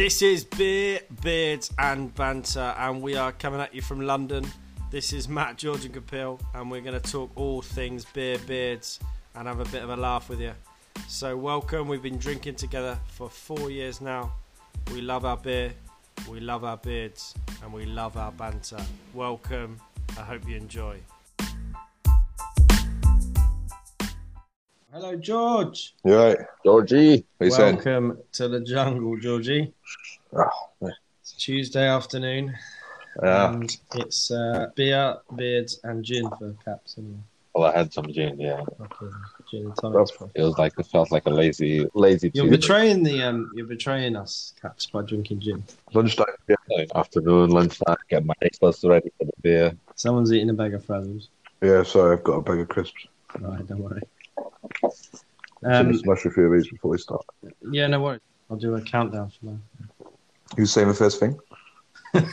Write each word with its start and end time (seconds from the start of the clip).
This 0.00 0.22
is 0.22 0.44
Beer, 0.44 1.00
Beards, 1.20 1.70
and 1.78 2.14
Banter, 2.14 2.74
and 2.78 3.02
we 3.02 3.16
are 3.16 3.32
coming 3.32 3.60
at 3.60 3.74
you 3.74 3.82
from 3.82 4.00
London. 4.00 4.46
This 4.90 5.12
is 5.12 5.28
Matt, 5.28 5.58
George, 5.58 5.84
and 5.84 5.94
Kapil, 5.94 6.40
and 6.54 6.70
we're 6.70 6.80
going 6.80 6.98
to 6.98 7.10
talk 7.12 7.30
all 7.34 7.60
things 7.60 8.06
beer, 8.06 8.38
beards, 8.46 8.98
and 9.34 9.46
have 9.46 9.60
a 9.60 9.66
bit 9.66 9.82
of 9.82 9.90
a 9.90 9.96
laugh 9.96 10.30
with 10.30 10.40
you. 10.40 10.54
So, 11.06 11.36
welcome. 11.36 11.86
We've 11.86 12.00
been 12.02 12.16
drinking 12.16 12.54
together 12.54 12.98
for 13.08 13.28
four 13.28 13.70
years 13.70 14.00
now. 14.00 14.32
We 14.90 15.02
love 15.02 15.26
our 15.26 15.36
beer, 15.36 15.74
we 16.30 16.40
love 16.40 16.64
our 16.64 16.78
beards, 16.78 17.34
and 17.62 17.70
we 17.70 17.84
love 17.84 18.16
our 18.16 18.32
banter. 18.32 18.80
Welcome. 19.12 19.78
I 20.16 20.22
hope 20.22 20.48
you 20.48 20.56
enjoy. 20.56 20.96
Hello, 24.92 25.14
George. 25.16 25.94
You 26.04 26.16
right, 26.16 26.38
Georgie. 26.64 27.24
what 27.38 27.44
you 27.44 27.50
saying? 27.52 27.76
Welcome 27.76 28.18
to 28.32 28.48
the 28.48 28.60
jungle, 28.60 29.16
Georgie. 29.18 29.72
Oh, 30.36 30.88
It's 31.20 31.32
Tuesday 31.38 31.86
afternoon, 31.86 32.56
yeah. 33.22 33.52
and 33.52 33.76
it's 33.94 34.30
uh, 34.30 34.68
beer, 34.74 35.16
beards, 35.36 35.80
and 35.84 36.04
gin 36.04 36.28
for 36.38 36.54
caps. 36.64 36.96
Anyway, 36.98 37.18
Well, 37.54 37.70
I 37.70 37.76
had 37.76 37.92
some 37.92 38.06
gin. 38.12 38.40
Yeah, 38.40 38.62
fucking 38.78 39.12
gin 39.50 39.66
and 39.66 39.76
tonics. 39.76 40.12
it 40.34 40.42
was 40.42 40.58
like 40.58 40.72
it 40.78 40.86
felt 40.86 41.12
like 41.12 41.26
a 41.26 41.30
lazy, 41.30 41.86
lazy 41.94 42.30
You're 42.34 42.46
Tuesday 42.46 42.56
betraying 42.56 43.02
the 43.04 43.22
um, 43.22 43.50
you're 43.54 43.66
betraying 43.66 44.16
us, 44.16 44.54
caps, 44.60 44.86
by 44.86 45.02
drinking 45.02 45.40
gin. 45.40 45.62
Lunchtime. 45.92 46.26
Yeah. 46.48 46.84
afternoon, 46.96 47.50
lunchtime. 47.50 47.96
Get 48.08 48.24
my 48.24 48.34
breakfast 48.40 48.82
ready 48.84 49.12
for 49.18 49.24
the 49.24 49.32
beer. 49.40 49.76
Someone's 49.94 50.32
eating 50.32 50.50
a 50.50 50.54
bag 50.54 50.74
of 50.74 50.84
Frazzles. 50.84 51.28
Yeah, 51.62 51.84
sorry, 51.84 52.16
I've 52.16 52.24
got 52.24 52.38
a 52.38 52.42
bag 52.42 52.58
of 52.60 52.68
crisps. 52.68 53.06
Right, 53.38 53.64
don't 53.68 53.78
worry. 53.78 54.02
Um, 55.64 55.92
smash 55.94 56.24
a 56.24 56.30
few 56.30 56.46
of 56.46 56.52
these 56.52 56.70
before 56.70 56.92
we 56.92 56.98
start. 56.98 57.24
yeah, 57.70 57.86
no 57.86 58.00
worries. 58.00 58.20
I'll 58.50 58.56
do 58.56 58.74
a 58.74 58.80
countdown 58.80 59.30
for 59.30 59.46
now. 59.46 59.58
Who's 60.56 60.72
saying 60.72 60.88
the 60.88 60.94
first 60.94 61.20
thing? 61.20 61.38
this 62.12 62.24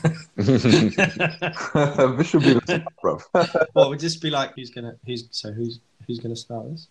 should 2.28 2.42
be 2.42 2.53
the 2.53 2.61
start, 2.66 3.23
now. 3.34 3.66
well, 3.75 3.89
would 3.89 4.00
just 4.00 4.22
be 4.22 4.30
like, 4.30 4.53
who's 4.56 4.69
gonna, 4.69 4.95
who's 5.06 5.28
so 5.31 5.52
who's 5.52 5.80
who's 6.08 6.19
gonna 6.19 6.36
start 6.36 6.66
this? 6.72 6.88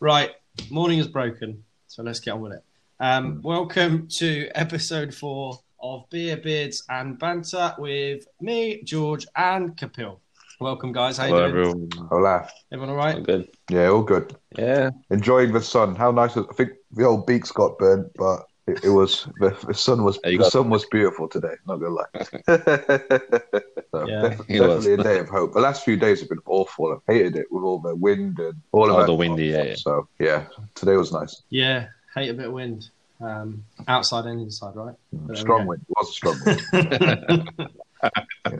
Right, 0.00 0.30
morning 0.70 0.98
is 0.98 1.08
broken, 1.08 1.64
so 1.88 2.02
let's 2.02 2.20
get 2.20 2.32
on 2.32 2.40
with 2.40 2.52
it. 2.52 2.64
Um, 3.00 3.42
welcome 3.42 4.08
to 4.18 4.48
episode 4.54 5.12
four 5.12 5.58
of 5.80 6.08
Beer, 6.08 6.36
Beards, 6.36 6.84
and 6.88 7.18
Banter 7.18 7.74
with 7.78 8.26
me, 8.40 8.82
George, 8.84 9.26
and 9.36 9.76
Kapil. 9.76 10.18
Welcome, 10.58 10.92
guys. 10.92 11.18
How 11.18 11.26
you 11.26 11.34
Hello, 11.34 11.48
doing? 11.52 11.66
everyone. 11.92 12.08
Hola. 12.10 12.48
Everyone 12.72 12.90
all 12.90 12.96
right? 12.96 13.14
All 13.16 13.20
good. 13.20 13.48
Yeah, 13.70 13.88
all 13.88 14.02
good. 14.02 14.34
Yeah. 14.56 14.90
Enjoying 15.10 15.52
the 15.52 15.60
sun. 15.60 15.94
How 15.94 16.10
nice! 16.10 16.34
Was, 16.34 16.46
I 16.50 16.54
think 16.54 16.70
the 16.92 17.04
old 17.04 17.26
beaks 17.26 17.50
got 17.52 17.76
burnt, 17.78 18.10
but 18.16 18.46
it, 18.66 18.84
it 18.84 18.88
was 18.88 19.28
the, 19.38 19.50
the 19.66 19.74
sun 19.74 20.02
was 20.02 20.18
Yeah, 20.24 20.30
the 20.30 20.36
got- 20.38 20.52
sun 20.52 20.70
was 20.70 20.86
beautiful 20.86 21.28
today. 21.28 21.52
Not 21.66 21.76
gonna 21.76 21.94
lie. 21.94 22.06
so, 23.92 24.08
Yeah. 24.08 24.22
def- 24.22 24.40
It 24.48 24.60
was. 24.62 24.84
definitely 24.86 24.92
a 24.94 24.96
day 24.96 25.18
of 25.18 25.28
hope. 25.28 25.52
The 25.52 25.60
last 25.60 25.84
few 25.84 25.96
days 25.98 26.20
have 26.20 26.30
been 26.30 26.38
awful. 26.46 26.90
I've 26.92 27.14
hated 27.14 27.36
it 27.36 27.46
with 27.50 27.62
all 27.62 27.78
the 27.78 27.94
wind 27.94 28.38
and 28.38 28.54
all 28.72 28.86
of 28.86 28.92
All 28.92 28.98
that. 29.00 29.06
the 29.06 29.14
windy, 29.14 29.46
yeah, 29.48 29.62
yeah. 29.62 29.74
So 29.76 30.08
yeah, 30.18 30.46
today 30.74 30.96
was 30.96 31.12
nice. 31.12 31.42
Yeah, 31.50 31.88
hate 32.14 32.30
a 32.30 32.34
bit 32.34 32.46
of 32.46 32.52
wind, 32.54 32.88
um, 33.20 33.62
outside 33.88 34.24
and 34.24 34.40
inside, 34.40 34.74
right? 34.74 34.94
There 35.12 35.20
we 35.28 35.36
Strong 35.36 35.62
go. 35.64 35.66
wind. 35.68 35.84
It 35.86 35.94
was 35.98 36.08
a 36.08 36.12
strong 36.12 36.40
wind. 36.46 37.70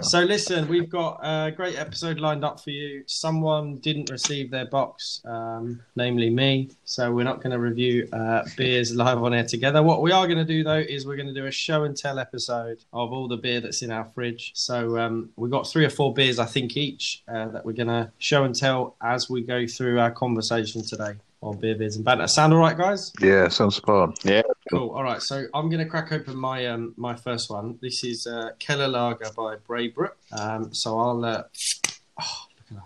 So 0.01 0.21
listen, 0.21 0.67
we've 0.69 0.91
got 0.91 1.21
a 1.23 1.53
great 1.53 1.79
episode 1.79 2.19
lined 2.19 2.45
up 2.45 2.61
for 2.61 2.71
you. 2.71 3.05
Someone 3.07 3.77
didn't 3.77 4.11
receive 4.11 4.51
their 4.51 4.67
box, 4.67 5.23
um, 5.25 5.81
namely 5.95 6.29
me. 6.29 6.71
So 6.85 7.13
we're 7.13 7.25
not 7.25 7.41
going 7.41 7.53
to 7.53 7.59
review 7.59 8.09
uh, 8.13 8.43
beers 8.57 8.95
live 8.95 9.23
on 9.23 9.33
air 9.33 9.45
together. 9.45 9.83
What 9.83 10.03
we 10.03 10.11
are 10.11 10.27
going 10.27 10.39
to 10.39 10.45
do 10.45 10.65
though 10.65 10.79
is 10.79 11.07
we're 11.07 11.17
going 11.17 11.29
to 11.29 11.35
do 11.35 11.47
a 11.47 11.53
show 11.53 11.85
and 11.85 11.97
tell 11.97 12.19
episode 12.19 12.85
of 12.93 13.13
all 13.13 13.29
the 13.29 13.37
beer 13.37 13.61
that's 13.61 13.83
in 13.83 13.93
our 13.93 14.05
fridge. 14.07 14.53
So 14.55 14.99
um, 14.99 15.31
we've 15.37 15.53
got 15.53 15.69
three 15.69 15.85
or 15.85 15.91
four 15.91 16.13
beers, 16.13 16.39
I 16.39 16.47
think, 16.47 16.77
each 16.77 17.23
uh, 17.29 17.47
that 17.49 17.65
we're 17.65 17.73
going 17.73 17.89
to 17.89 18.11
show 18.19 18.45
and 18.45 18.55
tell 18.55 18.97
as 19.01 19.31
we 19.31 19.43
go 19.43 19.67
through 19.67 20.01
our 20.01 20.11
conversation 20.11 20.83
today 20.83 21.15
on 21.47 21.59
beer, 21.59 21.75
beers, 21.77 21.97
and 21.97 22.05
banter. 22.05 22.27
Sound 22.27 22.53
all 22.53 22.59
right, 22.59 22.77
guys? 22.77 23.13
Yeah, 23.21 23.49
sounds 23.49 23.79
fun. 23.79 24.15
Yeah. 24.25 24.43
Cool. 24.71 24.91
All 24.91 25.03
right. 25.05 25.23
So 25.23 25.47
I'm 25.55 25.69
going 25.71 25.79
to 25.83 25.87
crack 25.87 26.13
open 26.13 26.37
my 26.37 26.67
um, 26.67 26.93
my 26.97 27.15
first 27.15 27.49
one. 27.51 27.79
This 27.81 28.03
is 28.05 28.27
uh, 28.27 28.51
Keller 28.59 28.89
Lager 28.89 29.31
by 29.37 29.57
Braybrooke. 29.57 30.13
Um, 30.33 30.75
so 30.75 30.99
I'll. 30.99 31.25
Uh, 31.25 31.43
oh, 32.21 32.47
look 32.71 32.81
at 32.81 32.83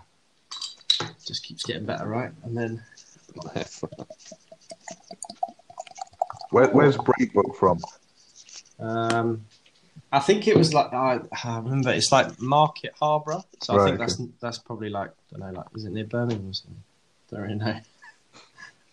that. 0.99 1.13
Just 1.25 1.43
keeps 1.43 1.63
getting 1.63 1.85
better, 1.85 2.05
right? 2.07 2.31
And 2.43 2.55
then 2.57 2.83
Where, 6.51 6.67
where's 6.69 6.97
Braybrooke 6.97 7.55
from? 7.55 7.79
um, 8.79 9.45
I 10.11 10.19
think 10.19 10.47
it 10.47 10.57
was 10.57 10.73
like 10.73 10.91
I, 10.93 11.21
I 11.43 11.57
remember 11.57 11.91
it's 11.91 12.11
like 12.11 12.39
Market 12.41 12.93
Harbour. 12.99 13.41
So 13.61 13.73
I 13.73 13.77
Right, 13.77 13.85
think 13.85 13.99
that's 13.99 14.21
that's 14.41 14.57
probably 14.57 14.89
like 14.89 15.11
I 15.33 15.39
don't 15.39 15.53
know, 15.53 15.59
like 15.59 15.67
is 15.75 15.85
it 15.85 15.91
near 15.93 16.05
Birmingham 16.05 16.49
or 16.49 16.53
something? 16.53 16.83
Don't 17.31 17.41
really 17.41 17.55
know. 17.55 17.79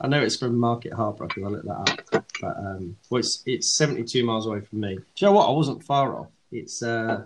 I 0.01 0.07
know 0.09 0.23
it's 0.23 0.37
from 0.37 0.57
Market 0.57 0.93
Harbour 0.93 1.27
because 1.27 1.43
I 1.45 1.47
looked 1.49 1.67
that 1.67 1.91
up. 2.13 2.25
But 2.41 2.57
um, 2.59 2.97
well, 3.11 3.19
it's 3.21 3.43
it's 3.47 3.69
72 3.71 4.25
miles 4.25 4.47
away 4.47 4.61
from 4.61 4.81
me. 4.81 4.95
Do 4.97 5.03
you 5.17 5.27
know 5.27 5.33
what? 5.33 5.49
I 5.49 5.53
wasn't 5.53 5.83
far 5.85 6.17
off. 6.19 6.29
It's 6.53 6.83
uh, 6.83 7.25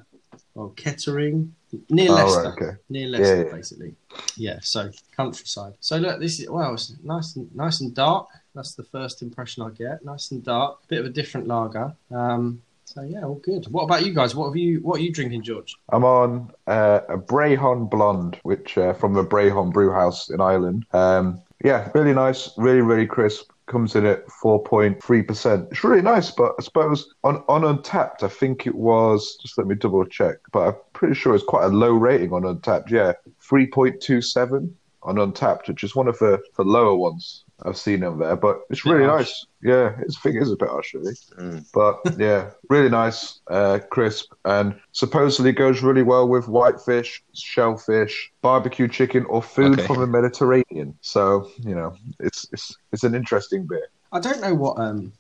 well, 0.55 0.71
Kettering, 0.71 1.55
near 1.91 2.11
Oh, 2.11 2.15
Leicester. 2.15 2.43
right, 2.43 2.53
okay. 2.63 2.77
near 2.89 3.09
Leicester, 3.09 3.37
Yeah, 3.37 3.45
yeah. 3.45 3.53
basically. 3.55 3.95
Yeah, 4.37 4.59
so 4.63 4.91
countryside. 5.17 5.75
So 5.81 5.97
look, 5.99 6.19
this 6.21 6.41
is 6.41 6.49
well, 6.49 6.73
it's 6.75 6.95
nice 7.03 7.37
and 7.37 7.55
nice 7.55 7.81
and 7.81 7.95
dark. 7.95 8.29
That's 8.55 8.75
the 8.75 8.85
first 8.85 9.23
impression 9.23 9.63
I 9.63 9.71
get. 9.71 10.05
Nice 10.05 10.31
and 10.31 10.43
dark, 10.43 10.87
bit 10.89 11.01
of 11.01 11.07
a 11.07 11.11
different 11.11 11.47
lager. 11.49 11.95
Um, 12.11 12.63
so 12.93 13.03
yeah, 13.03 13.25
all 13.25 13.37
good. 13.37 13.67
What 13.67 13.85
about 13.85 14.05
you 14.05 14.13
guys? 14.13 14.35
What 14.35 14.49
have 14.49 14.57
you? 14.57 14.81
What 14.81 15.01
are 15.01 15.03
you 15.03 15.13
drinking, 15.13 15.43
George? 15.43 15.75
I'm 15.91 16.05
on 16.05 16.53
uh, 16.67 17.01
a 17.09 17.17
Brehon 17.17 17.89
Blonde, 17.89 18.39
which 18.43 18.77
uh, 18.77 18.93
from 18.93 19.15
the 19.15 19.25
Brehon 19.25 19.73
Brew 19.73 19.93
House 19.93 20.29
in 20.29 20.41
Ireland. 20.41 20.87
Um, 20.93 21.41
yeah, 21.65 21.91
really 21.95 22.13
nice, 22.13 22.51
really 22.57 22.83
really 22.83 23.07
crisp. 23.07 23.51
Comes 23.67 23.95
in 23.95 24.05
at 24.05 24.27
4.3%. 24.27 25.71
It's 25.71 25.85
really 25.85 26.03
nice, 26.03 26.33
but 26.33 26.53
I 26.59 26.63
suppose 26.63 27.15
on, 27.23 27.43
on 27.49 27.63
Untappd, 27.63 28.25
I 28.25 28.29
think 28.29 28.67
it 28.67 28.75
was, 28.75 29.37
just 29.37 29.57
let 29.57 29.69
me 29.69 29.77
double 29.77 30.05
check, 30.05 30.39
but 30.51 30.69
I'm 30.69 30.75
pretty 30.93 31.15
sure 31.15 31.35
it's 31.35 31.45
quite 31.45 31.65
a 31.65 31.69
low 31.69 31.93
rating 31.93 32.33
on 32.33 32.43
Untappd. 32.43 32.91
Yeah, 32.91 33.13
3.27 33.41 34.73
on 35.05 35.15
Untappd, 35.15 35.69
which 35.69 35.85
is 35.85 35.95
one 35.95 36.09
of 36.09 36.19
the, 36.19 36.43
the 36.57 36.65
lower 36.65 36.97
ones 36.97 37.45
I've 37.65 37.77
seen 37.77 38.03
over 38.03 38.25
there, 38.25 38.37
but 38.37 38.61
it's 38.71 38.85
really 38.85 39.05
harsh. 39.05 39.29
nice. 39.29 39.47
Yeah, 39.63 39.97
it's, 40.01 40.17
I 40.17 40.21
think 40.21 40.37
it 40.37 40.43
is 40.43 40.51
a 40.51 40.57
bit 40.57 40.69
harsh, 40.69 40.95
really. 40.95 41.13
Mm. 41.39 41.65
But 41.73 42.19
yeah, 42.19 42.51
really 42.69 42.89
nice, 42.89 43.41
uh, 43.49 43.79
crisp, 43.91 44.33
and 44.45 44.75
supposedly 44.93 45.53
goes 45.53 45.83
really 45.83 46.03
well 46.03 46.29
with 46.29 46.49
whitefish, 46.49 47.23
shellfish, 47.35 48.33
barbecue 48.43 48.89
chicken, 48.89 49.25
or 49.27 49.43
food 49.43 49.79
Okay. 49.79 49.87
from 49.87 50.01
the 50.01 50.07
Mediterranean. 50.07 50.99
So 51.01 51.49
you 51.59 51.75
know, 51.75 51.95
it's 52.19 52.47
it's 52.53 52.77
it's 52.93 53.05
an 53.05 53.15
interesting 53.15 53.67
beer. 53.67 53.87
I 54.11 54.21
don't 54.21 54.41
know 54.41 54.55
what 54.55 54.79
um, 54.79 55.13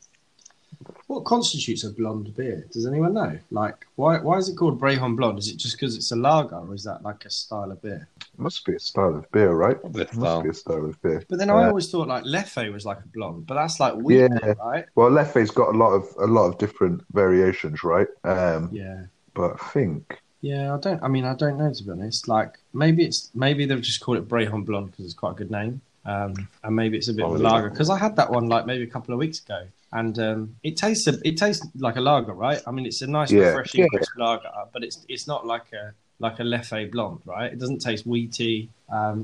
what 1.12 1.24
constitutes 1.24 1.84
a 1.84 1.90
blonde 1.90 2.34
beer. 2.36 2.66
Does 2.72 2.86
anyone 2.86 3.14
know? 3.14 3.38
Like, 3.50 3.86
why 3.96 4.18
why 4.20 4.38
is 4.38 4.48
it 4.48 4.56
called 4.56 4.80
Brehon 4.80 5.16
Blonde? 5.16 5.38
Is 5.38 5.48
it 5.48 5.56
just 5.58 5.76
because 5.76 5.96
it's 5.96 6.10
a 6.12 6.16
lager, 6.16 6.56
or 6.56 6.74
is 6.74 6.84
that 6.84 7.02
like 7.02 7.24
a 7.24 7.30
style 7.30 7.70
of 7.72 7.80
beer? 7.82 8.08
It 8.20 8.38
must 8.38 8.64
be 8.64 8.74
a 8.74 8.78
style 8.78 9.16
of 9.16 9.30
beer, 9.30 9.52
right? 9.52 9.78
Probably 9.80 10.02
It 10.02 10.12
must 10.14 10.32
style. 10.32 10.42
be 10.42 10.48
a 10.48 10.54
style 10.54 10.84
of 10.86 11.00
beer. 11.02 11.24
But 11.28 11.38
then 11.38 11.50
I 11.50 11.54
Uh, 11.54 11.68
always 11.68 11.90
thought 11.90 12.08
like 12.08 12.24
Leffe 12.24 12.72
was 12.72 12.84
like 12.86 12.98
a 13.04 13.08
blonde, 13.08 13.46
but 13.46 13.54
that's 13.54 13.80
like 13.80 13.94
wheat 13.94 14.18
Yeah. 14.20 14.28
beer, 14.28 14.54
right? 14.58 14.86
Well, 14.94 15.10
Leffe's 15.10 15.50
got 15.50 15.74
a 15.74 15.78
lot 15.78 15.92
of 15.92 16.04
a 16.18 16.26
lot 16.26 16.48
of 16.48 16.58
different 16.58 17.02
variations, 17.12 17.82
right? 17.84 18.08
Um, 18.24 18.70
Yeah. 18.70 19.06
but 19.34 19.54
I 19.60 19.68
think 19.70 20.20
Yeah, 20.40 20.74
I 20.74 20.78
don't. 20.78 21.02
I 21.02 21.08
mean, 21.08 21.24
I 21.24 21.34
don't 21.34 21.56
know 21.58 21.72
to 21.72 21.84
be 21.84 21.90
honest. 21.90 22.28
Like, 22.28 22.58
maybe 22.72 23.04
it's 23.04 23.30
maybe 23.34 23.64
they've 23.64 23.80
just 23.80 24.00
called 24.00 24.18
it 24.18 24.28
Brehon 24.28 24.64
Blonde 24.64 24.90
because 24.90 25.04
it's 25.04 25.14
quite 25.14 25.32
a 25.32 25.34
good 25.34 25.50
name, 25.50 25.80
um, 26.04 26.48
and 26.64 26.76
maybe 26.76 26.96
it's 26.96 27.08
a 27.08 27.14
bit 27.14 27.24
of 27.24 27.34
a 27.34 27.38
lager. 27.38 27.70
Because 27.70 27.90
I 27.90 27.98
had 27.98 28.16
that 28.16 28.30
one 28.30 28.48
like 28.48 28.66
maybe 28.66 28.84
a 28.84 28.88
couple 28.88 29.12
of 29.14 29.18
weeks 29.18 29.40
ago, 29.40 29.66
and 29.92 30.18
um, 30.18 30.56
it 30.62 30.76
tastes 30.76 31.06
a, 31.06 31.18
it 31.26 31.36
tastes 31.36 31.66
like 31.78 31.96
a 31.96 32.00
lager, 32.00 32.32
right? 32.32 32.60
I 32.66 32.70
mean, 32.70 32.86
it's 32.86 33.02
a 33.02 33.06
nice, 33.06 33.30
Yeah. 33.30 33.46
refreshing, 33.48 33.80
Yeah. 33.82 33.88
crisp 33.88 34.12
lager, 34.16 34.50
but 34.72 34.82
it's 34.84 35.04
it's 35.08 35.26
not 35.26 35.46
like 35.46 35.72
a 35.72 35.92
like 36.18 36.38
a 36.38 36.42
Leffe 36.44 36.90
Blonde, 36.92 37.20
right? 37.24 37.52
It 37.52 37.58
doesn't 37.58 37.80
taste 37.80 38.06
wheaty. 38.06 38.68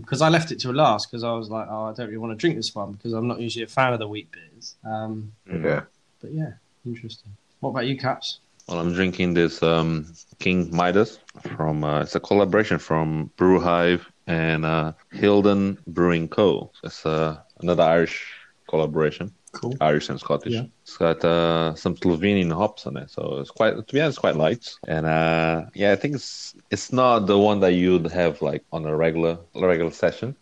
Because 0.00 0.22
I 0.22 0.30
left 0.30 0.50
it 0.50 0.58
to 0.60 0.72
last 0.72 1.10
because 1.10 1.22
I 1.22 1.32
was 1.32 1.50
like, 1.50 1.68
oh, 1.70 1.84
I 1.84 1.92
don't 1.92 2.06
really 2.06 2.16
want 2.18 2.32
to 2.32 2.36
drink 2.36 2.56
this 2.56 2.74
one 2.74 2.92
because 2.92 3.12
I'm 3.12 3.28
not 3.28 3.38
usually 3.38 3.64
a 3.64 3.68
fan 3.68 3.92
of 3.92 3.98
the 3.98 4.08
wheat 4.08 4.28
beers. 4.32 4.74
Um, 4.84 5.32
yeah, 5.46 5.82
but 6.20 6.32
yeah, 6.32 6.52
interesting. 6.86 7.30
What 7.60 7.70
about 7.70 7.86
you, 7.86 7.96
Caps? 7.98 8.40
Well, 8.66 8.78
I'm 8.80 8.92
drinking 8.94 9.34
this 9.34 9.62
um, 9.62 10.12
King 10.38 10.74
Midas 10.74 11.18
from. 11.56 11.84
Uh, 11.84 12.00
it's 12.00 12.14
a 12.16 12.20
collaboration 12.20 12.78
from 12.78 13.30
Brew 13.36 13.60
Hive 13.60 14.10
and 14.28 14.64
uh, 14.64 14.92
Hilden 15.10 15.78
Brewing 15.86 16.28
Co. 16.28 16.70
It's 16.84 17.04
uh, 17.04 17.38
another 17.60 17.82
Irish 17.82 18.30
collaboration. 18.68 19.32
Cool. 19.52 19.74
Irish 19.80 20.10
and 20.10 20.20
Scottish. 20.20 20.52
Yeah. 20.52 20.64
It's 20.82 20.98
got 20.98 21.24
uh, 21.24 21.74
some 21.74 21.96
Slovenian 21.96 22.52
hops 22.52 22.86
on 22.86 22.98
it, 22.98 23.10
so 23.10 23.38
it's 23.40 23.50
quite 23.50 23.74
to 23.74 23.94
be 23.94 24.00
honest, 24.00 24.20
quite 24.20 24.36
light. 24.36 24.70
And 24.86 25.06
uh, 25.06 25.64
yeah, 25.74 25.92
I 25.92 25.96
think 25.96 26.14
it's 26.14 26.54
it's 26.70 26.92
not 26.92 27.20
the 27.20 27.38
one 27.38 27.60
that 27.60 27.72
you'd 27.72 28.12
have 28.12 28.42
like 28.42 28.64
on 28.70 28.84
a 28.84 28.94
regular 28.94 29.38
regular 29.54 29.90
session, 29.90 30.36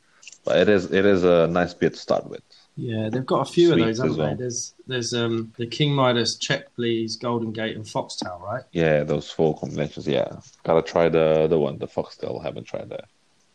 but 0.45 0.59
it 0.59 0.69
is 0.69 0.91
it 0.91 1.07
is 1.07 1.23
a 1.23 1.47
nice 1.47 1.73
beer 1.73 1.91
to 1.91 1.97
start 1.97 2.29
with. 2.29 2.43
Yeah, 2.75 3.09
they've 3.09 3.25
got 3.25 3.49
a 3.49 3.51
few 3.51 3.73
of 3.73 3.79
those, 3.79 3.99
haven't 3.99 4.17
well. 4.17 4.31
they? 4.31 4.35
There's 4.35 4.75
there's 4.89 5.15
um 5.15 5.53
the 5.57 5.67
King 5.67 5.95
Midas, 5.95 6.37
Czech 6.37 6.75
Blees, 6.77 7.19
Golden 7.19 7.53
Gate, 7.53 7.77
and 7.77 7.89
Foxtail, 7.89 8.43
right? 8.45 8.65
Yeah, 8.73 9.05
those 9.05 9.31
four 9.31 9.57
combinations. 9.57 10.09
Yeah, 10.09 10.29
gotta 10.65 10.83
try 10.83 11.09
the 11.09 11.47
the 11.47 11.59
one, 11.59 11.79
the 11.79 11.87
foxtail. 11.87 12.41
Haven't 12.41 12.65
tried 12.65 12.91
that. 12.91 13.05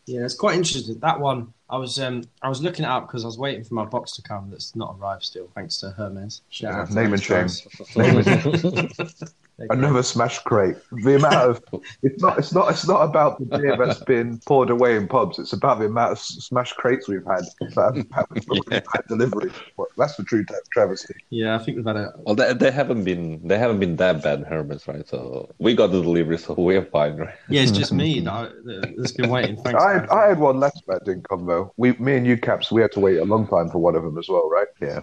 Yeah, 0.06 0.24
it's 0.24 0.34
quite 0.34 0.56
interesting. 0.56 0.98
That 0.98 1.20
one, 1.20 1.52
I 1.70 1.76
was 1.78 1.98
um 1.98 2.24
I 2.42 2.48
was 2.48 2.60
looking 2.62 2.84
it 2.84 2.88
up 2.88 3.06
because 3.06 3.24
I 3.24 3.28
was 3.28 3.38
waiting 3.38 3.64
for 3.64 3.74
my 3.74 3.84
box 3.84 4.12
to 4.16 4.22
come. 4.22 4.50
That's 4.50 4.74
not 4.74 4.96
arrived 4.98 5.22
still, 5.22 5.48
thanks 5.54 5.78
to 5.78 5.90
Hermes. 5.90 6.42
Shout 6.48 6.74
Yeah, 6.74 6.80
out 6.82 6.90
name 6.90 7.14
and. 7.14 7.66
Name 7.96 8.18
it. 8.18 9.22
They're. 9.68 9.78
Another 9.78 10.02
smash 10.02 10.38
crate. 10.40 10.76
The 10.92 11.16
amount 11.16 11.50
of 11.50 11.62
it's 12.02 12.20
not 12.22 12.38
it's 12.38 12.52
not 12.52 12.70
it's 12.70 12.86
not 12.86 13.02
about 13.02 13.38
the 13.38 13.46
beer 13.58 13.76
that's 13.78 14.00
been 14.00 14.38
poured 14.46 14.70
away 14.70 14.96
in 14.96 15.08
pubs. 15.08 15.38
It's 15.38 15.52
about 15.52 15.78
the 15.78 15.86
amount 15.86 16.12
of 16.12 16.18
s- 16.18 16.36
smash 16.40 16.72
crates 16.72 17.08
we've 17.08 17.24
had 17.26 17.44
that 17.74 18.04
have, 18.12 18.26
have 18.72 18.84
had 18.92 19.02
delivery. 19.08 19.50
That's 19.96 20.16
the 20.16 20.24
true 20.24 20.44
travesty. 20.72 21.14
Yeah, 21.30 21.54
I 21.56 21.58
think 21.58 21.76
we've 21.76 21.86
had 21.86 21.96
a 21.96 22.12
Well, 22.18 22.34
they, 22.34 22.52
they 22.54 22.70
haven't 22.70 23.04
been 23.04 23.46
they 23.46 23.58
haven't 23.58 23.80
been 23.80 23.96
that 23.96 24.22
bad, 24.22 24.44
Hermes, 24.44 24.86
right? 24.88 25.06
So 25.08 25.50
we 25.58 25.74
got 25.74 25.88
the 25.88 26.02
delivery, 26.02 26.38
so 26.38 26.54
we're 26.54 26.84
fine, 26.84 27.16
right? 27.16 27.34
yeah. 27.48 27.62
It's 27.62 27.72
just 27.72 27.92
me 27.92 28.20
that 28.20 28.32
I, 28.32 28.42
that- 28.64 28.94
that's 28.96 29.12
been 29.12 29.28
waiting. 29.30 29.56
Thanks. 29.56 29.82
I 29.82 29.98
guys. 29.98 30.08
I 30.10 30.28
had 30.28 30.38
one 30.38 30.60
last 30.60 30.82
that 30.88 31.04
didn't 31.04 31.28
come 31.28 31.46
though. 31.46 31.72
We 31.76 31.92
me 31.94 32.16
and 32.16 32.26
you 32.26 32.36
caps 32.36 32.70
we 32.72 32.82
had 32.82 32.92
to 32.92 33.00
wait 33.00 33.18
a 33.18 33.24
long 33.24 33.46
time 33.46 33.68
for 33.70 33.78
one 33.78 33.94
of 33.96 34.02
them 34.02 34.18
as 34.18 34.28
well, 34.28 34.48
right? 34.50 34.68
Yeah, 34.80 35.00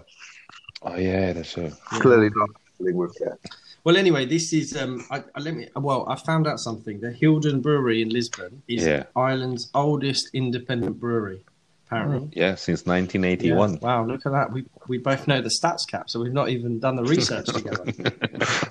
Oh 0.82 0.96
yeah, 0.96 1.34
that's 1.34 1.54
true. 1.54 1.72
clearly 1.90 2.30
not 2.36 2.50
dealing 2.80 2.96
with 2.98 3.14
that. 3.20 3.38
Well, 3.84 3.98
anyway, 3.98 4.26
this 4.26 4.52
is 4.54 4.76
um. 4.76 5.06
I, 5.12 5.24
I 5.36 5.40
let 5.40 5.56
me. 5.56 5.68
Well, 5.76 6.06
I 6.08 6.16
found 6.16 6.48
out 6.48 6.60
something. 6.60 7.00
The 7.00 7.12
Hilden 7.12 7.62
Brewery 7.62 8.02
in 8.02 8.10
Lisburn 8.10 8.62
is 8.68 8.86
Yeah. 8.86 9.04
Ireland's 9.16 9.70
oldest 9.74 10.30
independent 10.34 11.00
brewery. 11.00 11.42
Apparently. 11.88 12.30
Yeah, 12.34 12.54
since 12.56 12.84
Yeah. 12.86 12.94
1981. 12.94 13.80
Wow, 13.82 14.06
look 14.06 14.26
at 14.26 14.32
that. 14.32 14.52
We 14.54 14.66
we 14.88 14.98
both 15.00 15.28
know 15.28 15.42
the 15.42 15.50
stats 15.50 15.88
cap, 15.90 16.10
so 16.10 16.20
we've 16.20 16.34
not 16.34 16.50
even 16.50 16.80
done 16.80 16.96
the 16.98 17.04
research 17.04 17.48
together. 17.48 17.86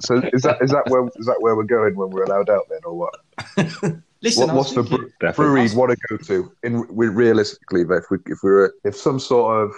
So 0.00 0.18
is 0.32 0.42
that 0.42 0.62
is 0.62 0.70
that 0.70 0.84
where 0.88 1.04
is 1.16 1.26
that 1.26 1.38
where 1.40 1.56
we're 1.56 1.64
going 1.64 1.96
when 1.96 2.10
we're 2.10 2.22
allowed 2.22 2.48
out 2.48 2.68
then, 2.70 2.78
or 2.84 2.94
what? 2.94 3.14
Listen, 4.22 4.46
What, 4.46 4.54
what's 4.56 4.74
was 4.74 4.74
the 4.76 4.82
thinking- 4.84 5.08
bre- 5.18 5.26
Definitely. 5.26 5.32
brewery 5.44 5.62
you'd 5.64 5.76
want 5.76 5.90
to 5.90 5.96
go 6.08 6.16
to? 6.24 6.52
In 6.62 6.86
we, 6.94 7.08
realistically, 7.08 7.80
if 7.82 8.04
we 8.08 8.18
if 8.26 8.38
we 8.44 8.50
were 8.50 8.74
if 8.84 8.94
some 8.94 9.18
sort 9.18 9.68
of 9.68 9.72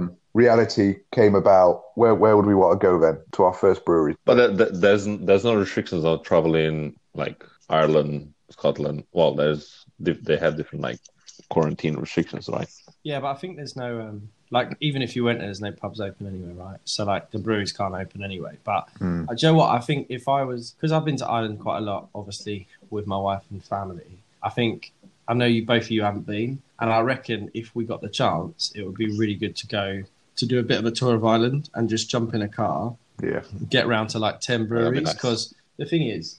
um, 0.00 0.14
reality 0.36 0.96
came 1.12 1.34
about, 1.34 1.82
where 1.94 2.14
where 2.14 2.36
would 2.36 2.46
we 2.46 2.54
want 2.54 2.78
to 2.78 2.86
go 2.86 3.00
then 3.00 3.18
to 3.32 3.44
our 3.44 3.54
first 3.54 3.84
brewery? 3.84 4.14
But 4.24 4.34
th- 4.34 4.58
th- 4.58 4.70
there's 4.74 5.04
there's 5.06 5.44
no 5.44 5.56
restrictions 5.56 6.04
on 6.04 6.22
traveling 6.22 6.96
like 7.14 7.42
Ireland, 7.70 8.34
Scotland. 8.50 9.04
Well, 9.12 9.34
there's 9.34 9.84
they 9.98 10.36
have 10.36 10.56
different 10.56 10.82
like 10.82 11.00
quarantine 11.48 11.96
restrictions, 11.96 12.48
right? 12.48 12.68
Yeah, 13.02 13.20
but 13.20 13.28
I 13.28 13.34
think 13.34 13.56
there's 13.56 13.76
no 13.76 14.00
um 14.00 14.28
like 14.50 14.76
even 14.80 15.00
if 15.02 15.16
you 15.16 15.24
went 15.24 15.38
there, 15.38 15.48
there's 15.48 15.60
no 15.62 15.72
pubs 15.72 16.00
open 16.00 16.26
anyway, 16.26 16.52
right? 16.52 16.78
So 16.84 17.04
like 17.04 17.30
the 17.30 17.38
breweries 17.38 17.72
can't 17.72 17.94
open 17.94 18.22
anyway. 18.22 18.58
But 18.62 18.88
uh, 19.00 19.34
do 19.34 19.46
you 19.46 19.48
know 19.48 19.54
what? 19.54 19.70
I 19.70 19.80
think 19.80 20.06
if 20.10 20.28
I 20.28 20.44
was 20.44 20.72
because 20.72 20.92
I've 20.92 21.04
been 21.04 21.16
to 21.16 21.26
Ireland 21.26 21.60
quite 21.60 21.78
a 21.78 21.80
lot, 21.80 22.08
obviously 22.14 22.68
with 22.90 23.06
my 23.06 23.18
wife 23.18 23.42
and 23.50 23.64
family. 23.64 24.18
I 24.42 24.50
think 24.50 24.92
I 25.26 25.34
know 25.34 25.46
you 25.46 25.64
both 25.64 25.84
of 25.84 25.90
you 25.90 26.02
haven't 26.02 26.26
been, 26.26 26.62
and 26.78 26.92
I 26.92 27.00
reckon 27.00 27.50
if 27.54 27.74
we 27.74 27.84
got 27.84 28.02
the 28.02 28.08
chance, 28.08 28.70
it 28.76 28.82
would 28.84 28.96
be 28.96 29.10
really 29.18 29.34
good 29.34 29.56
to 29.56 29.66
go 29.66 30.02
to 30.36 30.46
do 30.46 30.58
a 30.58 30.62
bit 30.62 30.78
of 30.78 30.84
a 30.86 30.90
tour 30.90 31.14
of 31.14 31.24
Ireland 31.24 31.68
and 31.74 31.88
just 31.88 32.08
jump 32.10 32.34
in 32.34 32.42
a 32.42 32.48
car, 32.48 32.94
Yeah, 33.22 33.42
get 33.70 33.86
round 33.86 34.10
to 34.10 34.18
like 34.18 34.40
ten 34.40 34.66
breweries. 34.66 35.02
nice. 35.04 35.14
Because 35.14 35.54
the 35.78 35.86
thing 35.86 36.02
is, 36.08 36.38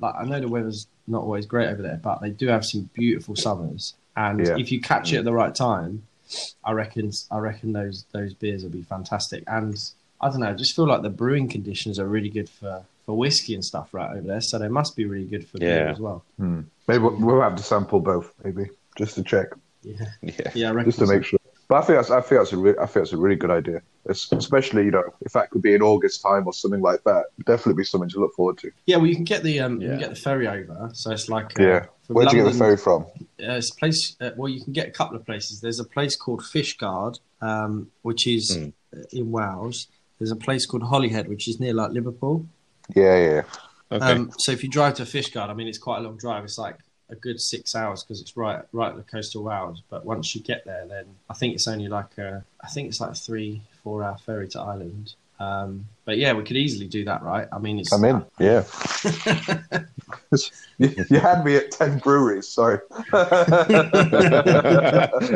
like 0.00 0.14
I 0.14 0.24
know 0.24 0.40
the 0.40 0.48
weather's 0.48 0.86
not 1.06 1.22
always 1.22 1.46
great 1.46 1.68
over 1.68 1.82
there, 1.82 2.00
but 2.02 2.20
they 2.20 2.30
do 2.30 2.46
have 2.48 2.64
some 2.64 2.88
beautiful 2.94 3.34
summers. 3.36 3.94
And 4.16 4.40
Yeah. 4.46 4.56
if 4.58 4.70
you 4.70 4.80
catch 4.80 5.12
it 5.12 5.18
at 5.18 5.24
the 5.24 5.32
right 5.32 5.54
time, 5.54 6.02
I 6.64 6.72
reckon 6.72 7.10
I 7.30 7.38
reckon 7.38 7.72
those 7.72 8.04
those 8.12 8.34
beers 8.34 8.62
will 8.62 8.70
be 8.70 8.82
fantastic. 8.82 9.42
And 9.46 9.76
I 10.20 10.28
don't 10.28 10.40
know, 10.40 10.50
I 10.50 10.52
just 10.52 10.76
feel 10.76 10.86
like 10.86 11.02
the 11.02 11.10
brewing 11.10 11.48
conditions 11.48 11.98
are 11.98 12.06
really 12.06 12.28
good 12.28 12.48
for, 12.48 12.84
for 13.06 13.16
whiskey 13.16 13.54
and 13.54 13.64
stuff 13.64 13.88
right 13.94 14.10
over 14.10 14.20
there. 14.28 14.40
So 14.42 14.58
they 14.58 14.68
must 14.68 14.94
be 14.94 15.06
really 15.06 15.24
good 15.24 15.46
for 15.48 15.58
beer 15.58 15.88
as 15.88 15.98
well. 15.98 16.22
Hmm. 16.36 16.60
maybe 16.86 17.02
we'll, 17.02 17.16
we'll 17.18 17.40
have 17.40 17.56
to 17.56 17.62
sample 17.62 18.00
both, 18.00 18.32
maybe 18.44 18.68
just 18.96 19.14
to 19.14 19.22
check, 19.22 19.48
Yeah, 19.82 20.04
Yeah. 20.20 20.50
yeah, 20.54 20.68
I 20.68 20.72
reckon 20.72 20.90
just 20.92 20.98
to 21.00 21.06
make 21.06 21.24
sure. 21.24 21.39
But 21.70 21.76
I 21.76 21.86
think 21.86 21.98
that's 21.98 22.10
I 22.10 22.20
think 22.20 22.40
that's 22.40 22.52
a 22.52 22.56
re- 22.58 22.74
I 22.80 22.86
think 22.86 22.94
that's 22.94 23.12
a 23.12 23.16
really 23.16 23.36
good 23.36 23.52
idea, 23.52 23.80
Es- 24.08 24.32
especially 24.32 24.86
you 24.86 24.90
know 24.90 25.04
if 25.20 25.32
that 25.34 25.50
could 25.50 25.62
be 25.62 25.72
in 25.72 25.82
August 25.82 26.20
time 26.20 26.44
or 26.48 26.52
something 26.52 26.80
like 26.82 27.04
that. 27.04 27.26
Definitely 27.46 27.74
be 27.80 27.84
something 27.84 28.10
to 28.10 28.18
look 28.18 28.34
forward 28.34 28.58
to. 28.58 28.72
Yeah, 28.86 28.96
well, 28.96 29.06
you 29.06 29.14
can 29.14 29.22
get 29.22 29.44
the 29.44 29.60
um, 29.60 29.80
you 29.80 29.88
can 29.90 29.98
get 30.00 30.10
the 30.10 30.16
ferry 30.16 30.48
over. 30.48 30.90
So 30.94 31.12
it's 31.12 31.28
like 31.28 31.58
uh, 31.60 31.62
Yeah. 31.62 31.86
Where'd 32.08 32.32
you 32.32 32.42
get 32.42 32.52
the 32.52 32.58
ferry 32.58 32.76
from? 32.76 33.02
Uh, 33.04 33.54
it's 33.60 33.70
a 33.70 33.76
place. 33.76 34.16
Uh, 34.20 34.30
well, 34.36 34.48
you 34.48 34.64
can 34.64 34.72
get 34.72 34.88
a 34.88 34.90
couple 34.90 35.16
of 35.16 35.24
places. 35.24 35.60
There's 35.60 35.78
a 35.78 35.84
place 35.84 36.16
called 36.16 36.42
Fishguard, 36.42 37.20
um, 37.40 37.92
which 38.02 38.26
is 38.26 38.56
Mm. 38.58 38.72
uh, 38.96 39.02
in 39.12 39.30
Wales. 39.30 39.86
There's 40.18 40.32
a 40.32 40.36
place 40.36 40.66
called 40.66 40.82
Holyhead, 40.82 41.28
which 41.28 41.48
is 41.48 41.60
near 41.60 41.72
like 41.72 41.92
Liverpool. 41.92 42.46
Yeah, 42.96 43.16
yeah, 43.16 43.30
yeah. 43.30 43.42
Okay. 43.92 44.04
Um, 44.12 44.32
so 44.38 44.50
if 44.50 44.64
you 44.64 44.68
drive 44.68 44.94
to 44.94 45.04
Fishguard, 45.04 45.50
I 45.50 45.54
mean, 45.54 45.68
it's 45.68 45.78
quite 45.78 45.98
a 45.98 46.00
long 46.00 46.16
drive. 46.16 46.42
It's 46.42 46.58
like 46.58 46.78
a 47.10 47.16
good 47.16 47.40
six 47.40 47.74
hours 47.74 48.02
because 48.02 48.20
it's 48.20 48.36
right 48.36 48.62
right 48.72 48.90
at 48.90 48.96
the 48.96 49.02
coast 49.02 49.34
of 49.34 49.42
Wales. 49.42 49.82
But 49.90 50.04
once 50.04 50.34
you 50.34 50.40
get 50.42 50.64
there, 50.64 50.86
then 50.86 51.06
I 51.28 51.34
think 51.34 51.54
it's 51.54 51.68
only 51.68 51.88
like 51.88 52.18
a 52.18 52.44
I 52.62 52.68
think 52.68 52.88
it's 52.88 53.00
like 53.00 53.12
a 53.12 53.14
three 53.14 53.62
four 53.82 54.02
hour 54.02 54.16
ferry 54.18 54.48
to 54.48 54.60
Ireland. 54.60 55.14
Um, 55.38 55.86
but 56.04 56.18
yeah, 56.18 56.34
we 56.34 56.44
could 56.44 56.58
easily 56.58 56.86
do 56.86 57.04
that, 57.06 57.22
right? 57.22 57.48
I 57.50 57.58
mean, 57.58 57.78
it's 57.78 57.92
I'm 57.92 58.04
in. 58.04 58.24
Yeah. 58.38 58.64
you, 60.78 60.94
you 61.08 61.18
had 61.18 61.44
me 61.44 61.56
at 61.56 61.70
ten 61.70 61.98
breweries. 61.98 62.46
Sorry. 62.46 62.78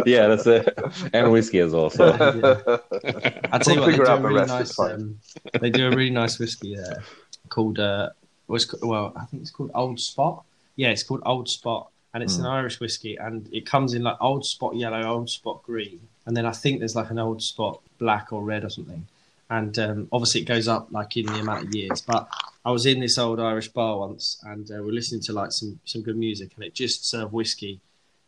yeah, 0.05 0.27
that's 0.29 0.47
it. 0.47 0.79
And 1.15 1.33
whiskey 1.33 1.61
as 1.61 1.73
well. 1.73 1.89
So 1.89 2.13
I 2.13 3.59
tell 3.59 3.75
you 3.75 3.81
We'll 3.81 3.89
what, 3.89 3.91
they 3.91 3.97
do 3.97 4.03
a 4.03 4.21
the 4.21 4.29
really 4.29 4.47
nice. 4.47 4.79
Um, 4.79 5.19
they 5.61 5.71
do 5.71 5.87
a 5.87 5.91
really 5.91 6.11
nice 6.11 6.39
whiskey 6.39 6.77
there 6.77 7.03
called. 7.49 7.79
Uh, 7.79 8.11
what's 8.47 8.73
well, 8.83 9.13
I 9.17 9.25
think 9.25 9.43
it's 9.43 9.51
called 9.51 9.71
Old 9.75 10.01
Spot. 10.01 10.45
Yeah, 10.77 10.89
it's 10.91 11.03
called 11.03 11.23
Old 11.25 11.49
Spot, 11.49 11.89
and 12.13 12.23
it's 12.23 12.37
Hmm. 12.37 12.43
an 12.43 12.47
Irish 12.47 12.81
whiskey, 12.81 13.17
and 13.17 13.49
it 13.53 13.65
comes 13.67 13.95
in 13.95 14.03
like 14.03 14.17
Old 14.21 14.45
Spot 14.45 14.75
yellow, 14.75 15.03
Old 15.05 15.31
Spot 15.31 15.63
green, 15.63 16.01
and 16.27 16.37
then 16.37 16.47
I 16.47 16.53
think 16.53 16.79
there's 16.79 16.97
like 16.97 17.11
an 17.11 17.19
Old 17.19 17.43
Spot 17.43 17.81
black 17.99 18.33
or 18.33 18.43
red 18.43 18.65
or 18.65 18.71
something. 18.71 19.07
And 19.51 19.79
um, 19.79 20.09
obviously, 20.11 20.41
it 20.41 20.45
goes 20.47 20.69
up 20.69 20.89
like 20.91 21.17
in 21.17 21.27
the 21.27 21.39
amount 21.39 21.65
of 21.67 21.75
years. 21.75 22.01
But 22.01 22.29
I 22.65 22.71
was 22.71 22.87
in 22.87 22.99
this 22.99 23.19
old 23.19 23.39
Irish 23.41 23.69
bar 23.69 23.99
once, 23.99 24.39
and 24.43 24.69
uh, 24.71 24.83
we're 24.83 24.93
listening 24.93 25.21
to 25.23 25.33
like 25.33 25.53
some 25.53 25.79
some 25.85 26.03
good 26.03 26.17
music, 26.17 26.53
and 26.57 26.65
it 26.65 26.75
just 26.75 27.07
served 27.09 27.33
whiskey 27.33 27.79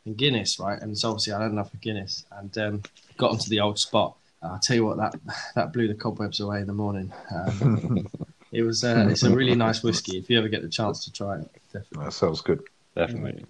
and 0.05 0.17
Guinness, 0.17 0.61
right? 0.61 0.81
And 0.81 0.97
so 0.97 1.09
obviously, 1.11 1.33
I 1.33 1.43
had 1.43 1.51
enough 1.51 1.73
of 1.73 1.81
Guinness, 1.81 2.25
and 2.33 2.57
um, 2.59 2.83
got 3.17 3.31
onto 3.33 3.49
the 3.49 3.61
old 3.61 3.79
spot. 3.79 4.15
I'll 4.43 4.61
tell 4.61 4.77
you 4.77 4.85
what, 4.85 4.99
that 4.99 5.15
that 5.55 5.73
blew 5.73 5.89
the 5.89 5.95
cobwebs 5.95 6.39
away 6.39 6.61
in 6.61 6.67
the 6.67 6.75
morning. 6.75 7.11
Um, 7.35 8.07
it 8.57 8.63
was 8.63 8.83
uh, 8.85 9.07
it's 9.11 9.23
a 9.23 9.31
really 9.31 9.55
nice 9.55 9.83
whiskey. 9.87 10.19
If 10.19 10.31
you 10.31 10.39
ever 10.39 10.49
get 10.49 10.63
the 10.63 10.69
chance 10.69 11.05
to 11.05 11.13
try 11.13 11.33
it, 11.41 11.49
definitely. 11.73 12.05
that 12.05 12.13
sounds 12.13 12.41
good. 12.41 12.63
definitely. 12.95 13.45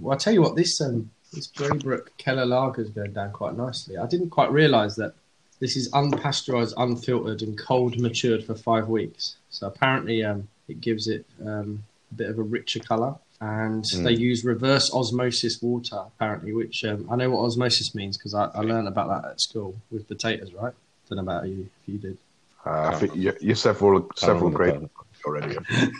Well, 0.00 0.12
I'll 0.12 0.18
tell 0.18 0.32
you 0.32 0.42
what, 0.42 0.56
this 0.56 0.80
um, 0.80 1.10
this 1.32 1.46
Braybrooke 1.46 2.08
Keller 2.18 2.44
Lager 2.46 2.82
is 2.82 2.90
going 2.90 3.12
down 3.12 3.32
quite 3.32 3.56
nicely. 3.56 3.96
I 3.96 4.06
didn't 4.06 4.30
quite 4.30 4.50
realise 4.52 4.94
that 4.96 5.14
this 5.60 5.76
is 5.76 5.90
unpasteurised, 5.92 6.74
unfiltered, 6.76 7.42
and 7.42 7.56
cold 7.58 7.98
matured 7.98 8.44
for 8.44 8.54
five 8.54 8.88
weeks. 8.88 9.36
So 9.50 9.66
apparently, 9.68 10.24
um, 10.24 10.48
it 10.68 10.80
gives 10.80 11.06
it 11.06 11.24
um, 11.44 11.84
a 12.10 12.14
bit 12.14 12.30
of 12.30 12.38
a 12.38 12.42
richer 12.42 12.80
colour. 12.80 13.14
And 13.42 13.84
Mm. 13.84 14.04
they 14.04 14.12
use 14.12 14.44
reverse 14.44 14.92
osmosis 14.92 15.62
water, 15.62 15.98
apparently, 16.08 16.52
which 16.52 16.84
um, 16.84 17.08
I 17.10 17.16
know 17.16 17.30
what 17.30 17.40
osmosis 17.46 17.94
means 17.94 18.18
because 18.18 18.34
I, 18.34 18.44
I 18.54 18.60
learned 18.60 18.86
about 18.88 19.08
that 19.08 19.30
at 19.30 19.40
school 19.40 19.76
with 19.90 20.06
potatoes, 20.08 20.52
right? 20.52 20.74
Don't 21.08 21.16
know 21.16 21.22
about 21.22 21.48
you 21.48 21.70
if 21.82 21.88
you 21.88 21.98
did. 21.98 22.18
Uh, 22.66 22.90
I 22.92 22.94
think 22.96 23.16
you, 23.16 23.32
you're 23.40 23.56
several 23.56 24.10
several 24.16 24.48
I 24.54 24.68
don't 24.68 24.80
grades 24.80 24.92
already. 25.24 25.56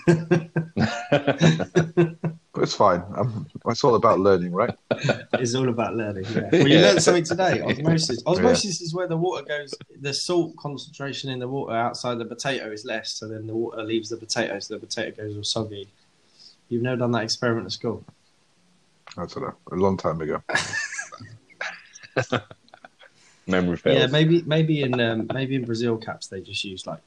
But 2.52 2.64
it's 2.64 2.74
fine. 2.74 3.00
I'm, 3.16 3.46
it's 3.68 3.84
all 3.84 3.94
about 3.94 4.18
learning, 4.18 4.50
right? 4.52 4.74
It's 5.34 5.54
all 5.54 5.68
about 5.68 5.94
learning. 5.94 6.24
Yeah. 6.34 6.48
Well, 6.52 6.66
you 6.68 6.78
Yeah. 6.78 6.86
learned 6.86 7.02
something 7.02 7.22
today. 7.22 7.60
Osmosis. 7.62 8.24
Osmosis 8.26 8.80
is 8.80 8.92
where 8.92 9.06
the 9.06 9.16
water 9.16 9.44
goes. 9.46 9.72
The 10.00 10.12
salt 10.12 10.56
concentration 10.56 11.30
in 11.30 11.38
the 11.38 11.46
water 11.46 11.72
outside 11.72 12.18
the 12.18 12.24
potato 12.24 12.72
is 12.72 12.84
less, 12.84 13.12
so 13.12 13.28
then 13.28 13.46
the 13.46 13.54
water 13.54 13.84
leaves 13.84 14.08
the 14.08 14.16
potato, 14.16 14.58
so 14.58 14.74
the 14.74 14.80
potato 14.80 15.12
goes 15.22 15.36
all 15.36 15.44
soggy. 15.44 15.86
You've 16.68 16.82
never 16.82 16.96
done 16.96 17.12
that 17.12 17.22
experiment 17.22 17.66
at 17.66 17.72
school. 17.72 18.04
I 19.16 19.26
don't 19.26 19.42
know. 19.42 19.54
A 19.70 19.76
long 19.76 19.96
time 19.96 20.20
ago. 20.20 20.42
Memory 23.50 23.76
fails. 23.76 23.98
Yeah, 23.98 24.06
maybe 24.06 24.42
maybe 24.42 24.82
in 24.82 25.00
um, 25.00 25.28
maybe 25.32 25.54
in 25.54 25.64
Brazil 25.64 25.96
caps 25.96 26.28
they 26.28 26.40
just 26.40 26.64
use 26.64 26.86
like 26.86 27.02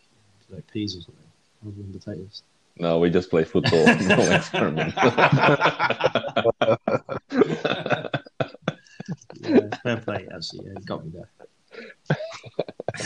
like 0.50 0.66
peas 0.72 0.96
or 0.96 1.02
something 1.02 1.24
rather 1.64 1.78
than 1.78 1.94
potatoes. 1.94 2.44
No, 2.78 3.00
we 3.00 3.10
just 3.10 3.30
play 3.30 3.44
football. 3.44 3.86
no 4.02 4.32
experiment. 4.32 4.94
Yeah, 9.44 9.68
fair 9.84 9.98
play. 9.98 10.28
Actually, 10.34 10.68
yeah, 10.68 10.80
got 10.86 11.06
me 11.06 11.12
there. 11.12 11.30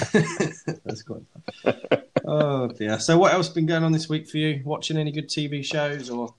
That's 0.85 1.01
quite 1.01 1.21
fun. 1.63 1.73
Oh 2.25 2.67
dear. 2.67 2.99
So, 2.99 3.17
what 3.17 3.33
else 3.33 3.49
been 3.49 3.65
going 3.65 3.83
on 3.83 3.91
this 3.91 4.09
week 4.09 4.27
for 4.27 4.37
you? 4.37 4.61
Watching 4.63 4.97
any 4.97 5.11
good 5.11 5.29
TV 5.29 5.65
shows 5.65 6.09
or 6.09 6.33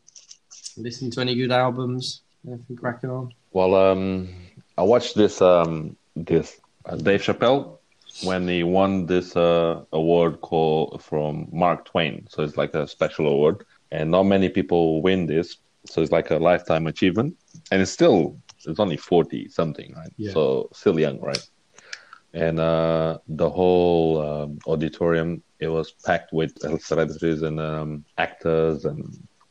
listening 0.76 1.10
to 1.12 1.20
any 1.20 1.34
good 1.34 1.50
albums? 1.50 2.20
Anything 2.46 2.76
cracking 2.76 3.10
on? 3.10 3.34
well, 3.52 3.74
um, 3.74 4.28
I 4.76 4.82
watched 4.82 5.16
this 5.16 5.42
um 5.42 5.96
this 6.14 6.60
Dave 6.96 7.22
Chappelle 7.22 7.78
when 8.22 8.48
he 8.48 8.62
won 8.62 9.06
this 9.06 9.36
uh, 9.36 9.82
award 9.92 10.40
called 10.40 11.02
from 11.02 11.48
Mark 11.52 11.84
Twain. 11.84 12.26
So 12.30 12.42
it's 12.42 12.56
like 12.56 12.74
a 12.74 12.88
special 12.88 13.28
award, 13.28 13.64
and 13.92 14.10
not 14.10 14.24
many 14.24 14.48
people 14.48 15.02
win 15.02 15.26
this. 15.26 15.56
So 15.86 16.02
it's 16.02 16.12
like 16.12 16.30
a 16.30 16.36
lifetime 16.36 16.86
achievement, 16.86 17.36
and 17.70 17.80
it's 17.80 17.90
still 17.90 18.38
it's 18.66 18.80
only 18.80 18.96
forty 18.96 19.48
something, 19.48 19.94
right? 19.94 20.12
Yeah. 20.16 20.32
So 20.32 20.68
still 20.72 20.98
young, 20.98 21.20
right? 21.20 21.44
And 22.34 22.60
uh, 22.60 23.18
the 23.28 23.48
whole 23.48 24.20
um, 24.20 24.58
auditorium 24.66 25.42
it 25.60 25.68
was 25.68 25.92
packed 26.04 26.32
with 26.32 26.52
celebrities 26.80 27.42
and 27.42 27.58
um, 27.58 28.04
actors 28.16 28.84
and 28.84 29.02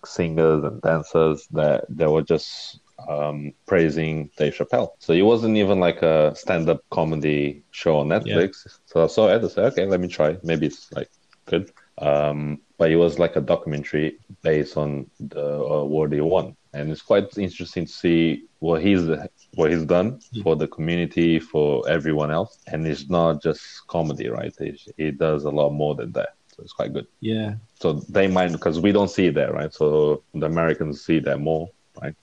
singers 0.05 0.63
and 0.63 0.81
dancers 0.81 1.47
that 1.51 1.85
they 1.89 2.07
were 2.07 2.21
just 2.21 2.79
um, 3.07 3.53
praising 3.65 4.29
Dave 4.37 4.55
Chappelle. 4.55 4.89
So 4.99 5.13
it 5.13 5.21
wasn't 5.21 5.57
even 5.57 5.79
like 5.79 6.01
a 6.01 6.33
stand-up 6.35 6.81
comedy 6.89 7.63
show 7.71 7.97
on 7.97 8.07
Netflix. 8.07 8.79
So 8.85 9.03
I 9.03 9.07
saw 9.07 9.29
it. 9.29 9.43
I 9.43 9.47
said, 9.47 9.65
okay, 9.73 9.85
let 9.85 9.99
me 9.99 10.07
try. 10.07 10.37
Maybe 10.43 10.67
it's 10.67 10.91
like 10.91 11.09
good. 11.45 11.71
Um, 11.99 12.59
but 12.77 12.91
it 12.91 12.95
was 12.95 13.17
like 13.17 13.35
a 13.35 13.41
documentary 13.41 14.19
based 14.43 14.77
on 14.77 15.09
the 15.19 15.41
award 15.41 16.13
he 16.13 16.21
won, 16.21 16.55
and 16.73 16.91
it's 16.91 17.01
quite 17.01 17.37
interesting 17.37 17.85
to 17.85 17.91
see 17.91 18.43
what 18.59 18.83
he's 18.83 19.09
what 19.55 19.71
he's 19.71 19.85
done 19.85 20.19
for 20.43 20.55
the 20.55 20.67
community, 20.67 21.39
for 21.39 21.87
everyone 21.89 22.29
else, 22.29 22.59
and 22.67 22.85
it's 22.85 23.09
not 23.09 23.41
just 23.41 23.87
comedy, 23.87 24.29
right? 24.29 24.53
He, 24.59 24.79
he 24.97 25.11
does 25.11 25.45
a 25.45 25.49
lot 25.49 25.71
more 25.71 25.95
than 25.95 26.11
that. 26.11 26.35
So 26.55 26.61
it's 26.63 26.73
quite 26.73 26.93
good. 26.93 27.07
Yeah. 27.19 27.55
So 27.79 27.93
they 28.09 28.27
might 28.27 28.51
because 28.51 28.79
we 28.79 28.91
don't 28.91 29.09
see 29.09 29.29
that, 29.29 29.53
right? 29.53 29.73
So 29.73 30.23
the 30.35 30.45
Americans 30.45 31.03
see 31.03 31.19
that 31.19 31.39
more, 31.39 31.69
right? 31.99 32.15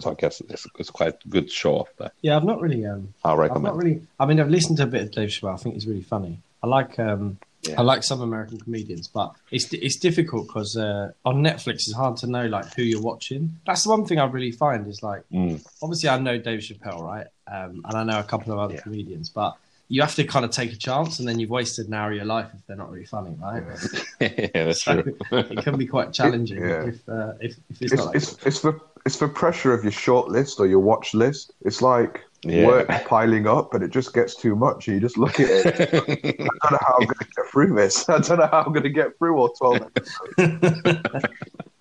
So 0.00 0.10
I 0.10 0.14
guess 0.14 0.40
it's, 0.48 0.66
it's 0.78 0.90
quite 0.90 1.14
a 1.24 1.28
good 1.28 1.50
show 1.50 1.74
off 1.80 1.88
there. 1.98 2.12
Yeah, 2.22 2.36
I've 2.36 2.44
not 2.44 2.60
really. 2.60 2.86
Um, 2.86 3.14
I'll 3.24 3.32
I've 3.32 3.38
recommend. 3.38 3.64
not 3.64 3.76
really. 3.76 4.02
I 4.20 4.26
mean, 4.26 4.40
I've 4.40 4.50
listened 4.50 4.78
to 4.78 4.84
a 4.84 4.86
bit 4.86 5.02
of 5.02 5.10
Dave 5.12 5.28
Chappelle. 5.30 5.54
I 5.54 5.56
think 5.56 5.74
he's 5.74 5.86
really 5.86 6.02
funny. 6.02 6.38
I 6.62 6.66
like. 6.66 6.98
Um, 6.98 7.38
Yeah. 7.64 7.78
I 7.78 7.82
like 7.82 8.02
some 8.02 8.20
American 8.20 8.58
comedians, 8.58 9.06
but 9.06 9.28
it's 9.52 9.72
it's 9.72 9.96
difficult 9.96 10.48
because 10.48 10.76
uh, 10.76 11.12
on 11.24 11.44
Netflix 11.44 11.74
it's 11.86 11.92
hard 11.94 12.16
to 12.22 12.26
know 12.26 12.46
like 12.46 12.74
who 12.74 12.82
you're 12.82 13.00
watching. 13.00 13.42
That's 13.66 13.84
the 13.84 13.90
one 13.90 14.04
thing 14.04 14.18
I 14.18 14.24
really 14.24 14.50
find 14.50 14.84
is 14.88 15.00
like 15.00 15.22
Mm. 15.32 15.64
obviously 15.80 16.08
I 16.08 16.18
know 16.18 16.38
Dave 16.38 16.58
Chappelle, 16.66 17.00
right? 17.12 17.28
Um, 17.46 17.82
and 17.86 17.94
I 18.00 18.02
know 18.02 18.18
a 18.18 18.24
couple 18.24 18.52
of 18.52 18.58
other 18.58 18.74
Yeah. 18.74 18.80
comedians, 18.80 19.28
but 19.28 19.54
you 19.88 20.00
have 20.02 20.14
to 20.16 20.24
kind 20.24 20.44
of 20.44 20.50
take 20.50 20.72
a 20.72 20.76
chance, 20.88 21.20
and 21.20 21.28
then 21.28 21.38
you've 21.38 21.50
wasted 21.50 21.86
an 21.86 21.94
hour 21.94 22.10
of 22.10 22.16
your 22.16 22.24
life 22.24 22.48
if 22.52 22.66
they're 22.66 22.76
not 22.84 22.90
really 22.90 23.04
funny, 23.06 23.36
right? 23.40 23.62
yeah, 24.20 24.64
that's 24.66 24.82
So 24.82 25.02
true. 25.02 25.16
it 25.30 25.58
can 25.62 25.76
be 25.78 25.86
quite 25.86 26.12
challenging 26.12 26.62
Yeah. 26.72 26.86
if, 26.90 27.08
uh, 27.08 27.34
if 27.40 27.52
if 27.70 27.82
it's, 27.82 27.92
It's, 27.92 27.94
not. 27.94 28.06
Like 28.06 28.16
it's, 28.16 28.36
it's 28.44 28.60
the 28.60 28.72
it's 29.04 29.18
the 29.18 29.28
pressure 29.28 29.72
of 29.74 29.82
your 29.84 29.92
short 29.92 30.28
list 30.28 30.60
or 30.60 30.66
your 30.66 30.80
watch 30.80 31.14
list. 31.14 31.52
It's 31.62 31.82
like 31.82 32.22
Yeah. 32.44 32.66
work 32.66 32.88
piling 33.06 33.46
up, 33.46 33.74
and 33.74 33.82
it 33.84 33.90
just 33.90 34.12
gets 34.14 34.34
too 34.34 34.54
much. 34.56 34.88
And 34.88 34.94
you 34.96 35.00
just 35.00 35.16
look 35.18 35.38
at 35.40 35.48
it. 35.48 35.66
I 35.84 36.68
don't 36.68 36.72
know 36.72 36.78
how 36.80 36.94
I'm 36.98 37.04
going 37.04 37.18
to 37.18 37.26
get 37.36 37.46
through 37.50 37.74
this. 37.74 38.08
I 38.08 38.18
don't 38.18 38.38
know 38.38 38.46
how 38.46 38.62
I'm 38.62 38.72
going 38.72 38.82
to 38.84 38.90
get 38.90 39.16
through 39.18 39.36
all 39.38 39.50
twelve. 39.50 39.82
episodes. 39.82 41.24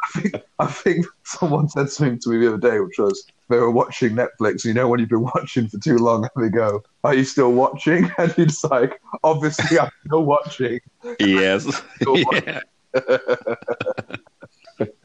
I 0.04 0.20
think 0.20 0.36
I 0.60 0.66
think 0.68 1.06
someone 1.26 1.70
said 1.70 1.90
something 1.90 2.20
to 2.20 2.30
me 2.30 2.38
the 2.40 2.48
other 2.54 2.58
day, 2.72 2.80
which 2.80 2.98
was 2.98 3.26
they 3.50 3.58
were 3.58 3.70
watching 3.72 4.16
Netflix. 4.16 4.66
You 4.66 4.74
know, 4.74 4.88
when 4.88 5.00
you've 5.00 5.10
been 5.10 5.24
watching 5.36 5.68
for 5.68 5.78
too 5.80 5.98
long, 5.98 6.28
and 6.36 6.46
they 6.46 6.50
go, 6.50 6.82
"Are 7.04 7.14
you 7.14 7.24
still 7.24 7.52
watching?" 7.54 8.12
And 8.18 8.34
you're 8.38 8.48
just 8.48 8.70
like, 8.70 9.00
"Obviously, 9.24 9.80
I'm 9.80 9.90
still 10.08 10.24
watching." 10.26 10.80
yes. 11.20 11.82
Go 12.04 12.16
yeah. 12.18 12.62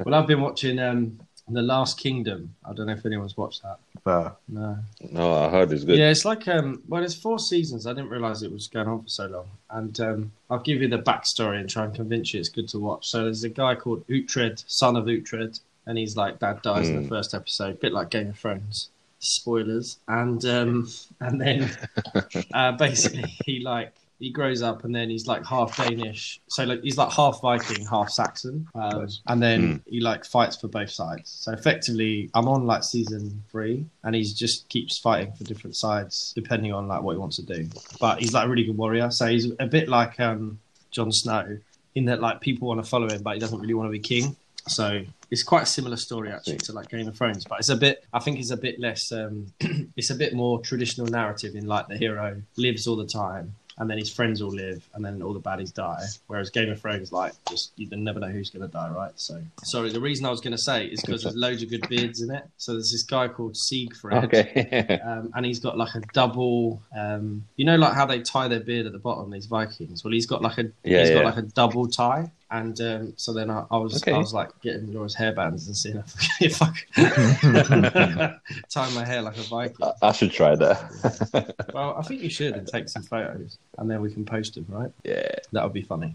well, 0.05 0.15
I've 0.15 0.27
been 0.27 0.41
watching 0.41 0.79
um, 0.79 1.19
The 1.49 1.63
Last 1.63 1.99
Kingdom. 1.99 2.55
I 2.65 2.73
don't 2.73 2.87
know 2.87 2.93
if 2.95 3.07
anyone's 3.07 3.37
watched 3.37 3.63
that. 3.63 3.79
Nah. 4.05 4.33
No. 4.49 4.79
No, 5.13 5.35
I 5.35 5.49
heard 5.49 5.71
it's 5.73 5.85
good. 5.85 5.97
Yeah, 5.99 6.11
it's 6.11 6.25
like 6.25 6.49
um 6.49 6.83
well 6.89 7.05
it's 7.05 7.15
four 7.15 7.39
seasons. 7.39 7.87
I 7.87 7.93
didn't 7.93 8.09
realise 8.11 8.43
it 8.43 8.51
was 8.53 8.67
going 8.67 8.89
on 8.89 9.03
for 9.03 9.09
so 9.09 9.27
long. 9.27 9.47
And 9.71 9.99
um 10.01 10.33
I'll 10.51 10.59
give 10.59 10.83
you 10.83 10.89
the 10.89 10.99
backstory 10.99 11.61
and 11.61 11.71
try 11.71 11.85
and 11.85 11.95
convince 11.95 12.35
you 12.35 12.41
it's 12.41 12.49
good 12.49 12.69
to 12.71 12.79
watch. 12.81 13.09
So 13.09 13.25
there's 13.25 13.45
a 13.45 13.49
guy 13.49 13.75
called 13.77 14.07
Uhtred, 14.09 14.65
son 14.67 14.97
of 14.97 15.05
Uhtred, 15.07 15.61
and 15.87 15.97
he's 15.99 16.17
like 16.17 16.41
dad 16.41 16.63
dies 16.63 16.89
in 16.89 16.97
the 16.97 17.03
Mm. 17.03 17.09
first 17.09 17.33
episode, 17.35 17.79
bit 17.81 17.93
like 17.93 18.11
Game 18.11 18.29
of 18.31 18.39
Thrones. 18.39 18.89
Spoilers. 19.21 19.99
And 20.09 20.45
um 20.45 20.89
and 21.21 21.41
then 21.41 21.71
uh 22.55 22.73
basically 22.73 23.23
he 23.45 23.61
like 23.61 23.93
he 24.19 24.31
grows 24.31 24.63
up 24.63 24.85
and 24.85 24.95
then 24.95 25.11
he's 25.11 25.27
like 25.27 25.45
half 25.45 25.77
Danish. 25.77 26.41
So 26.49 26.65
like 26.65 26.83
he's 26.83 26.97
like 26.97 27.13
half 27.13 27.41
Viking, 27.41 27.85
half 27.85 28.11
Saxon. 28.11 28.67
Um, 28.75 29.09
and 29.27 29.43
then 29.43 29.83
he 29.87 30.01
like 30.01 30.25
fights 30.25 30.57
for 30.57 30.69
both 30.69 30.91
sides. 30.91 31.31
So 31.31 31.53
effectively 31.53 32.31
I'm 32.35 32.49
on 32.49 32.67
like 32.67 32.83
season 32.83 33.43
three 33.51 33.85
and 34.05 34.15
he 34.15 34.23
just 34.23 34.69
keeps 34.69 34.99
fighting 34.99 35.33
for 35.33 35.45
different 35.45 35.77
sides 35.77 36.33
depending 36.35 36.73
on 36.73 36.89
like 36.89 37.03
what 37.03 37.13
he 37.13 37.19
wants 37.19 37.37
to 37.37 37.43
do. 37.43 37.69
But 38.01 38.21
he's 38.21 38.33
like 38.33 38.47
a 38.47 38.49
really 38.49 38.65
good 38.65 38.77
warrior. 38.77 39.11
So 39.11 39.27
he's 39.27 39.51
a 39.59 39.67
bit 39.67 39.89
like 39.89 40.19
um 40.21 40.59
Jon 40.91 41.13
Snow 41.13 41.59
in 41.95 42.07
that 42.07 42.21
like 42.21 42.41
people 42.41 42.69
want 42.69 42.83
to 42.83 42.89
follow 42.89 43.09
him 43.09 43.23
but 43.23 43.35
he 43.35 43.41
doesn't 43.41 43.61
really 43.61 43.75
want 43.75 43.89
to 43.89 43.93
be 43.93 43.99
king. 43.99 44.37
So 44.69 45.03
it's 45.31 45.43
quite 45.43 45.63
a 45.63 45.67
similar 45.67 45.97
story 45.97 46.31
actually 46.31 46.59
to 46.59 46.73
like 46.73 46.89
Game 46.89 47.07
of 47.09 47.17
Thrones, 47.17 47.45
but 47.45 47.59
it's 47.59 47.69
a 47.69 47.77
bit. 47.77 48.05
I 48.13 48.19
think 48.19 48.39
it's 48.39 48.51
a 48.51 48.57
bit 48.57 48.81
less. 48.81 49.13
Um, 49.13 49.53
it's 49.97 50.11
a 50.11 50.15
bit 50.15 50.35
more 50.35 50.61
traditional 50.61 51.07
narrative 51.07 51.55
in 51.55 51.67
like 51.67 51.89
the 51.89 51.97
hero 51.97 52.41
lives 52.57 52.87
all 52.87 52.97
the 52.97 53.07
time, 53.07 53.55
and 53.79 53.91
then 53.91 53.99
his 53.99 54.11
friends 54.11 54.41
all 54.41 54.51
live, 54.51 54.89
and 54.95 55.05
then 55.05 55.23
all 55.23 55.33
the 55.35 55.41
baddies 55.41 55.73
die. 55.73 56.03
Whereas 56.27 56.51
Game 56.51 56.71
of 56.71 56.81
Thrones, 56.81 57.13
like, 57.13 57.33
just 57.49 57.73
you 57.77 57.89
never 57.91 58.19
know 58.21 58.29
who's 58.29 58.51
going 58.51 58.67
to 58.67 58.73
die, 58.73 58.89
right? 58.91 59.13
So, 59.17 59.43
sorry. 59.65 59.91
The 59.91 60.01
reason 60.01 60.25
I 60.25 60.31
was 60.31 60.41
going 60.41 60.53
to 60.53 60.63
say 60.63 60.87
is 60.87 61.01
because 61.03 61.23
there's 61.23 61.37
loads 61.47 61.63
of 61.63 61.71
good 61.71 61.87
beards 61.89 62.23
in 62.23 62.35
it. 62.35 62.45
So 62.57 62.73
there's 62.73 62.91
this 62.91 63.03
guy 63.03 63.29
called 63.29 63.55
Sigefrid. 63.55 64.25
Okay. 64.25 65.01
Um, 65.07 65.31
and 65.35 65.47
he's 65.47 65.61
got 65.61 65.77
like 65.79 65.95
a 65.95 66.01
double, 66.13 66.83
um, 66.97 67.45
you 67.57 67.65
know, 67.65 67.77
like 67.77 67.93
how 67.93 68.07
they 68.07 68.21
tie 68.21 68.49
their 68.49 68.61
beard 68.61 68.87
at 68.87 68.93
the 68.93 68.99
bottom. 68.99 69.31
These 69.31 69.47
Vikings. 69.47 70.03
Well, 70.03 70.13
he's 70.13 70.27
got 70.27 70.43
like 70.43 70.59
a, 70.59 70.71
Yeah, 70.85 71.01
he's 71.01 71.11
got 71.11 71.25
like 71.25 71.37
a 71.37 71.43
double 71.43 71.87
tie, 71.87 72.31
and 72.51 72.81
um, 72.81 73.13
so 73.17 73.33
then 73.33 73.51
I, 73.51 73.65
I 73.71 73.77
was, 73.79 73.97
Okay. 74.03 74.13
I 74.13 74.19
was 74.19 74.33
like 74.33 74.51
getting 74.61 74.93
Laura's 74.93 75.17
hairbands 75.17 75.67
and 75.67 75.77
seeing 75.77 76.03
if 76.41 76.63
I 76.63 76.71
could 76.71 78.41
tie 78.69 78.91
my 78.95 79.05
hair 79.05 79.23
like 79.23 79.37
a 79.37 79.43
Viking. 79.43 79.77
I, 79.85 79.93
I 80.03 80.13
should 80.13 80.33
try 80.33 80.55
that. 80.57 81.55
Well, 81.75 81.97
I 81.99 82.03
think 82.03 82.23
you 82.23 82.31
should 82.31 82.55
and 82.55 82.67
take 82.67 82.89
some 82.89 83.03
photos, 83.03 83.59
and 83.79 83.91
then 83.91 84.01
we 84.01 84.11
can 84.13 84.25
post 84.25 84.55
them. 84.55 84.65
Right? 84.69 84.91
yeah. 85.05 85.29
That 85.53 85.65
would 85.65 85.73
be 85.75 85.83
funny. 85.83 86.15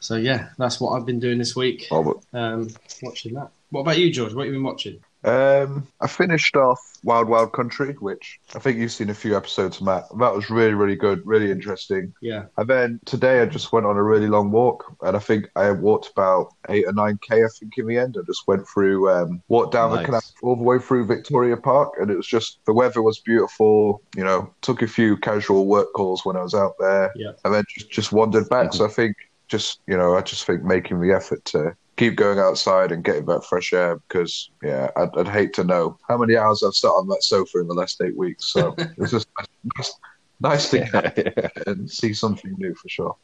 so 0.00 0.16
yeah, 0.16 0.48
that's 0.58 0.80
what 0.80 0.90
I've 0.90 1.06
been 1.06 1.20
doing 1.20 1.38
this 1.38 1.54
week. 1.56 1.86
Oh, 1.90 2.20
Um, 2.32 2.68
watching 3.02 3.34
that. 3.34 3.50
What 3.70 3.80
about 3.80 3.98
you, 3.98 4.12
George? 4.12 4.34
What 4.34 4.44
have 4.44 4.52
you 4.52 4.58
been 4.58 4.64
watching? 4.64 5.00
Um, 5.24 5.86
I 6.00 6.06
finished 6.06 6.54
off 6.54 6.78
Wild 7.02 7.28
Wild 7.28 7.52
Country, 7.52 7.94
which 7.94 8.38
I 8.54 8.58
think 8.58 8.78
you've 8.78 8.92
seen 8.92 9.10
a 9.10 9.14
few 9.14 9.36
episodes, 9.36 9.80
Matt. 9.80 10.04
That 10.18 10.34
was 10.34 10.50
really, 10.50 10.74
really 10.74 10.96
good, 10.96 11.22
really 11.24 11.50
interesting. 11.50 12.12
Yeah. 12.20 12.44
And 12.58 12.68
then 12.68 13.00
today 13.06 13.40
I 13.40 13.46
just 13.46 13.72
went 13.72 13.86
on 13.86 13.96
a 13.96 14.02
really 14.02 14.26
long 14.26 14.50
walk, 14.50 14.84
and 15.02 15.16
I 15.16 15.20
think 15.20 15.48
I 15.56 15.70
walked 15.70 16.10
about 16.10 16.48
eight 16.68 16.84
or 16.86 16.92
nine 16.92 17.18
k. 17.22 17.42
I 17.42 17.48
think 17.58 17.78
in 17.78 17.86
the 17.86 17.96
end, 17.96 18.16
I 18.18 18.22
just 18.26 18.46
went 18.46 18.68
through, 18.68 19.10
um, 19.10 19.42
walked 19.48 19.72
down 19.72 19.92
the 19.92 20.04
canal 20.04 20.22
all 20.42 20.56
the 20.56 20.62
way 20.62 20.78
through 20.78 21.06
Victoria 21.06 21.56
Park, 21.56 21.94
and 21.98 22.10
it 22.10 22.16
was 22.16 22.26
just 22.26 22.58
the 22.66 22.74
weather 22.74 23.02
was 23.02 23.18
beautiful. 23.20 24.02
You 24.16 24.24
know, 24.24 24.52
took 24.60 24.82
a 24.82 24.86
few 24.88 25.16
casual 25.16 25.66
work 25.66 25.92
calls 25.94 26.24
when 26.24 26.36
I 26.36 26.42
was 26.42 26.54
out 26.54 26.74
there, 26.78 27.12
Yeah. 27.16 27.32
and 27.44 27.54
then 27.54 27.64
just 27.68 27.90
just 27.90 28.12
wandered 28.12 28.48
back. 28.48 28.74
So 28.74 28.84
I 28.84 28.88
think 28.88 29.16
just 29.48 29.80
you 29.86 29.96
know, 29.96 30.16
I 30.16 30.20
just 30.22 30.44
think 30.44 30.62
making 30.62 31.00
the 31.00 31.12
effort 31.12 31.44
to 31.46 31.76
keep 31.96 32.16
going 32.16 32.38
outside 32.38 32.90
and 32.92 33.04
getting 33.04 33.24
that 33.26 33.44
fresh 33.44 33.72
air 33.72 33.96
because 34.08 34.50
yeah, 34.62 34.90
I'd, 34.96 35.16
I'd 35.16 35.28
hate 35.28 35.52
to 35.54 35.64
know 35.64 35.96
how 36.08 36.16
many 36.18 36.36
hours 36.36 36.62
I've 36.62 36.74
sat 36.74 36.88
on 36.88 37.08
that 37.08 37.22
sofa 37.22 37.60
in 37.60 37.68
the 37.68 37.74
last 37.74 38.00
eight 38.02 38.16
weeks. 38.16 38.46
So 38.46 38.74
it's 38.98 39.12
just 39.12 39.28
nice, 39.76 39.92
nice 40.40 40.70
to 40.70 40.78
get 40.80 41.66
and 41.66 41.90
see 41.90 42.12
something 42.14 42.54
new 42.58 42.74
for 42.74 42.88
sure. 42.88 43.16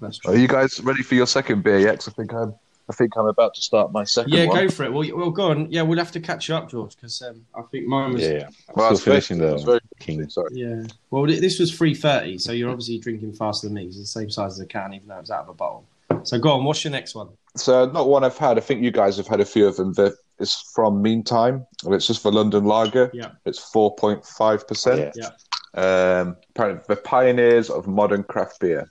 That's 0.00 0.18
true. 0.18 0.32
Are 0.32 0.36
you 0.36 0.48
guys 0.48 0.80
ready 0.80 1.02
for 1.02 1.14
your 1.14 1.26
second 1.26 1.62
beer 1.62 1.78
yet? 1.78 1.98
'Cause 2.00 2.08
I 2.08 2.12
think 2.12 2.32
I'm. 2.32 2.54
I 2.86 2.92
think 2.92 3.16
I'm 3.16 3.24
about 3.24 3.54
to 3.54 3.62
start 3.62 3.92
my 3.92 4.04
second 4.04 4.34
Yeah, 4.34 4.44
one. 4.44 4.56
go 4.66 4.68
for 4.68 4.84
it. 4.84 4.92
Well, 4.92 5.04
you- 5.04 5.16
well, 5.16 5.30
go 5.30 5.50
on. 5.50 5.72
Yeah, 5.72 5.80
we'll 5.80 5.96
have 5.96 6.12
to 6.12 6.20
catch 6.20 6.50
you 6.50 6.54
up, 6.54 6.68
George, 6.70 6.94
because 6.94 7.22
um, 7.22 7.46
I 7.54 7.62
think 7.62 7.86
mine 7.86 8.12
was. 8.12 8.20
yeah, 8.20 8.28
Yeah. 8.28 8.34
yeah. 8.40 8.46
I'm 8.68 8.74
Well, 8.76 8.94
still 8.94 9.14
it's 9.14 9.26
finishing 9.26 9.40
it's 9.54 9.62
very 9.62 9.80
the 9.98 10.04
King. 10.04 10.28
Sorry. 10.28 10.86
Well, 11.10 11.24
this 11.24 11.58
was 11.58 11.74
three 11.74 11.94
thirty, 11.94 12.36
so 12.36 12.52
you're 12.52 12.68
obviously 12.68 12.98
drinking 12.98 13.32
faster 13.32 13.68
than 13.68 13.74
me. 13.76 13.86
It's 13.86 13.96
the 13.96 14.04
same 14.04 14.28
size 14.28 14.52
as 14.52 14.60
a 14.60 14.66
can, 14.66 14.92
even 14.92 15.08
though 15.08 15.18
it's 15.18 15.30
out 15.30 15.44
of 15.44 15.48
a 15.48 15.54
bottle. 15.54 15.86
So 16.24 16.38
go 16.38 16.52
on. 16.52 16.64
What's 16.64 16.84
your 16.84 16.90
next 16.90 17.14
one? 17.14 17.28
So 17.56 17.86
not 17.86 18.08
one 18.08 18.24
I've 18.24 18.38
had. 18.38 18.56
I 18.58 18.60
think 18.60 18.82
you 18.82 18.90
guys 18.90 19.16
have 19.16 19.26
had 19.26 19.40
a 19.40 19.44
few 19.44 19.66
of 19.66 19.76
them. 19.76 19.94
It's 20.40 20.72
from 20.74 21.00
Meantime. 21.00 21.64
and 21.84 21.94
It's 21.94 22.06
just 22.06 22.22
for 22.22 22.32
London 22.32 22.64
Lager. 22.64 23.10
Yeah. 23.14 23.32
It's 23.44 23.58
four 23.58 23.94
point 23.94 24.24
five 24.24 24.66
percent. 24.66 25.14
Yeah. 25.14 25.30
Um, 25.74 26.36
apparently 26.50 26.84
the 26.88 26.96
pioneers 27.00 27.70
of 27.70 27.86
modern 27.86 28.22
craft 28.24 28.60
beer. 28.60 28.90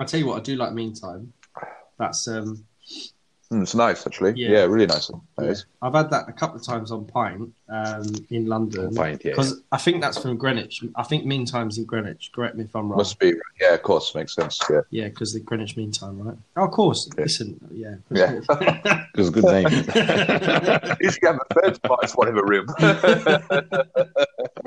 I 0.00 0.04
tell 0.04 0.20
you 0.20 0.26
what, 0.26 0.36
I 0.36 0.40
do 0.40 0.56
like. 0.56 0.72
Meantime, 0.72 1.32
that's 1.98 2.28
um, 2.28 2.64
Mm, 3.50 3.62
it's 3.62 3.74
nice 3.74 4.06
actually. 4.06 4.34
Yeah. 4.36 4.50
Yeah, 4.50 4.64
really 4.64 4.84
nice. 4.84 5.10
Yeah. 5.40 5.54
I've 5.80 5.94
had 5.94 6.10
that 6.10 6.28
a 6.28 6.32
couple 6.32 6.56
of 6.56 6.62
times 6.62 6.90
on 6.92 7.06
Pint 7.06 7.50
um, 7.70 8.04
in 8.28 8.44
London. 8.46 8.94
Pint, 8.94 9.22
yeah. 9.24 9.30
Because 9.32 9.62
I 9.72 9.78
think 9.78 10.02
that's 10.02 10.18
from 10.18 10.36
Greenwich. 10.36 10.84
I 10.96 11.02
think 11.02 11.24
Meantime's 11.24 11.78
in 11.78 11.84
Greenwich. 11.86 12.30
Correct 12.34 12.56
me 12.56 12.64
if 12.64 12.76
I'm 12.76 12.90
wrong. 12.90 12.98
Must 12.98 13.18
be. 13.18 13.32
Yeah, 13.58 13.72
of 13.72 13.82
course, 13.82 14.14
makes 14.14 14.34
sense. 14.34 14.60
Yeah. 14.68 14.80
Yeah, 14.90 15.08
because 15.08 15.32
the 15.32 15.40
Greenwich 15.40 15.78
Mean 15.78 15.92
Time, 15.92 16.20
right? 16.20 16.36
Oh, 16.58 16.64
of 16.66 16.72
course. 16.72 17.08
Yeah. 17.16 17.22
Listen, 17.22 17.58
yeah. 17.72 17.94
Yeah. 18.10 18.40
It's 19.14 19.28
a 19.30 19.32
good 19.32 19.44
name. 19.44 19.66
Usually 21.00 21.26
have 21.26 21.40
a 21.50 21.54
third 21.60 21.74
spot 21.76 22.04
is 22.04 22.12
one 22.12 22.28
in 22.28 22.38
a 22.38 22.42
room. 22.44 22.66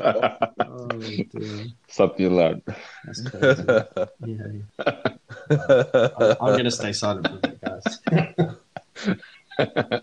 oh 0.02 0.88
dear. 0.90 1.66
Something 1.88 2.22
you 2.26 2.30
learn. 2.32 2.62
That's 3.06 3.22
crazy. 3.30 3.64
yeah, 4.26 4.48
yeah. 4.52 4.94
I- 5.50 6.36
I'm 6.42 6.54
going 6.54 6.66
to 6.66 6.72
stay 6.72 6.92
silent 6.92 7.28
for 7.30 7.36
a 7.36 7.40
bit, 7.40 7.62
guys. 7.62 8.00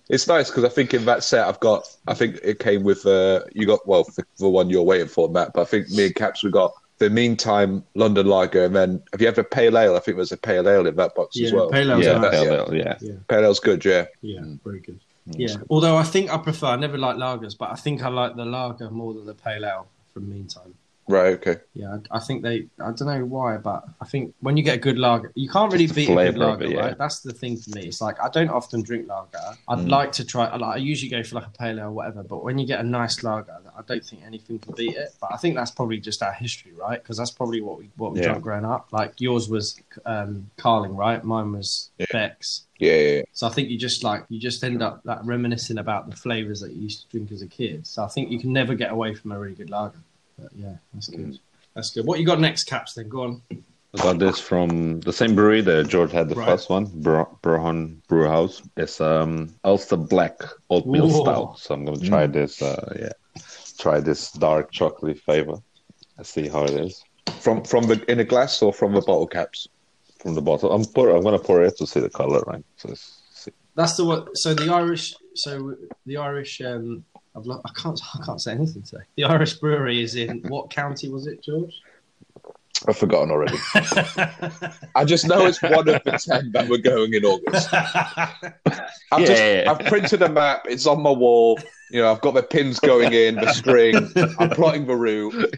It's 0.09 0.29
nice 0.29 0.51
because 0.51 0.65
I 0.65 0.69
think 0.69 0.95
in 0.95 1.05
that 1.07 1.25
set 1.25 1.47
I've 1.49 1.59
got. 1.59 1.89
I 2.07 2.15
think 2.15 2.39
it 2.45 2.59
came 2.61 2.85
with. 2.85 3.05
Uh, 3.07 3.41
you 3.53 3.67
got 3.67 3.87
well 3.89 4.05
the, 4.05 4.25
the 4.39 4.49
one 4.49 4.71
you're 4.71 4.83
waiting 4.83 5.09
for, 5.09 5.29
Matt. 5.29 5.53
But 5.55 5.63
I 5.63 5.65
think 5.65 5.89
me 5.91 6.07
and 6.07 6.15
Caps 6.15 6.45
we 6.45 6.51
got 6.51 6.73
the 6.99 7.11
meantime 7.11 7.83
London 7.95 8.27
Lager, 8.27 8.65
and 8.65 8.77
then 8.77 9.03
have 9.13 9.21
you 9.21 9.27
ever 9.27 9.43
pale 9.43 9.77
ale? 9.79 9.97
I 9.97 10.01
think 10.01 10.17
there's 10.17 10.31
a 10.33 10.37
pale 10.37 10.69
ale 10.69 10.87
in 10.87 10.95
that 10.97 11.15
box 11.15 11.41
as 11.41 11.53
well. 11.53 11.71
pale 11.71 11.91
ale's 11.91 12.05
yeah, 12.05 12.19
nice. 12.19 12.31
pale 12.31 12.45
yeah. 12.45 12.53
ale, 12.53 12.75
yeah. 12.75 12.97
Yeah, 13.01 13.15
Pale 13.29 13.45
ale's 13.45 13.61
good, 13.61 13.85
yeah. 13.85 14.05
yeah, 14.21 14.41
Mm. 14.41 14.61
very 14.63 14.81
good. 14.81 15.01
Yeah, 15.27 15.57
although 15.71 15.97
I 15.97 16.05
think 16.05 16.31
I 16.33 16.39
prefer. 16.39 16.69
I 16.69 16.77
never 16.77 16.97
like 16.99 17.17
lagers, 17.17 17.57
but 17.59 17.71
I 17.71 17.75
think 17.75 18.03
I 18.03 18.09
like 18.09 18.37
the 18.37 18.45
lager 18.45 18.91
more 18.91 19.13
than 19.15 19.27
the 19.27 19.35
pale 19.35 19.65
ale. 19.65 19.89
From 20.15 20.31
meantime, 20.31 20.75
Right, 21.09 21.33
okay. 21.35 21.57
yeah, 21.75 21.97
I, 22.11 22.17
I 22.17 22.21
think 22.21 22.43
they. 22.43 22.67
I 22.81 22.93
don't 22.93 23.07
know 23.07 23.25
why, 23.25 23.57
but 23.57 23.85
I 24.01 24.05
think 24.05 24.35
when 24.41 24.57
you 24.57 24.63
get 24.63 24.75
a 24.77 24.79
good 24.79 24.99
lager, 24.99 25.33
you 25.35 25.49
can't 25.49 25.73
really 25.73 25.87
beat 25.87 26.11
a 26.11 26.15
good 26.15 26.37
lager, 26.39 26.65
it, 26.65 26.73
yeah. 26.73 26.81
right? 26.81 26.99
That's 26.99 27.21
the 27.21 27.33
thing 27.33 27.57
for 27.57 27.71
me. 27.71 27.87
It's 27.87 28.01
like 28.01 28.23
I 28.23 28.29
don't 28.29 28.51
often 28.51 28.83
drink 28.83 29.09
lager. 29.09 29.39
I'd 29.69 29.79
Mm. 29.79 29.89
like 29.91 30.13
to 30.13 30.25
try. 30.25 30.47
I 30.47 30.57
Like, 30.57 30.75
I 30.75 30.79
usually 30.79 31.09
go 31.11 31.23
for 31.23 31.37
like 31.37 31.47
a 31.47 31.51
pale 31.51 31.79
ale, 31.81 31.87
or 31.87 31.93
whatever. 31.93 32.23
But 32.23 32.45
when 32.45 32.59
you 32.59 32.67
get 32.67 32.81
a 32.81 32.83
nice 32.83 33.23
lager, 33.23 33.57
I 33.77 33.83
don't 33.87 34.05
think 34.05 34.23
anything 34.27 34.59
can 34.59 34.75
beat 34.75 34.97
it. 34.97 35.15
But 35.21 35.31
I 35.33 35.37
think 35.39 35.55
that's 35.55 35.71
probably 35.71 35.99
just 35.99 36.23
our 36.23 36.33
history, 36.33 36.73
right? 36.73 37.03
Because 37.03 37.17
that's 37.17 37.31
probably 37.31 37.61
what 37.63 37.79
we 37.79 37.91
what 37.97 38.13
we 38.13 38.21
Yeah. 38.21 38.27
drank 38.27 38.43
growing 38.43 38.65
up. 38.67 38.89
Like 38.93 39.21
yours 39.21 39.49
was 39.49 39.81
um, 40.05 40.51
Carling, 40.59 40.95
right? 40.97 41.25
Mine 41.25 41.53
was 41.53 41.91
Yeah. 41.99 42.07
Beck's. 42.13 42.65
Yeah, 42.79 42.93
yeah, 42.95 43.11
yeah. 43.17 43.23
So 43.33 43.47
I 43.47 43.51
think 43.51 43.71
you 43.71 43.79
just 43.79 44.05
like 44.05 44.25
you 44.29 44.39
just 44.39 44.63
end 44.63 44.83
up 44.83 45.01
like 45.05 45.19
reminiscing 45.25 45.79
about 45.79 46.11
the 46.11 46.15
flavors 46.17 46.61
that 46.61 46.73
you 46.75 46.83
used 46.83 47.03
to 47.03 47.09
drink 47.09 47.33
as 47.33 47.43
a 47.43 47.47
kid. 47.49 47.87
So 47.87 48.05
I 48.05 48.09
think 48.09 48.31
you 48.31 48.39
can 48.39 48.53
never 48.53 48.75
get 48.75 48.93
away 48.93 49.15
from 49.15 49.33
a 49.33 49.39
really 49.39 49.55
good 49.57 49.71
lager. 49.71 49.99
But 50.39 50.49
yeah, 50.55 50.77
that's 50.95 51.09
good. 51.09 51.21
Mm. 51.21 51.39
That's 51.75 51.91
good. 51.91 52.07
What 52.07 52.19
you 52.21 52.27
got 52.27 52.41
next, 52.41 52.65
Caps? 52.65 52.95
Then 52.95 53.09
go 53.09 53.23
on. 53.23 53.43
I 53.51 54.03
got 54.03 54.19
this 54.19 54.39
from 54.39 55.01
the 55.01 55.13
same 55.13 55.35
brewery 55.35 55.63
that 55.63 55.89
George 55.89 56.13
had 56.13 56.29
the 56.29 56.35
Right. 56.35 56.47
first 56.47 56.69
one, 56.69 56.85
Bur- 57.03 57.27
Brehon 57.43 57.97
Brew 58.09 58.27
House. 58.29 58.63
It's 58.77 59.01
um 59.01 59.55
Ulster 59.65 59.97
Black 59.97 60.41
Oatmeal 60.71 61.09
Whoa. 61.09 61.23
Stout. 61.23 61.59
So 61.59 61.75
I'm 61.75 61.85
gonna 61.85 61.99
try 61.99 62.27
this. 62.27 62.61
Uh, 62.61 62.95
yeah, 63.01 63.43
try 63.79 64.01
this 64.01 64.31
dark 64.33 64.71
chocolate 64.73 65.19
flavor. 65.21 65.57
Let's 66.17 66.31
see 66.31 66.49
how 66.49 66.65
it 66.65 66.71
is 66.73 67.03
From 67.41 67.65
from 67.65 67.87
the 67.87 68.05
in 68.11 68.21
a 68.21 68.25
glass 68.25 68.61
or 68.63 68.73
from 68.73 68.93
the 68.93 69.01
bottle 69.01 69.27
caps? 69.27 69.67
from 70.21 70.35
the 70.35 70.43
bottle. 70.43 70.73
I'm 70.73 70.85
pour. 70.85 71.11
I'm 71.11 71.23
gonna 71.23 71.39
pour 71.39 71.63
it 71.63 71.77
to 71.79 71.87
see 71.87 72.01
the 72.01 72.11
color, 72.11 72.41
right? 72.47 72.65
So 72.77 72.89
let's 72.89 73.23
see. 73.33 73.53
That's 73.77 73.97
the 73.97 74.05
what. 74.05 74.37
So 74.37 74.53
the 74.53 74.69
Irish. 74.73 75.15
So 75.35 75.77
the 76.07 76.17
Irish. 76.19 76.61
Um, 76.61 77.05
I've 77.39 77.47
lo- 77.47 77.61
I 77.65 77.71
can't. 77.81 78.01
I 78.15 78.25
can't 78.25 78.41
say 78.41 78.53
anything 78.53 78.83
today. 78.83 79.03
The 79.17 79.25
Irish 79.25 79.55
brewery 79.55 80.03
is 80.03 80.17
in 80.17 80.41
what 80.49 80.71
county 80.71 81.09
was 81.09 81.27
it, 81.27 81.43
George? 81.43 81.81
I've 82.87 82.97
forgotten 82.97 83.33
already. 83.33 83.59
I 84.95 85.05
just 85.05 85.27
know 85.27 85.47
it's 85.47 85.61
one 85.61 85.89
of 85.89 86.03
the 86.05 86.23
ten 86.25 86.53
that 86.53 86.69
we're 86.69 86.79
going 86.79 87.13
in 87.13 87.25
August. 87.25 87.69
I've, 89.13 89.27
just, 89.27 89.43
Yeah. 89.43 89.65
I've 89.69 89.81
printed 89.87 90.23
a 90.23 90.29
map. 90.29 90.65
It's 90.69 90.87
on 90.87 91.03
my 91.03 91.11
wall. 91.11 91.59
You 91.91 92.03
know, 92.03 92.13
I've 92.13 92.21
got 92.21 92.35
the 92.35 92.43
pins 92.43 92.79
going 92.79 93.13
in, 93.13 93.35
the 93.37 93.53
string. 93.53 93.97
I'm 94.39 94.51
plotting 94.51 94.87
the 94.87 94.95
route, 94.95 95.57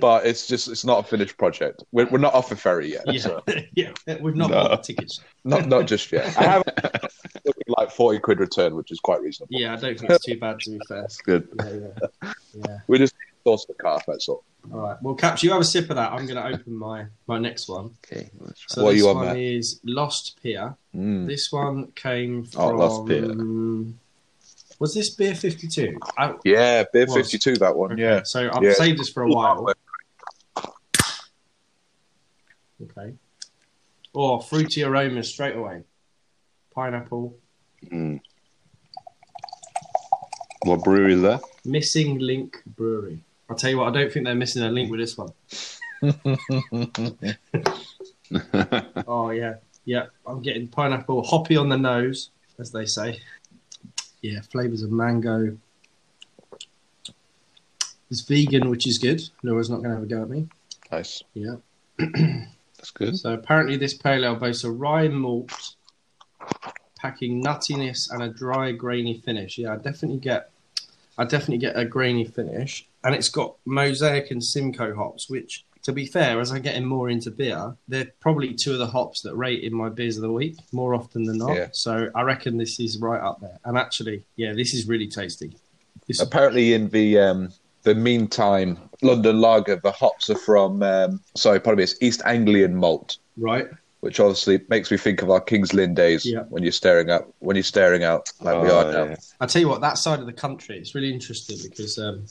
but 0.00 0.26
it's 0.26 0.48
just 0.48 0.66
it's 0.66 0.84
not 0.84 1.00
a 1.00 1.02
finished 1.06 1.36
project. 1.38 1.84
We're, 1.92 2.06
we're 2.06 2.18
not 2.18 2.34
off 2.34 2.48
the 2.48 2.56
ferry 2.56 2.90
yet. 2.92 3.02
yeah, 3.06 3.20
So 3.20 3.44
yeah. 3.74 3.92
We've 4.20 4.34
not 4.34 4.50
No. 4.50 4.56
bought 4.56 4.70
the 4.82 4.94
tickets. 4.94 5.20
not 5.44 5.66
not 5.68 5.86
just 5.86 6.10
yet. 6.10 6.36
I 6.38 6.42
have 6.42 6.62
looking 7.44 7.55
like 7.68 7.90
forty 7.90 8.18
quid 8.18 8.38
return, 8.40 8.74
which 8.76 8.90
is 8.90 9.00
quite 9.00 9.20
reasonable. 9.20 9.58
Yeah, 9.58 9.72
I 9.74 9.76
don't 9.76 9.98
think 9.98 10.10
it's 10.10 10.24
too 10.24 10.38
bad 10.38 10.60
to 10.60 10.70
be 10.70 10.80
fair. 10.88 11.02
That's 11.02 11.18
good. 11.18 11.48
Yeah, 11.58 11.70
yeah, 12.22 12.30
yeah. 12.54 12.78
We 12.86 12.98
just 12.98 13.14
source 13.44 13.64
the 13.66 13.74
car. 13.74 14.00
That's 14.06 14.28
all. 14.28 14.44
All 14.72 14.80
right. 14.80 14.96
Well, 15.00 15.14
Caps, 15.14 15.42
you 15.44 15.52
have 15.52 15.60
a 15.60 15.64
sip 15.64 15.90
of 15.90 15.96
that. 15.96 16.10
I'm 16.12 16.26
going 16.26 16.36
to 16.36 16.46
open 16.58 16.74
my 16.74 17.06
my 17.26 17.38
next 17.38 17.68
one. 17.68 17.90
Okay, 18.04 18.30
let's. 18.40 18.64
So 18.68 18.82
What 18.82 18.90
are 18.90 18.92
this 18.92 19.02
you 19.02 19.08
on, 19.10 19.16
one 19.16 19.26
Matt? 19.26 19.36
is 19.36 19.80
Lost 19.84 20.38
Pier. 20.42 20.74
Mm. 20.94 21.26
This 21.28 21.52
one 21.52 21.92
came 21.92 22.44
from. 22.44 22.60
Oh, 22.62 22.68
Lost 22.70 23.06
Pier. 23.06 23.34
Was 24.78 24.94
this 24.94 25.14
beer 25.14 25.34
fifty 25.34 25.68
two? 25.68 25.98
Yeah, 26.44 26.84
beer 26.92 27.06
Was. 27.06 27.14
fifty 27.14 27.38
two. 27.38 27.54
That 27.56 27.76
one. 27.76 27.96
Yeah. 27.98 28.22
So 28.24 28.50
I've 28.52 28.62
Yeah. 28.62 28.72
saved 28.74 28.98
this 28.98 29.08
for 29.10 29.22
a 29.22 29.28
while. 29.28 29.72
Okay. 32.82 33.14
Oh, 34.14 34.38
fruity 34.40 34.82
aromas 34.82 35.28
straight 35.28 35.56
away. 35.56 35.82
Pineapple. 36.74 37.36
Mm. 37.90 38.20
What 40.62 40.82
brewery 40.82 41.14
is 41.14 41.22
that? 41.22 41.42
Missing 41.64 42.18
Link 42.18 42.62
Brewery. 42.66 43.22
I'll 43.48 43.56
tell 43.56 43.70
you 43.70 43.78
what, 43.78 43.88
I 43.88 44.00
don't 44.00 44.12
think 44.12 44.26
they're 44.26 44.34
missing 44.34 44.62
a 44.62 44.70
link 44.70 44.90
with 44.90 45.00
this 45.00 45.16
one. 45.16 45.32
Oh 49.06 49.30
yeah, 49.30 49.54
yeah. 49.84 50.06
I'm 50.26 50.42
getting 50.42 50.66
pineapple, 50.66 51.22
hoppy 51.22 51.56
on 51.56 51.68
the 51.68 51.78
nose, 51.78 52.30
as 52.58 52.72
they 52.72 52.84
say. 52.84 53.20
Yeah, 54.20 54.40
flavors 54.40 54.82
of 54.82 54.90
mango. 54.90 55.56
It's 58.10 58.22
vegan, 58.22 58.70
which 58.70 58.86
is 58.86 58.98
good. 58.98 59.22
Laura's 59.42 59.70
not 59.70 59.76
going 59.76 59.90
to 59.90 59.94
have 59.94 60.02
a 60.02 60.06
go 60.06 60.22
at 60.22 60.28
me. 60.28 60.48
Nice. 60.90 61.22
Yeah. 61.34 61.56
That's 61.98 62.90
good. 62.92 63.16
So 63.16 63.34
apparently, 63.34 63.76
this 63.76 63.94
pale 63.94 64.24
ale 64.24 64.36
boasts 64.36 64.64
a 64.64 64.70
rye 64.70 65.08
malt, 65.08 65.76
packing 66.96 67.42
nuttiness 67.42 68.10
and 68.10 68.22
a 68.22 68.28
dry, 68.28 68.72
grainy 68.72 69.20
finish. 69.24 69.58
Yeah, 69.58 69.74
I 69.74 69.76
definitely 69.76 70.18
get, 70.18 70.50
I 71.18 71.24
definitely 71.24 71.58
get 71.58 71.78
a 71.78 71.84
grainy 71.84 72.24
finish, 72.24 72.86
and 73.04 73.14
it's 73.14 73.28
got 73.28 73.56
mosaic 73.64 74.30
and 74.30 74.42
Simcoe 74.42 74.94
hops, 74.94 75.30
which, 75.30 75.64
to 75.82 75.92
be 75.92 76.06
fair, 76.06 76.40
as 76.40 76.50
I'm 76.50 76.62
getting 76.62 76.84
more 76.84 77.08
into 77.10 77.30
beer, 77.30 77.76
they're 77.86 78.10
probably 78.20 78.54
two 78.54 78.72
of 78.72 78.78
the 78.78 78.86
hops 78.86 79.20
that 79.22 79.36
rate 79.36 79.62
in 79.62 79.72
my 79.72 79.88
beers 79.88 80.16
of 80.16 80.22
the 80.22 80.32
week 80.32 80.56
more 80.72 80.94
often 80.94 81.22
than 81.22 81.38
not. 81.38 81.54
Yeah. 81.54 81.68
So 81.72 82.10
I 82.14 82.22
reckon 82.22 82.56
this 82.56 82.80
is 82.80 82.98
right 82.98 83.20
up 83.20 83.40
there. 83.40 83.58
And 83.64 83.78
actually, 83.78 84.24
yeah, 84.34 84.52
this 84.52 84.74
is 84.74 84.88
really 84.88 85.06
tasty. 85.06 85.56
This, 86.08 86.20
Apparently, 86.20 86.72
in 86.72 86.88
the 86.88 87.18
um, 87.18 87.52
the 87.82 87.94
meantime, 87.94 88.78
London 89.02 89.40
Lager, 89.40 89.76
the 89.76 89.92
hops 89.92 90.28
are 90.28 90.38
from. 90.38 90.82
Um, 90.82 91.20
sorry, 91.36 91.60
pardon 91.60 91.78
me. 91.78 91.84
It's 91.84 91.96
East 92.00 92.20
Anglian 92.24 92.74
malt, 92.74 93.18
right? 93.36 93.68
Which 94.06 94.20
obviously 94.20 94.60
makes 94.68 94.88
me 94.92 94.96
think 94.96 95.20
of 95.20 95.30
our 95.30 95.40
Kings 95.40 95.74
Lynn 95.74 95.92
days 95.92 96.24
Yeah. 96.24 96.44
when 96.48 96.62
you're 96.62 96.70
staring 96.70 97.10
out 97.10 97.34
when 97.40 97.56
you're 97.56 97.64
staring 97.64 98.04
out 98.04 98.30
like 98.40 98.62
we 98.62 98.70
Oh, 98.70 98.78
are 98.78 98.92
now. 98.92 99.04
yeah. 99.10 99.16
I 99.40 99.46
tell 99.46 99.60
you 99.60 99.68
what, 99.68 99.80
that 99.80 99.98
side 99.98 100.20
of 100.20 100.26
the 100.26 100.32
country, 100.32 100.78
it's 100.78 100.94
really 100.94 101.12
interesting 101.12 101.56
because 101.68 101.98
um, 101.98 102.24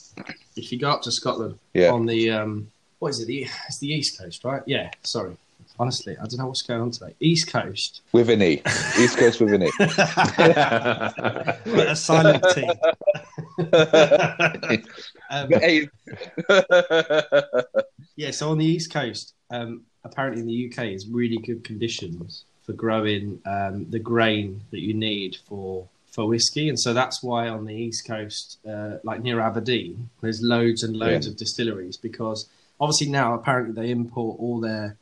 if 0.55 0.71
you 0.71 0.79
go 0.79 0.89
up 0.89 1.01
to 1.01 1.11
Scotland 1.11 1.59
Yeah. 1.73 1.91
on 1.91 2.05
the 2.05 2.31
um, 2.31 2.71
what 2.99 3.09
is 3.09 3.19
it? 3.19 3.25
The, 3.27 3.45
it's 3.67 3.79
the 3.79 3.89
east 3.93 4.17
coast, 4.17 4.45
right? 4.45 4.61
Yeah. 4.65 4.89
Sorry. 5.03 5.35
Honestly, 5.77 6.15
I 6.17 6.21
don't 6.21 6.37
know 6.37 6.47
what's 6.47 6.61
going 6.61 6.79
on 6.79 6.91
today. 6.91 7.13
East 7.19 7.51
Coast. 7.51 7.99
With 8.13 8.29
an 8.29 8.41
E, 8.41 8.61
East 8.97 9.17
Coast 9.17 9.41
with 9.41 9.53
an 9.53 9.63
E. 9.63 9.71
a 11.81 11.93
silent 11.95 12.41
T. 12.53 12.63
um, 15.29 15.49
yeah, 18.15 18.31
so 18.31 18.51
on 18.51 18.57
the 18.57 18.65
East 18.65 18.93
Coast, 18.93 19.33
um, 19.49 19.81
apparently 20.05 20.41
in 20.41 20.47
the 20.47 20.71
UK, 20.71 20.93
is 20.93 21.07
really 21.07 21.37
good 21.37 21.63
conditions 21.65 22.45
for 22.65 22.73
growing 22.73 23.39
um, 23.45 23.85
the 23.89 23.99
grain 23.99 24.61
that 24.71 24.79
you 24.81 24.93
need 24.93 25.35
for 25.47 25.87
for 26.11 26.25
whiskey, 26.27 26.69
and 26.69 26.79
so 26.79 26.93
that's 26.93 27.21
why 27.21 27.49
on 27.49 27.65
the 27.65 27.75
East 27.75 28.07
Coast, 28.07 28.59
uh, 28.65 28.99
like 29.03 29.21
near 29.21 29.41
Aberdeen, 29.41 30.09
there's 30.21 30.41
loads 30.41 30.81
and 30.83 30.95
loads 30.95 31.25
Yeah. 31.25 31.31
of 31.33 31.37
distilleries 31.37 31.97
because 31.97 32.47
obviously 32.79 33.09
now 33.09 33.33
apparently 33.33 33.73
they 33.73 33.91
import 33.91 34.39
all 34.39 34.61
their 34.61 34.95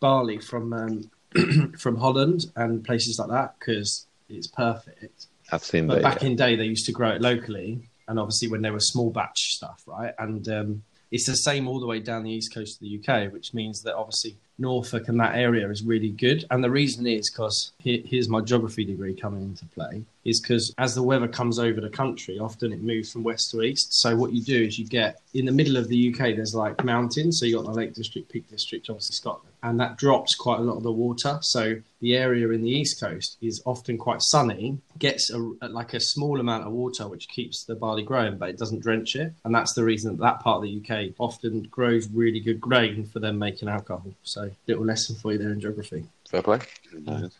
barley 0.00 0.38
from 0.38 0.72
um, 0.72 1.10
from 1.78 1.96
Holland 1.96 2.46
and 2.56 2.82
places 2.82 3.18
like 3.18 3.28
that 3.28 3.56
because 3.58 4.06
it's 4.30 4.46
perfect. 4.46 5.26
I've 5.52 5.64
seen 5.64 5.86
But 5.86 5.96
that. 5.96 6.02
back 6.02 6.22
yeah. 6.22 6.28
in 6.28 6.36
day, 6.36 6.56
they 6.56 6.64
used 6.64 6.86
to 6.86 6.92
grow 6.92 7.10
it 7.10 7.20
locally, 7.20 7.80
and 8.08 8.18
obviously 8.18 8.48
when 8.48 8.62
they 8.62 8.70
were 8.70 8.80
small 8.80 9.10
batch 9.10 9.38
stuff, 9.54 9.82
right? 9.86 10.14
And 10.18 10.48
um, 10.48 10.82
it's 11.10 11.26
the 11.26 11.36
same 11.36 11.68
all 11.68 11.80
the 11.80 11.86
way 11.86 12.00
down 12.00 12.22
the 12.22 12.30
east 12.30 12.52
coast 12.52 12.76
of 12.76 12.80
the 12.80 12.98
UK, 12.98 13.32
which 13.32 13.54
means 13.54 13.82
that 13.82 13.94
obviously 13.94 14.36
Norfolk 14.58 15.08
and 15.08 15.20
that 15.20 15.36
area 15.36 15.68
is 15.70 15.82
really 15.82 16.10
good. 16.10 16.44
And 16.50 16.62
the 16.62 16.70
reason 16.70 17.06
is 17.06 17.30
because 17.30 17.72
here, 17.78 18.00
here's 18.04 18.28
my 18.28 18.40
geography 18.40 18.84
degree 18.84 19.14
coming 19.14 19.42
into 19.42 19.64
play. 19.66 20.02
Is 20.24 20.40
because 20.40 20.74
as 20.76 20.94
the 20.94 21.02
weather 21.02 21.28
comes 21.28 21.58
over 21.58 21.80
the 21.80 21.88
country, 21.88 22.38
often 22.38 22.72
it 22.72 22.82
moves 22.82 23.10
from 23.10 23.22
west 23.22 23.50
to 23.52 23.62
east. 23.62 23.94
So 23.94 24.14
what 24.14 24.32
you 24.32 24.42
do 24.42 24.64
is 24.64 24.78
you 24.78 24.86
get 24.86 25.20
in 25.32 25.46
the 25.46 25.52
middle 25.52 25.76
of 25.76 25.88
the 25.88 26.12
UK, 26.12 26.36
there's 26.36 26.54
like 26.54 26.84
mountains. 26.84 27.40
So 27.40 27.46
you 27.46 27.56
got 27.56 27.64
the 27.64 27.72
Lake 27.72 27.94
District, 27.94 28.30
Peak 28.30 28.48
District, 28.50 28.90
obviously 28.90 29.14
Scotland, 29.14 29.54
and 29.62 29.80
that 29.80 29.96
drops 29.96 30.34
quite 30.34 30.58
a 30.58 30.62
lot 30.62 30.76
of 30.76 30.82
the 30.82 30.92
water. 30.92 31.38
So 31.40 31.80
the 32.00 32.16
area 32.16 32.50
in 32.50 32.62
the 32.62 32.70
east 32.70 33.00
coast 33.00 33.38
is 33.40 33.62
often 33.64 33.96
quite 33.96 34.20
sunny, 34.20 34.78
gets 34.98 35.30
a, 35.30 35.38
like 35.68 35.94
a 35.94 36.00
small 36.00 36.40
amount 36.40 36.66
of 36.66 36.72
water, 36.72 37.08
which 37.08 37.28
keeps 37.28 37.64
the 37.64 37.74
barley 37.74 38.02
growing, 38.02 38.36
but 38.36 38.50
it 38.50 38.58
doesn't 38.58 38.82
drench 38.82 39.16
it. 39.16 39.32
And 39.44 39.54
that's 39.54 39.72
the 39.72 39.84
reason 39.84 40.12
that 40.12 40.22
that 40.22 40.40
part 40.40 40.58
of 40.58 40.62
the 40.62 40.82
UK 40.82 41.14
often 41.18 41.62
grows 41.62 42.08
really 42.08 42.40
good 42.40 42.60
grain 42.60 43.06
for 43.06 43.18
them 43.18 43.38
making 43.38 43.68
alcohol. 43.68 44.12
So 44.22 44.47
little 44.66 44.84
lesson 44.84 45.16
for 45.16 45.32
you 45.32 45.38
there 45.38 45.52
in 45.52 45.60
geography. 45.60 46.04
Fair 46.30 46.42
play. 46.42 46.58
Nice. 46.92 47.36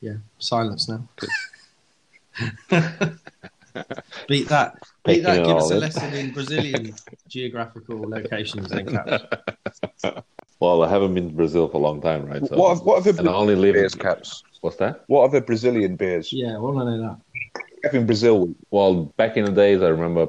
Yeah, 0.00 0.16
silence 0.38 0.88
now. 0.88 1.08
Beat 4.28 4.48
that. 4.48 4.74
Beat 5.04 5.24
Taking 5.24 5.24
that. 5.24 5.46
Give 5.46 5.56
us 5.56 5.70
a 5.70 5.76
lesson 5.76 6.14
in 6.14 6.32
Brazilian 6.32 6.94
geographical 7.28 8.08
locations 8.08 8.68
than 8.68 8.86
caps. 8.86 9.24
Well, 10.60 10.82
I 10.82 10.88
haven't 10.88 11.14
been 11.14 11.28
to 11.28 11.34
Brazil 11.34 11.68
for 11.68 11.76
a 11.76 11.80
long 11.80 12.00
time, 12.00 12.26
right? 12.26 12.44
So, 12.44 12.56
what 12.56 12.70
have, 12.70 12.80
what 12.84 13.04
have 13.04 13.18
and 13.20 13.28
I 13.28 13.32
only 13.32 13.54
live 13.54 13.76
in 13.76 13.82
beers, 13.82 13.94
Caps? 13.94 14.42
What's 14.60 14.76
that? 14.78 15.04
What 15.06 15.22
are 15.22 15.28
the 15.28 15.40
Brazilian 15.40 15.94
beers? 15.94 16.32
Yeah, 16.32 16.56
I 16.56 16.58
want 16.58 16.78
to 16.78 16.84
know 16.84 17.00
that. 17.54 17.62
Having 17.84 18.06
Brazil, 18.06 18.52
Well, 18.72 19.04
back 19.16 19.36
in 19.36 19.44
the 19.44 19.52
days, 19.52 19.82
I 19.82 19.88
remember 19.88 20.28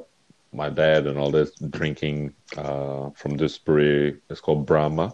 my 0.51 0.69
dad 0.69 1.05
and 1.07 1.17
all 1.17 1.31
this 1.31 1.51
drinking 1.69 2.33
uh, 2.57 3.09
from 3.15 3.37
this 3.37 3.57
brewery. 3.57 4.17
It's 4.29 4.41
called 4.41 4.65
Brahma. 4.65 5.13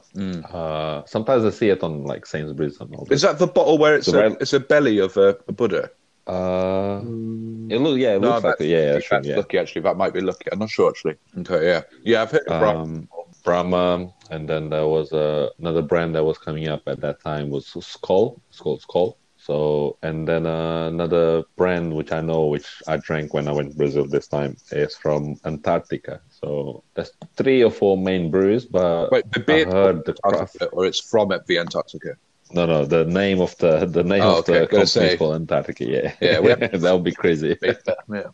Uh, 0.52 1.04
sometimes 1.06 1.44
I 1.44 1.50
see 1.50 1.70
it 1.70 1.84
on 1.84 2.04
like 2.06 2.26
Sainsbury's 2.26 2.80
and 2.80 2.94
all 2.96 3.06
This. 3.06 3.18
is 3.18 3.22
this. 3.24 3.32
that 3.32 3.40
the 3.40 3.48
bottle 3.52 3.78
where 3.78 3.96
it's 3.96 4.08
The 4.08 4.20
a, 4.20 4.30
red- 4.30 4.38
it's 4.42 4.54
a 4.54 4.60
belly 4.60 5.00
of 5.00 5.18
a, 5.18 5.38
a 5.48 5.52
Buddha? 5.52 5.90
Uh, 6.28 7.02
Mm, 7.02 7.72
it 7.72 7.80
look, 7.80 8.00
yeah, 8.00 8.16
it 8.16 8.22
looks 8.22 8.44
like 8.44 8.54
that's, 8.58 8.62
it. 8.62 8.68
Yeah, 8.68 8.78
yeah, 8.78 8.94
that's 8.94 9.06
sure, 9.06 9.22
yeah. 9.24 9.36
lucky 9.38 9.58
actually. 9.60 9.82
That 9.82 9.98
might 9.98 10.14
be 10.14 10.22
lucky. 10.22 10.46
I'm 10.52 10.60
not 10.60 10.70
sure 10.70 10.90
actually. 10.90 11.16
Okay, 11.40 11.68
yeah, 11.68 11.82
yeah. 12.04 12.22
I've 12.24 12.32
heard 12.32 12.48
of 12.48 12.60
Brahma. 12.60 12.82
Um, 12.82 13.10
Brahma, 13.44 14.14
and 14.32 14.50
then 14.50 14.70
there 14.70 14.88
was 14.88 15.14
uh, 15.14 15.50
another 15.60 15.84
brand 15.84 16.16
that 16.16 16.24
was 16.24 16.38
coming 16.40 16.68
up 16.68 16.82
at 16.88 17.00
that 17.02 17.22
time 17.22 17.50
was 17.52 17.66
Skol. 17.68 18.40
It's 18.50 18.60
called 18.60 18.82
Skol. 18.82 19.18
So, 19.46 19.98
and 20.02 20.28
then 20.28 20.46
uh, 20.48 20.88
another 20.88 21.44
brand 21.56 21.94
which 21.94 22.12
I 22.12 22.22
know, 22.22 22.48
which 22.48 22.66
I 22.88 22.98
drank 22.98 23.34
when 23.34 23.48
I 23.48 23.52
went 23.52 23.72
to 23.72 23.78
Brazil 23.78 24.06
this 24.08 24.28
time, 24.28 24.58
is 24.72 24.96
from 24.98 25.36
Antarctica. 25.46 26.20
So 26.42 26.84
there's 26.96 27.12
three 27.38 27.64
or 27.64 27.70
four 27.72 27.96
main 27.98 28.32
breweries, 28.32 28.66
but 28.66 29.12
Wait, 29.12 29.26
the 29.32 29.42
I 29.42 29.44
beer 29.44 29.66
heard 29.66 30.04
the 30.06 30.14
craft. 30.14 30.58
Or 30.72 30.86
it's 30.86 31.00
from 31.12 31.32
at 31.32 31.46
the 31.46 31.60
Antarctica. 31.60 32.18
No, 32.52 32.66
no, 32.66 32.86
the 32.86 33.06
name 33.06 33.40
of 33.42 33.56
the 33.58 33.86
the 33.86 34.04
name 34.04 34.22
Oh, 34.24 34.40
of 34.40 34.50
okay, 34.50 34.60
the 34.62 34.68
company 34.68 34.86
say. 34.88 35.14
is 35.16 35.22
Antarctica. 35.22 35.86
Yeah, 35.86 36.14
Yeah, 36.22 36.40
we- 36.40 36.54
that 36.84 36.92
would 36.94 37.04
be 37.04 37.12
crazy. 37.12 37.58
yeah. 37.64 38.30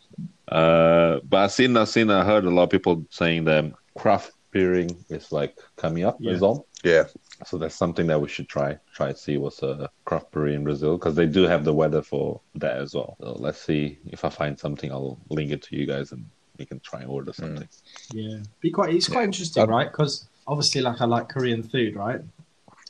Uh, 0.48 1.20
but 1.28 1.36
I've 1.44 1.52
seen, 1.52 1.76
I've 1.76 1.88
seen, 1.88 2.10
I 2.10 2.24
heard 2.24 2.44
a 2.44 2.50
lot 2.50 2.64
of 2.64 2.70
people 2.70 3.04
saying 3.10 3.44
that 3.44 3.72
craft 3.96 4.32
beering 4.50 4.90
is 5.08 5.32
like 5.32 5.56
coming 5.76 6.04
up 6.04 6.16
Yeah. 6.20 6.32
as 6.32 6.40
well. 6.40 6.66
yeah. 6.84 7.04
So 7.46 7.58
that's 7.58 7.74
something 7.74 8.06
that 8.06 8.20
we 8.20 8.28
should 8.28 8.48
try. 8.48 8.78
Try 8.94 9.12
to 9.12 9.18
see 9.18 9.36
what's 9.36 9.62
a 9.62 9.90
craft 10.04 10.30
brewery 10.30 10.54
in 10.54 10.64
Brazil 10.64 10.98
because 10.98 11.14
they 11.14 11.26
do 11.26 11.42
have 11.42 11.64
the 11.64 11.74
weather 11.74 12.02
for 12.02 12.40
that 12.56 12.76
as 12.78 12.94
well. 12.94 13.16
So 13.20 13.36
let's 13.38 13.60
see 13.60 13.98
if 14.06 14.24
I 14.24 14.28
find 14.28 14.58
something. 14.58 14.90
I'll 14.90 15.18
link 15.28 15.50
it 15.50 15.62
to 15.62 15.76
you 15.76 15.86
guys 15.86 16.12
and 16.12 16.26
we 16.58 16.66
can 16.66 16.80
try 16.80 17.00
and 17.00 17.10
order 17.10 17.32
something. 17.32 17.68
Mm. 17.68 18.12
yeah, 18.12 18.38
be 18.60 18.70
quite. 18.70 18.94
It's 18.94 19.08
quite 19.08 19.24
interesting, 19.24 19.66
right? 19.66 19.90
Because 19.90 20.28
obviously, 20.46 20.80
like 20.82 21.00
I 21.00 21.06
like 21.06 21.28
Korean 21.28 21.62
food, 21.62 21.96
right? 21.96 22.20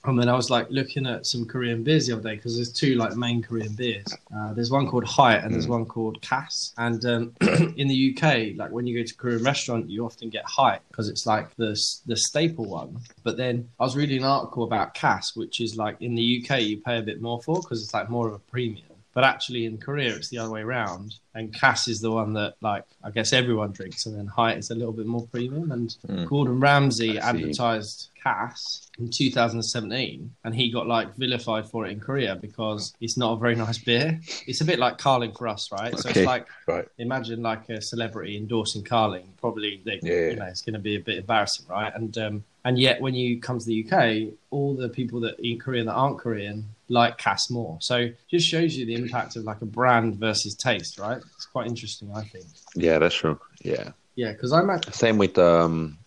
And 0.04 0.18
then 0.18 0.28
I 0.28 0.34
was 0.34 0.50
like 0.50 0.68
looking 0.68 1.06
at 1.06 1.26
some 1.26 1.46
Korean 1.46 1.84
beers 1.84 2.06
the 2.06 2.14
other 2.14 2.22
day 2.22 2.34
because 2.34 2.56
there's 2.56 2.72
two 2.72 2.96
like 2.96 3.14
main 3.16 3.40
Korean 3.40 3.72
beers. 3.74 4.06
Uh, 4.36 4.52
there's 4.52 4.70
one 4.70 4.88
called 4.88 5.04
Hite 5.04 5.44
and 5.44 5.54
there's 5.54 5.68
one 5.68 5.86
called 5.86 6.20
Cass. 6.22 6.72
And 6.76 7.04
um, 7.06 7.32
in 7.76 7.86
the 7.86 8.16
UK, 8.16 8.56
like 8.56 8.72
when 8.72 8.86
you 8.86 8.98
go 8.98 9.06
to 9.06 9.14
a 9.14 9.16
Korean 9.16 9.44
restaurant, 9.44 9.88
you 9.88 10.04
often 10.04 10.28
get 10.28 10.44
Hite 10.44 10.80
because 10.88 11.08
it's 11.08 11.24
like 11.24 11.54
the 11.56 11.78
the 12.06 12.16
staple 12.16 12.64
one. 12.64 12.98
But 13.22 13.36
then 13.36 13.68
I 13.78 13.84
was 13.84 13.96
reading 13.96 14.18
an 14.18 14.24
article 14.24 14.64
about 14.64 14.94
Cass, 14.94 15.36
which 15.36 15.60
is 15.60 15.76
like 15.76 15.96
in 16.00 16.14
the 16.16 16.44
UK 16.44 16.62
you 16.62 16.80
pay 16.80 16.98
a 16.98 17.02
bit 17.02 17.22
more 17.22 17.40
for 17.42 17.60
because 17.60 17.82
it's 17.82 17.94
like 17.94 18.10
more 18.10 18.26
of 18.26 18.34
a 18.34 18.38
premium. 18.38 18.91
But 19.14 19.24
actually 19.24 19.66
in 19.66 19.76
Korea 19.78 20.14
it's 20.16 20.28
the 20.28 20.38
other 20.38 20.50
way 20.50 20.62
around, 20.62 21.16
and 21.34 21.52
Cass 21.52 21.86
is 21.88 22.00
the 22.00 22.10
one 22.10 22.32
that 22.34 22.54
like 22.62 22.84
I 23.04 23.10
guess 23.10 23.32
everyone 23.32 23.72
drinks, 23.72 24.06
and 24.06 24.16
then 24.18 24.26
Hite 24.26 24.58
is 24.58 24.70
a 24.70 24.74
little 24.74 24.92
bit 24.92 25.06
more 25.06 25.26
premium. 25.28 25.70
And 25.72 25.94
Mm. 26.08 26.26
Gordon 26.28 26.58
Ramsay 26.60 27.18
advertised 27.18 28.08
Cass 28.22 28.88
in 28.98 29.10
2017, 29.10 30.30
and 30.44 30.54
he 30.54 30.70
got 30.70 30.86
like 30.86 31.14
vilified 31.16 31.68
for 31.68 31.86
it 31.86 31.92
in 31.92 32.00
Korea 32.00 32.36
because 32.36 32.94
it's 33.00 33.16
not 33.16 33.32
a 33.34 33.36
very 33.36 33.54
nice 33.54 33.78
beer. 33.78 34.18
It's 34.46 34.60
a 34.60 34.64
bit 34.64 34.78
like 34.78 34.98
Carling 34.98 35.32
for 35.32 35.48
us, 35.48 35.70
right? 35.72 35.96
So 35.98 36.08
it's 36.08 36.24
like 36.24 36.46
Right. 36.66 36.86
imagine 36.98 37.42
like 37.42 37.68
a 37.68 37.80
celebrity 37.80 38.36
endorsing 38.36 38.82
Carling. 38.84 39.34
Probably, 39.40 39.80
they, 39.84 40.00
Yeah. 40.02 40.30
you 40.30 40.36
know, 40.36 40.46
it's 40.46 40.62
going 40.62 40.74
to 40.74 40.78
be 40.80 40.96
a 40.96 41.00
bit 41.00 41.18
embarrassing, 41.18 41.66
right? 41.68 41.92
And 41.94 42.16
um, 42.18 42.44
and 42.64 42.78
yet 42.78 43.00
when 43.00 43.14
you 43.14 43.40
come 43.40 43.58
to 43.58 43.64
the 43.66 43.84
UK, 43.84 44.32
all 44.50 44.74
the 44.74 44.88
people 44.88 45.18
that 45.20 45.38
in 45.40 45.58
Korea 45.58 45.82
that 45.84 45.92
aren't 45.92 46.18
Korean 46.18 46.64
like 46.92 47.16
Cass 47.18 47.50
more. 47.50 47.78
So 47.80 48.10
just 48.30 48.46
shows 48.46 48.76
you 48.76 48.84
the 48.84 48.94
impact 48.94 49.36
of 49.36 49.44
like 49.44 49.62
a 49.62 49.66
brand 49.66 50.16
versus 50.16 50.54
taste, 50.54 50.98
right? 50.98 51.20
It's 51.36 51.46
quite 51.46 51.66
interesting, 51.66 52.10
I 52.14 52.22
think. 52.22 52.44
Yeah, 52.74 52.98
that's 52.98 53.14
true. 53.14 53.40
Yeah. 53.62 53.90
Yeah, 54.14 54.32
because 54.32 54.52
I'm 54.52 54.68
at 54.70 54.94
Same 54.94 55.18
with 55.18 55.38
um. 55.38 55.98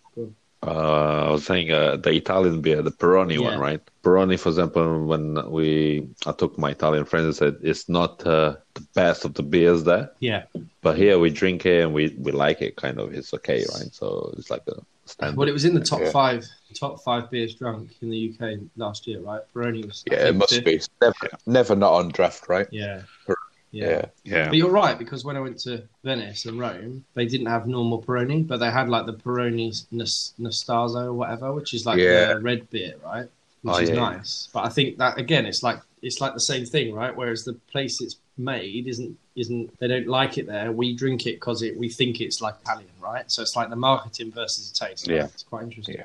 Uh, 0.66 1.28
I 1.28 1.32
was 1.32 1.46
saying 1.46 1.72
uh, 1.72 1.96
the 1.98 2.10
Italian 2.10 2.60
beer, 2.62 2.82
the 2.82 2.90
Peroni 2.90 3.36
Yeah. 3.36 3.50
one, 3.50 3.60
right? 3.60 3.82
Peroni, 4.04 4.40
for 4.40 4.50
example, 4.50 5.06
when 5.06 5.52
we 5.52 6.08
I 6.26 6.32
took 6.32 6.58
my 6.58 6.72
Italian 6.72 7.06
friends 7.06 7.26
and 7.26 7.36
said 7.36 7.56
it's 7.62 7.88
not 7.88 8.26
uh, 8.26 8.56
the 8.74 8.82
best 8.96 9.26
of 9.26 9.36
the 9.36 9.44
beers 9.44 9.84
there, 9.84 10.10
yeah. 10.20 10.44
but 10.82 10.98
here 10.98 11.20
we 11.20 11.30
drink 11.30 11.68
it 11.68 11.84
and 11.84 11.94
we, 11.94 12.16
we 12.18 12.32
like 12.32 12.64
it. 12.64 12.78
Kind 12.78 13.00
of, 13.00 13.14
it's 13.14 13.32
okay, 13.36 13.60
right? 13.76 13.94
So 13.94 14.34
it's 14.38 14.50
like 14.50 14.64
a 14.68 14.78
standard. 15.06 15.38
Well, 15.38 15.48
it 15.48 15.52
was 15.52 15.66
in 15.66 15.76
the 15.76 15.86
top 15.92 16.02
Yeah. 16.02 16.10
five, 16.12 16.48
top 16.76 17.02
five 17.04 17.30
beers 17.32 17.56
drunk 17.56 17.90
in 18.02 18.10
the 18.10 18.34
UK 18.34 18.60
last 18.78 19.08
year, 19.08 19.20
right? 19.22 19.42
Peroni 19.54 19.86
was. 19.86 20.04
I 20.12 20.14
Yeah, 20.16 20.20
it 20.20 20.24
think, 20.26 20.38
must 20.38 20.54
fifth. 20.54 20.66
be. 20.66 20.74
It's 20.76 20.90
Never, 21.02 21.16
never 21.48 21.76
not 21.76 21.94
on 21.94 22.10
draft, 22.10 22.48
right? 22.50 22.68
Yeah. 22.72 23.02
Yeah. 23.28 23.36
Yeah. 23.72 24.06
yeah, 24.24 24.48
But 24.48 24.58
you're 24.58 24.70
right 24.72 24.98
because 24.98 25.26
when 25.26 25.36
I 25.36 25.42
went 25.42 25.60
to 25.62 25.84
Venice 26.04 26.46
and 26.46 26.58
Rome, 26.60 27.04
they 27.14 27.26
didn't 27.26 27.48
have 27.48 27.68
normal 27.68 28.02
Peroni, 28.02 28.48
but 28.48 28.58
they 28.62 28.72
had 28.72 28.88
like 28.90 29.06
the 29.06 29.14
Peroni 29.14 29.86
Nas- 29.92 30.34
Nastazo 30.40 31.06
or 31.08 31.14
whatever, 31.14 31.52
which 31.52 31.74
is 31.74 31.86
like 31.86 31.98
Yeah. 32.00 32.36
the 32.36 32.40
red 32.42 32.70
beer, 32.70 32.94
right? 33.04 33.28
Which 33.64 33.76
Oh, 33.76 33.78
is 33.80 33.90
yeah. 33.90 33.96
nice. 33.96 34.48
But 34.54 34.64
I 34.66 34.70
think 34.70 34.98
that 35.00 35.18
again, 35.18 35.46
it's 35.46 35.62
like 35.64 35.80
it's 36.02 36.22
like 36.22 36.34
the 36.36 36.40
same 36.40 36.66
thing, 36.66 36.94
right? 36.94 37.14
Whereas 37.16 37.44
the 37.44 37.54
place 37.72 38.00
it's 38.00 38.16
made 38.38 38.88
isn't 38.88 39.18
isn't 39.36 39.78
they 39.80 39.88
don't 39.88 40.08
like 40.08 40.38
it 40.38 40.46
there. 40.48 40.72
We 40.72 40.96
drink 40.96 41.26
it 41.26 41.36
because 41.42 41.62
it 41.62 41.76
we 41.78 41.90
think 41.90 42.22
it's 42.22 42.40
like 42.42 42.56
Italian, 42.62 42.92
right? 43.02 43.30
So 43.30 43.42
it's 43.42 43.56
like 43.58 43.70
the 43.70 43.76
marketing 43.76 44.32
versus 44.32 44.72
the 44.72 44.86
taste. 44.86 45.08
right? 45.08 45.16
Yeah. 45.18 45.24
it's 45.26 45.44
quite 45.44 45.64
interesting. 45.64 45.96
Yeah. 45.98 46.04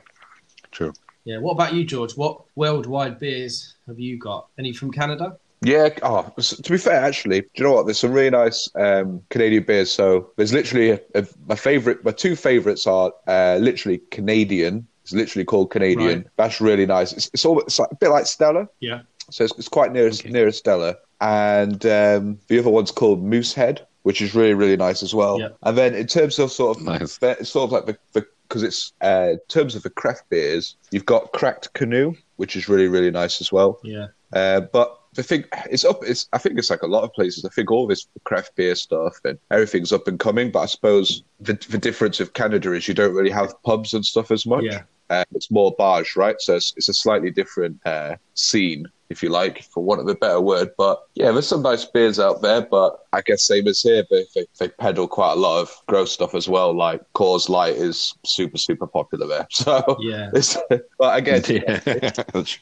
True. 0.71 0.93
Yeah. 1.25 1.39
What 1.39 1.53
about 1.53 1.75
you, 1.75 1.85
George? 1.85 2.17
What 2.17 2.43
worldwide 2.57 3.19
beers 3.19 3.75
have 3.87 4.01
you 4.01 4.19
got? 4.19 4.49
Any 4.59 4.73
from 4.73 4.91
Canada? 4.91 5.37
Yeah. 5.63 5.91
Oh, 6.03 6.33
to 6.39 6.73
be 6.73 6.79
fair, 6.79 7.01
actually, 7.01 7.43
do 7.43 7.49
you 7.57 7.65
know 7.65 7.73
what? 7.73 7.87
There's 7.87 7.99
some 7.99 8.13
really 8.13 8.31
nice 8.31 8.71
um, 8.75 9.23
Canadian 9.29 9.65
beers. 9.65 9.93
So 9.93 10.31
there's 10.37 10.53
literally 10.55 10.91
a, 10.93 11.01
a, 11.15 11.27
my 11.47 11.55
favorite. 11.55 12.03
My 12.05 12.13
two 12.13 12.35
favorites 12.35 12.87
are 12.87 13.13
uh, 13.27 13.59
literally 13.61 14.01
Canadian. 14.11 14.87
It's 15.03 15.13
literally 15.13 15.45
called 15.45 15.71
Canadian. 15.71 16.21
Right. 16.21 16.27
That's 16.37 16.61
really 16.61 16.87
nice. 16.87 17.13
It's, 17.13 17.31
it's 17.35 17.45
all 17.45 17.61
it's 17.61 17.79
like, 17.79 17.91
a 17.93 17.97
bit 17.97 18.09
like 18.09 18.27
Stella. 18.27 18.69
Yeah. 18.81 19.03
So 19.31 19.45
it's, 19.45 19.59
it's 19.59 19.69
quite 19.69 19.93
near 19.93 20.07
Okay. 20.07 20.31
near 20.31 20.51
Stella. 20.53 20.97
And 21.21 21.85
um, 21.85 22.39
the 22.49 22.59
other 22.59 22.71
one's 22.71 22.91
called 22.91 23.23
Moosehead, 23.23 23.87
which 24.03 24.23
is 24.23 24.35
really 24.35 24.55
really 24.55 24.77
nice 24.79 25.03
as 25.03 25.15
well. 25.15 25.39
Yeah. 25.39 25.49
And 25.63 25.77
then 25.77 25.95
in 25.95 26.07
terms 26.07 26.39
of 26.39 26.51
sort 26.51 26.79
of 26.79 26.83
Nice. 26.83 27.19
it's 27.21 27.51
sort 27.51 27.65
of 27.65 27.73
like 27.73 27.85
the 27.85 27.99
the 28.13 28.27
because 28.51 28.65
it's 28.65 28.93
uh, 29.03 29.29
in 29.31 29.39
terms 29.49 29.77
of 29.77 29.85
the 29.85 29.91
craft 29.91 30.29
beers, 30.29 30.77
you've 30.91 31.07
got 31.07 31.33
Cracked 31.33 31.73
Canoe, 31.73 32.15
which 32.37 32.57
is 32.57 32.69
really 32.69 32.89
really 32.89 33.11
nice 33.11 33.41
as 33.41 33.53
well. 33.53 33.79
Yeah. 33.85 34.09
Uh, 34.33 34.61
but 34.61 35.01
the 35.15 35.23
thing 35.23 35.45
it's 35.71 35.85
up. 35.85 36.01
It's 36.03 36.29
I 36.33 36.39
think 36.39 36.59
it's 36.59 36.71
like 36.71 36.83
a 36.83 36.89
lot 36.89 37.05
of 37.05 37.13
places. 37.13 37.45
I 37.45 37.49
think 37.49 37.71
all 37.71 37.87
this 37.87 38.07
craft 38.25 38.57
beer 38.57 38.75
stuff 38.75 39.19
and 39.25 39.39
everything's 39.51 39.93
up 39.93 40.09
and 40.09 40.19
coming. 40.19 40.51
But 40.51 40.61
I 40.61 40.67
suppose 40.67 41.23
the 41.41 41.55
the 41.69 41.79
difference 41.79 42.21
of 42.21 42.35
Canada 42.35 42.73
is 42.73 42.89
you 42.89 42.95
don't 42.95 43.15
really 43.15 43.31
have 43.31 43.55
pubs 43.63 43.95
and 43.95 44.05
stuff 44.05 44.31
as 44.31 44.45
much. 44.47 44.65
Yeah. 44.65 44.83
Uh, 45.09 45.25
it's 45.33 45.51
more 45.51 45.75
bars, 45.77 46.15
right? 46.15 46.37
So 46.41 46.55
it's, 46.55 46.73
it's 46.77 46.89
a 46.89 46.95
slightly 46.95 47.33
different 47.33 47.81
uh, 47.85 48.15
scene, 48.35 48.87
if 49.11 49.23
you 49.23 49.29
like, 49.29 49.65
for 49.65 49.83
want 49.83 50.01
of 50.01 50.09
a 50.09 50.15
better 50.15 50.41
word. 50.41 50.71
But 50.79 51.03
yeah, 51.15 51.33
there's 51.33 51.49
some 51.49 51.63
nice 51.63 51.85
beers 51.85 52.19
out 52.19 52.43
there. 52.43 52.63
But 52.63 53.05
I 53.13 53.21
guess 53.23 53.43
same 53.43 53.67
as 53.67 53.81
here, 53.81 54.05
they, 54.11 54.25
they, 54.35 54.47
they 54.59 54.69
peddle 54.69 55.09
quite 55.09 55.33
a 55.33 55.37
lot 55.37 55.61
of 55.61 55.75
gross 55.87 56.13
stuff 56.13 56.35
as 56.35 56.49
well. 56.49 56.73
Like 56.73 57.03
Coors 57.15 57.49
Light 57.49 57.75
is 57.75 58.15
super, 58.25 58.57
super 58.57 58.87
popular 58.87 59.27
there. 59.27 59.47
So, 59.61 59.99
Yeah. 60.01 60.31
but 60.99 61.19
again, 61.19 61.43
yeah. 61.49 61.81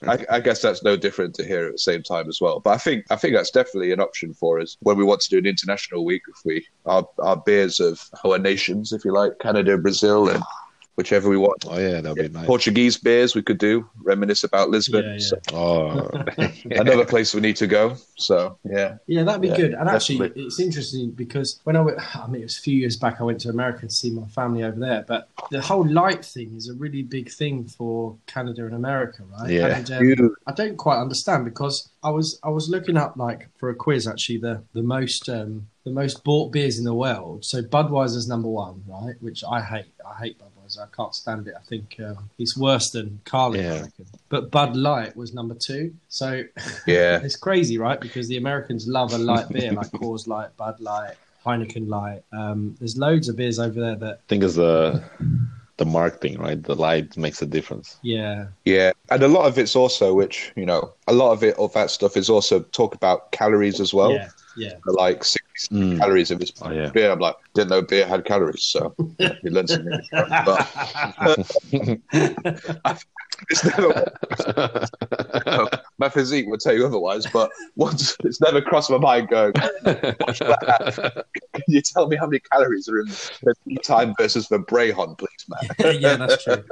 I, 0.08 0.24
I 0.30 0.40
guess 0.40 0.62
that's 0.62 0.82
no 0.82 0.96
different 0.96 1.34
to 1.36 1.44
here 1.44 1.66
at 1.66 1.72
the 1.72 1.78
same 1.78 2.02
time 2.02 2.28
as 2.28 2.40
well. 2.40 2.58
But 2.58 2.70
I 2.70 2.78
think 2.78 3.04
I 3.10 3.16
think 3.16 3.34
that's 3.34 3.50
definitely 3.50 3.92
an 3.92 4.00
option 4.00 4.34
for 4.34 4.58
us 4.58 4.76
when 4.80 4.96
we 4.96 5.04
want 5.04 5.20
to 5.20 5.30
do 5.30 5.38
an 5.38 5.46
international 5.46 6.04
week. 6.04 6.22
If 6.28 6.44
we 6.44 6.66
our 6.86 7.06
our 7.20 7.36
beers 7.36 7.78
of 7.78 8.00
our 8.24 8.38
nations, 8.38 8.92
if 8.92 9.04
you 9.04 9.12
like, 9.12 9.38
Canada, 9.38 9.78
Brazil, 9.78 10.28
and 10.28 10.42
whichever 10.98 11.30
we 11.30 11.36
want. 11.36 11.64
oh 11.68 11.78
yeah, 11.78 12.00
that'd 12.00 12.16
be 12.16 12.28
nice. 12.28 12.44
Portuguese 12.44 12.96
beers 12.98 13.36
we 13.36 13.40
could 13.42 13.56
do, 13.56 13.88
reminisce 14.02 14.42
about 14.42 14.68
Lisbon. 14.68 15.04
Yeah, 15.04 15.12
yeah. 15.12 15.18
So 15.18 15.38
Oh, 15.54 16.10
another 16.72 17.06
place 17.06 17.32
we 17.32 17.40
need 17.40 17.56
to 17.56 17.68
go. 17.68 17.96
So 18.16 18.58
yeah, 18.64 18.96
Yeah, 19.06 19.22
that'd 19.22 19.40
be 19.40 19.46
Yeah, 19.48 19.56
good. 19.56 19.74
And 19.74 19.88
actually, 19.88 20.18
definitely. 20.18 20.42
it's 20.46 20.58
interesting 20.60 21.12
because 21.12 21.60
when 21.62 21.76
I 21.76 21.82
went, 21.82 21.98
I 22.16 22.26
mean, 22.26 22.40
it 22.42 22.44
was 22.46 22.58
a 22.58 22.60
few 22.62 22.76
years 22.76 22.96
back, 22.96 23.20
I 23.20 23.24
went 23.24 23.40
to 23.42 23.48
America 23.48 23.86
to 23.86 23.94
see 23.94 24.10
my 24.10 24.26
family 24.26 24.64
over 24.64 24.78
there. 24.78 25.04
But 25.06 25.28
the 25.52 25.62
whole 25.62 25.86
light 25.88 26.24
thing 26.24 26.56
is 26.56 26.68
a 26.68 26.74
really 26.74 27.02
big 27.02 27.30
thing 27.30 27.64
for 27.68 28.16
Canada 28.26 28.66
and 28.66 28.74
America, 28.74 29.22
right? 29.38 29.50
Yeah. 29.50 29.68
And, 29.68 29.90
um, 29.92 30.34
I 30.48 30.52
don't 30.52 30.76
quite 30.76 31.00
understand 31.00 31.44
because 31.44 31.88
I 32.02 32.10
was 32.10 32.40
I 32.42 32.48
was 32.48 32.68
looking 32.68 32.96
up 32.96 33.16
like 33.16 33.48
for 33.58 33.70
a 33.70 33.74
quiz 33.74 34.08
actually 34.08 34.38
the 34.38 34.62
the 34.72 34.82
most 34.82 35.28
um, 35.28 35.68
the 35.84 35.92
most 35.92 36.24
bought 36.24 36.50
beers 36.50 36.76
in 36.78 36.84
the 36.84 36.94
world. 36.94 37.44
So 37.44 37.62
Budweiser's 37.62 38.26
number 38.26 38.48
one, 38.48 38.82
right? 38.88 39.14
Which 39.20 39.44
I 39.44 39.60
hate. 39.62 39.86
I 40.04 40.14
hate 40.22 40.38
Budweiser. 40.38 40.57
I 40.76 40.86
can't 40.94 41.14
stand 41.14 41.46
it. 41.46 41.54
I 41.56 41.62
think 41.62 41.96
um, 42.00 42.28
it's 42.38 42.56
worse 42.56 42.90
than 42.90 43.20
Carling. 43.24 43.62
Yeah. 43.62 43.86
But 44.28 44.50
Bud 44.50 44.76
Light 44.76 45.16
was 45.16 45.32
number 45.32 45.54
two. 45.54 45.94
So 46.08 46.42
yeah, 46.86 47.20
it's 47.22 47.36
crazy, 47.36 47.78
right? 47.78 48.00
Because 48.00 48.28
the 48.28 48.36
Americans 48.36 48.88
love 48.88 49.12
a 49.12 49.18
light 49.18 49.48
beer 49.48 49.72
like 49.72 49.90
Coors 49.92 50.26
Light, 50.26 50.54
Bud 50.56 50.80
Light, 50.80 51.14
Heineken 51.46 51.88
Light. 51.88 52.22
Um, 52.32 52.76
there's 52.78 52.98
loads 52.98 53.28
of 53.28 53.36
beers 53.36 53.58
over 53.58 53.80
there 53.80 53.96
that 53.96 54.14
I 54.14 54.28
think 54.28 54.42
is, 54.42 54.58
uh, 54.58 55.00
the 55.78 55.86
marketing, 55.86 56.38
right? 56.38 56.62
The 56.62 56.74
light 56.74 57.16
makes 57.16 57.40
a 57.40 57.46
difference. 57.46 57.98
Yeah, 58.02 58.48
Yeah, 58.64 58.92
and 59.10 59.22
a 59.22 59.28
lot 59.28 59.46
of 59.46 59.58
it's 59.58 59.76
also, 59.76 60.12
which 60.12 60.52
you 60.56 60.66
know, 60.66 60.92
a 61.06 61.12
lot 61.12 61.32
of 61.32 61.42
it 61.42 61.56
of 61.56 61.72
that 61.72 61.90
stuff 61.90 62.16
is 62.16 62.28
also 62.28 62.60
talk 62.60 62.94
about 62.94 63.32
calories 63.32 63.80
as 63.80 63.94
well. 63.94 64.12
yeah, 64.12 64.28
yeah. 64.58 64.74
Like 64.86 65.24
60 65.24 65.44
Mm. 65.74 65.98
calories 65.98 66.30
of 66.30 66.38
this 66.38 66.52
Oh, 66.62 66.70
yeah. 66.70 66.88
beer. 66.90 67.10
I'm 67.10 67.18
like, 67.18 67.34
didn't 67.54 67.70
know 67.70 67.82
beer 67.82 68.06
had 68.06 68.24
calories, 68.24 68.62
so 68.64 68.94
he 69.18 69.50
learned 69.50 69.68
something. 69.70 70.00
But 70.46 72.00
it's 73.50 73.64
never, 73.64 74.04
my 75.98 76.08
physique 76.08 76.46
would 76.48 76.60
tell 76.60 76.74
you 76.74 76.86
otherwise, 76.86 77.26
but 77.32 77.50
once 77.76 78.16
it's 78.24 78.40
never 78.40 78.60
crossed 78.60 78.90
my 78.90 78.98
mind 78.98 79.28
going, 79.28 79.52
can 79.52 80.16
you 81.68 81.80
tell 81.80 82.08
me 82.08 82.16
how 82.16 82.26
many 82.26 82.40
calories 82.52 82.88
are 82.88 83.00
in 83.00 83.06
the 83.06 83.54
time 83.82 84.14
versus 84.18 84.48
the 84.48 84.58
Brehon, 84.58 85.16
please, 85.16 85.28
man? 85.48 85.60
yeah, 86.00 86.16
that's 86.16 86.42
true. 86.42 86.64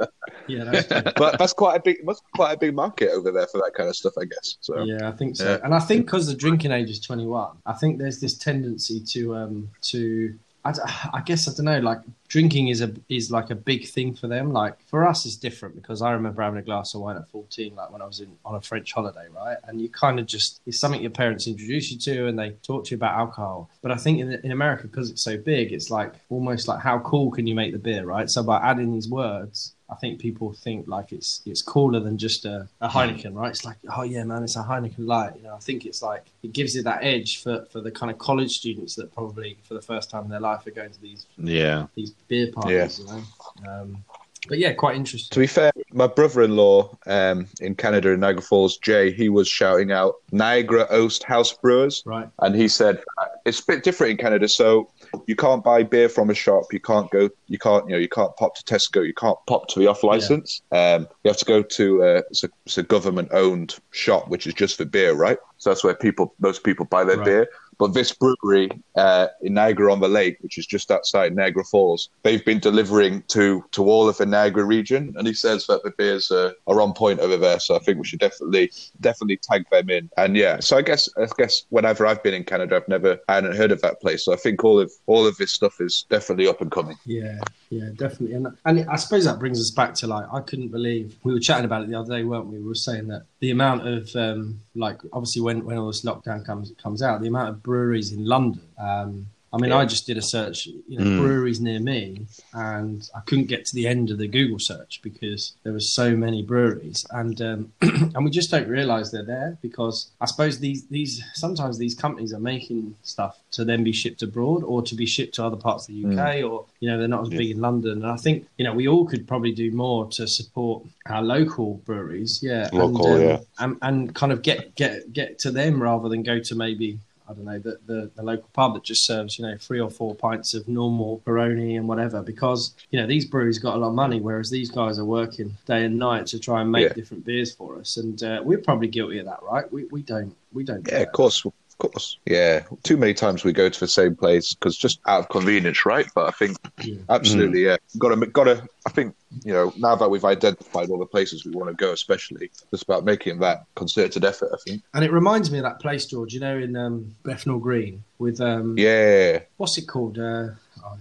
Yeah, 0.47 0.65
that's 0.65 0.87
true. 0.87 1.01
But 1.15 1.39
that's 1.39 1.53
quite 1.53 1.77
a 1.77 1.79
big, 1.79 2.03
must 2.03 2.23
be 2.23 2.29
quite 2.35 2.53
a 2.53 2.57
big 2.57 2.75
market 2.75 3.11
over 3.11 3.31
there 3.31 3.47
for 3.47 3.59
that 3.59 3.71
kind 3.75 3.89
of 3.89 3.95
stuff, 3.95 4.13
I 4.19 4.25
guess. 4.25 4.57
So 4.61 4.83
Yeah, 4.83 5.09
I 5.09 5.11
think 5.11 5.35
so. 5.35 5.45
Yeah. 5.45 5.59
And 5.63 5.73
I 5.73 5.79
think 5.79 6.05
because 6.05 6.27
the 6.27 6.35
drinking 6.35 6.71
age 6.71 6.89
is 6.89 6.99
21, 6.99 7.57
I 7.65 7.73
think 7.73 7.99
there's 7.99 8.19
this 8.19 8.37
tendency 8.37 9.01
to 9.01 9.35
um 9.35 9.69
to 9.81 10.37
I, 10.67 11.09
I 11.13 11.21
guess 11.21 11.47
I 11.47 11.53
don't 11.53 11.65
know 11.65 11.79
like 11.79 11.99
drinking 12.27 12.67
is 12.67 12.81
a 12.81 12.93
is 13.09 13.31
like 13.31 13.49
a 13.49 13.55
big 13.55 13.87
thing 13.87 14.13
for 14.13 14.27
them. 14.27 14.51
Like 14.51 14.79
for 14.87 15.07
us, 15.07 15.25
it's 15.25 15.35
different 15.35 15.75
because 15.75 16.01
I 16.01 16.11
remember 16.11 16.41
having 16.41 16.59
a 16.59 16.63
glass 16.63 16.93
of 16.93 17.01
wine 17.01 17.17
at 17.17 17.29
14, 17.29 17.75
like 17.75 17.91
when 17.91 18.01
I 18.01 18.05
was 18.05 18.19
in 18.19 18.35
on 18.45 18.55
a 18.55 18.61
French 18.61 18.91
holiday, 18.91 19.27
right? 19.35 19.57
And 19.65 19.81
you 19.81 19.89
kind 19.89 20.19
of 20.19 20.25
just 20.25 20.61
it's 20.65 20.79
something 20.79 21.01
your 21.01 21.11
parents 21.11 21.47
introduce 21.47 21.91
you 21.91 21.97
to, 21.99 22.27
and 22.27 22.37
they 22.37 22.51
talk 22.63 22.85
to 22.85 22.91
you 22.91 22.97
about 22.97 23.15
alcohol. 23.15 23.69
But 23.81 23.91
I 23.91 23.95
think 23.95 24.19
in 24.19 24.33
in 24.43 24.51
America 24.51 24.87
because 24.87 25.09
it's 25.09 25.23
so 25.23 25.37
big, 25.37 25.71
it's 25.71 25.89
like 25.89 26.13
almost 26.29 26.67
like 26.67 26.81
how 26.81 26.99
cool 26.99 27.31
can 27.31 27.47
you 27.47 27.55
make 27.55 27.71
the 27.73 27.79
beer, 27.79 28.05
right? 28.05 28.29
So 28.29 28.43
by 28.43 28.59
adding 28.59 28.91
these 28.93 29.09
words. 29.09 29.73
I 29.89 29.95
think 29.95 30.19
people 30.19 30.53
think 30.53 30.87
like 30.87 31.13
it's 31.13 31.41
it's 31.45 31.61
cooler 31.61 31.99
than 32.01 32.17
just 32.17 32.45
a, 32.45 32.67
a 32.81 32.89
Heineken, 32.89 33.33
right? 33.33 33.49
It's 33.49 33.63
like, 33.63 33.77
oh 33.95 34.03
yeah, 34.03 34.23
man, 34.23 34.43
it's 34.43 34.57
a 34.57 34.63
Heineken 34.63 34.99
light. 34.99 35.33
You 35.37 35.43
know, 35.43 35.55
I 35.55 35.59
think 35.59 35.85
it's 35.85 36.01
like 36.01 36.25
it 36.43 36.51
gives 36.51 36.75
it 36.75 36.83
that 36.83 37.03
edge 37.03 37.41
for, 37.41 37.65
for 37.71 37.79
the 37.79 37.91
kind 37.91 38.11
of 38.11 38.17
college 38.17 38.57
students 38.57 38.95
that 38.95 39.13
probably 39.13 39.57
for 39.63 39.75
the 39.75 39.81
first 39.81 40.09
time 40.09 40.25
in 40.25 40.29
their 40.29 40.41
life 40.41 40.67
are 40.67 40.71
going 40.71 40.91
to 40.91 41.01
these 41.01 41.25
yeah. 41.37 41.87
these 41.95 42.11
beer 42.27 42.51
parties. 42.51 42.99
You 42.99 43.05
know, 43.05 43.23
um, 43.69 44.03
but 44.47 44.59
yeah, 44.59 44.73
quite 44.73 44.95
interesting. 44.95 45.33
To 45.33 45.39
be 45.39 45.47
fair, 45.47 45.71
my 45.91 46.07
brother-in-law 46.07 46.97
um, 47.05 47.47
in 47.59 47.75
Canada 47.75 48.11
in 48.11 48.19
Niagara 48.19 48.41
Falls, 48.41 48.77
Jay, 48.77 49.11
he 49.11 49.29
was 49.29 49.47
shouting 49.47 49.91
out 49.91 50.15
Niagara 50.31 50.85
Oast 50.89 51.23
House 51.23 51.53
Brewers, 51.53 52.03
Right? 52.05 52.29
and 52.39 52.55
he 52.55 52.67
said 52.67 53.01
it's 53.45 53.59
a 53.59 53.65
bit 53.65 53.83
different 53.83 54.11
in 54.11 54.17
Canada. 54.17 54.47
So 54.47 54.89
you 55.27 55.35
can't 55.35 55.63
buy 55.63 55.83
beer 55.83 56.09
from 56.09 56.29
a 56.29 56.33
shop. 56.33 56.65
You 56.71 56.79
can't 56.79 57.09
go. 57.11 57.29
You 57.47 57.57
can't. 57.57 57.85
You 57.87 57.95
know. 57.95 57.99
You 57.99 58.09
can't 58.09 58.35
pop 58.37 58.55
to 58.55 58.63
Tesco. 58.63 59.05
You 59.05 59.13
can't 59.13 59.37
pop 59.47 59.67
to 59.69 59.79
the 59.79 59.87
off 59.87 60.03
license. 60.03 60.61
Um, 60.71 61.07
you 61.23 61.29
have 61.29 61.37
to 61.37 61.45
go 61.45 61.61
to 61.61 62.03
uh, 62.03 62.21
it's 62.29 62.43
a, 62.43 62.49
it's 62.65 62.77
a 62.77 62.83
government-owned 62.83 63.75
shop, 63.91 64.29
which 64.29 64.47
is 64.47 64.53
just 64.53 64.77
for 64.77 64.85
beer, 64.85 65.13
right? 65.13 65.37
So 65.57 65.69
that's 65.69 65.83
where 65.83 65.95
people, 65.95 66.33
most 66.39 66.63
people 66.63 66.85
buy 66.85 67.03
their 67.03 67.17
Right. 67.17 67.25
beer. 67.25 67.47
But 67.77 67.93
this 67.93 68.13
brewery 68.13 68.69
uh, 68.95 69.27
in 69.41 69.53
Niagara 69.53 69.91
on 69.91 69.99
the 69.99 70.07
Lake, 70.07 70.37
which 70.41 70.57
is 70.57 70.65
just 70.65 70.91
outside 70.91 71.35
Niagara 71.35 71.63
Falls, 71.63 72.09
they've 72.23 72.43
been 72.43 72.59
delivering 72.59 73.23
to 73.29 73.63
to 73.71 73.83
all 73.85 74.09
of 74.09 74.17
the 74.17 74.25
Niagara 74.25 74.63
region, 74.63 75.13
and 75.17 75.27
he 75.27 75.33
says 75.33 75.67
that 75.67 75.83
the 75.83 75.91
beers 75.91 76.31
uh, 76.31 76.51
are 76.67 76.81
on 76.81 76.93
point 76.93 77.19
over 77.19 77.37
there. 77.37 77.59
So 77.59 77.75
I 77.75 77.79
think 77.79 77.99
we 77.99 78.05
should 78.05 78.19
definitely 78.19 78.71
definitely 79.01 79.37
tag 79.37 79.65
them 79.71 79.89
in. 79.89 80.09
And 80.17 80.35
yeah, 80.35 80.59
so 80.59 80.77
I 80.77 80.81
guess 80.81 81.09
I 81.17 81.27
guess 81.37 81.63
whenever 81.69 82.05
I've 82.05 82.23
been 82.23 82.33
in 82.33 82.43
Canada, 82.43 82.75
I've 82.75 82.87
never 82.87 83.19
I 83.27 83.35
hadn't 83.35 83.55
heard 83.55 83.71
of 83.71 83.81
that 83.81 84.01
place. 84.01 84.25
So 84.25 84.33
I 84.33 84.37
think 84.37 84.63
all 84.63 84.79
of 84.79 84.91
all 85.05 85.27
of 85.27 85.37
this 85.37 85.53
stuff 85.53 85.79
is 85.79 86.05
definitely 86.09 86.47
up 86.47 86.61
and 86.61 86.71
coming. 86.71 86.97
Yeah, 87.05 87.45
yeah, 87.69 87.89
definitely. 87.95 88.33
And 88.33 88.47
and 88.65 88.89
I 88.89 88.95
suppose 88.95 89.25
that 89.25 89.39
brings 89.39 89.59
us 89.59 89.71
back 89.71 89.93
to 89.95 90.07
like 90.07 90.25
I 90.31 90.39
couldn't 90.39 90.69
believe 90.69 91.17
we 91.23 91.33
were 91.33 91.39
chatting 91.39 91.65
about 91.65 91.83
it 91.83 91.89
the 91.89 91.99
other 91.99 92.15
day, 92.15 92.23
weren't 92.23 92.47
we? 92.47 92.59
We 92.59 92.67
were 92.67 92.75
saying 92.75 93.07
that 93.07 93.25
the 93.39 93.51
amount 93.51 93.87
of 93.87 94.15
um, 94.15 94.59
like 94.75 95.01
obviously 95.11 95.41
when 95.41 95.65
when 95.65 95.77
all 95.77 95.87
this 95.87 96.03
lockdown 96.03 96.45
comes 96.45 96.71
comes 96.81 97.01
out, 97.01 97.21
the 97.21 97.27
amount 97.27 97.49
of 97.49 97.63
breweries 97.63 98.13
in 98.13 98.25
London. 98.25 98.61
Um, 98.79 99.27
I 99.53 99.57
mean, 99.57 99.69
Yeah. 99.71 99.77
I 99.77 99.85
just 99.85 100.05
did 100.05 100.17
a 100.17 100.21
search, 100.21 100.65
you 100.67 100.97
know, 100.99 101.05
Mm. 101.05 101.21
breweries 101.21 101.61
near 101.61 101.79
me, 101.79 102.25
and 102.53 103.09
I 103.15 103.21
couldn't 103.21 103.47
get 103.47 103.65
to 103.67 103.75
the 103.75 103.87
end 103.87 104.11
of 104.11 104.17
the 104.17 104.27
Google 104.27 104.59
search 104.59 104.99
because 105.01 105.53
there 105.63 105.71
were 105.73 105.79
so 105.79 106.15
many 106.17 106.43
breweries, 106.43 107.05
and 107.11 107.41
um, 107.41 107.71
and 107.81 108.25
we 108.25 108.29
just 108.29 108.51
don't 108.51 108.67
realise 108.67 109.09
they're 109.09 109.23
there 109.23 109.57
because 109.61 110.07
I 110.19 110.25
suppose 110.25 110.59
these 110.59 110.85
these 110.87 111.23
sometimes 111.33 111.77
these 111.77 111.95
companies 111.95 112.33
are 112.33 112.39
making 112.41 112.95
stuff 113.03 113.39
to 113.51 113.63
then 113.63 113.83
be 113.83 113.93
shipped 113.93 114.21
abroad 114.21 114.63
or 114.63 114.81
to 114.81 114.95
be 114.95 115.05
shipped 115.05 115.35
to 115.35 115.45
other 115.45 115.55
parts 115.57 115.87
of 115.87 115.95
the 115.95 116.05
UK 116.05 116.43
or 116.43 116.65
you 116.81 116.89
know 116.89 116.97
they're 116.97 117.07
not 117.07 117.23
as 117.25 117.31
Yeah. 117.31 117.37
big 117.37 117.51
in 117.51 117.61
London, 117.61 118.03
and 118.03 118.11
I 118.11 118.17
think 118.17 118.45
you 118.57 118.65
know 118.65 118.73
we 118.73 118.87
all 118.87 119.05
could 119.05 119.27
probably 119.27 119.53
do 119.53 119.71
more 119.71 120.07
to 120.11 120.27
support 120.27 120.83
our 121.07 121.23
local 121.23 121.75
breweries, 121.85 122.41
yeah, 122.43 122.69
Local, 122.73 123.13
and, 123.13 123.21
um, 123.23 123.29
yeah. 123.29 123.39
and 123.59 123.77
and 123.81 124.13
kind 124.15 124.31
of 124.33 124.41
get 124.41 124.75
get 124.75 125.13
get 125.13 125.39
to 125.39 125.51
them 125.51 125.81
rather 125.81 126.09
than 126.09 126.21
go 126.23 126.39
to 126.39 126.53
maybe 126.55 126.99
I 127.29 127.33
don't 127.33 127.45
know, 127.45 127.59
the, 127.59 127.77
the, 127.85 128.11
the 128.15 128.23
local 128.23 128.49
pub 128.53 128.73
that 128.75 128.83
just 128.83 129.05
serves, 129.05 129.37
you 129.37 129.45
know, 129.45 129.57
three 129.59 129.79
or 129.79 129.89
four 129.89 130.15
pints 130.15 130.53
of 130.53 130.67
normal 130.67 131.21
Peroni 131.25 131.77
and 131.77 131.87
whatever, 131.87 132.21
because, 132.21 132.73
you 132.91 132.99
know, 132.99 133.07
these 133.07 133.25
breweries 133.25 133.59
got 133.59 133.75
a 133.75 133.79
lot 133.79 133.89
of 133.89 133.95
money, 133.95 134.19
whereas 134.19 134.49
these 134.49 134.71
guys 134.71 134.97
are 134.97 135.05
working 135.05 135.55
day 135.65 135.83
and 135.85 135.99
night 135.99 136.25
to 136.27 136.39
try 136.39 136.61
and 136.61 136.71
make 136.71 136.87
Yeah. 136.87 136.93
different 136.93 137.25
beers 137.25 137.53
for 137.53 137.79
us. 137.79 137.97
And 137.97 138.21
uh, 138.23 138.41
we're 138.43 138.59
probably 138.59 138.87
guilty 138.87 139.19
of 139.19 139.25
that, 139.25 139.39
right? 139.43 139.69
We, 139.71 139.85
we 139.85 140.01
don't, 140.03 140.33
we 140.53 140.63
don't. 140.63 140.87
Yeah, 140.87 140.99
of 140.99 141.11
course, 141.11 141.43
of 141.79 141.91
course. 141.91 142.17
Yeah, 142.25 142.63
too 142.83 142.97
many 142.97 143.13
times 143.13 143.43
we 143.43 143.53
go 143.53 143.69
to 143.69 143.79
the 143.79 143.87
same 143.87 144.15
place 144.15 144.53
because 144.53 144.77
just 144.77 144.99
out 145.05 145.19
of 145.19 145.29
convenience, 145.29 145.85
right? 145.85 146.07
But 146.15 146.27
I 146.27 146.31
think 146.31 146.57
Yeah. 146.83 146.97
absolutely, 147.09 147.65
yeah, 147.65 147.77
got 147.97 148.09
to, 148.09 148.25
got 148.27 148.45
to. 148.45 148.67
I 148.85 148.89
think 148.89 149.15
you 149.43 149.53
know 149.53 149.73
now 149.77 149.95
that 149.95 150.09
we've 150.09 150.25
identified 150.25 150.89
all 150.89 150.97
the 150.97 151.05
places 151.05 151.45
we 151.45 151.51
want 151.51 151.69
to 151.69 151.75
go, 151.75 151.91
especially 151.91 152.49
just 152.71 152.83
about 152.83 153.05
making 153.05 153.39
that 153.39 153.65
concerted 153.75 154.25
effort. 154.25 154.49
I 154.53 154.57
think. 154.65 154.81
And 154.93 155.03
it 155.03 155.11
reminds 155.11 155.51
me 155.51 155.59
of 155.59 155.63
that 155.63 155.79
place, 155.79 156.05
George, 156.05 156.33
you 156.33 156.39
know, 156.39 156.57
in 156.57 156.75
um, 156.75 157.15
Bethnal 157.23 157.59
Green 157.59 158.03
with, 158.17 158.41
um, 158.41 158.77
Yeah, 158.77 159.39
what's 159.57 159.77
it 159.77 159.87
called? 159.87 160.17
Uh, 160.17 160.49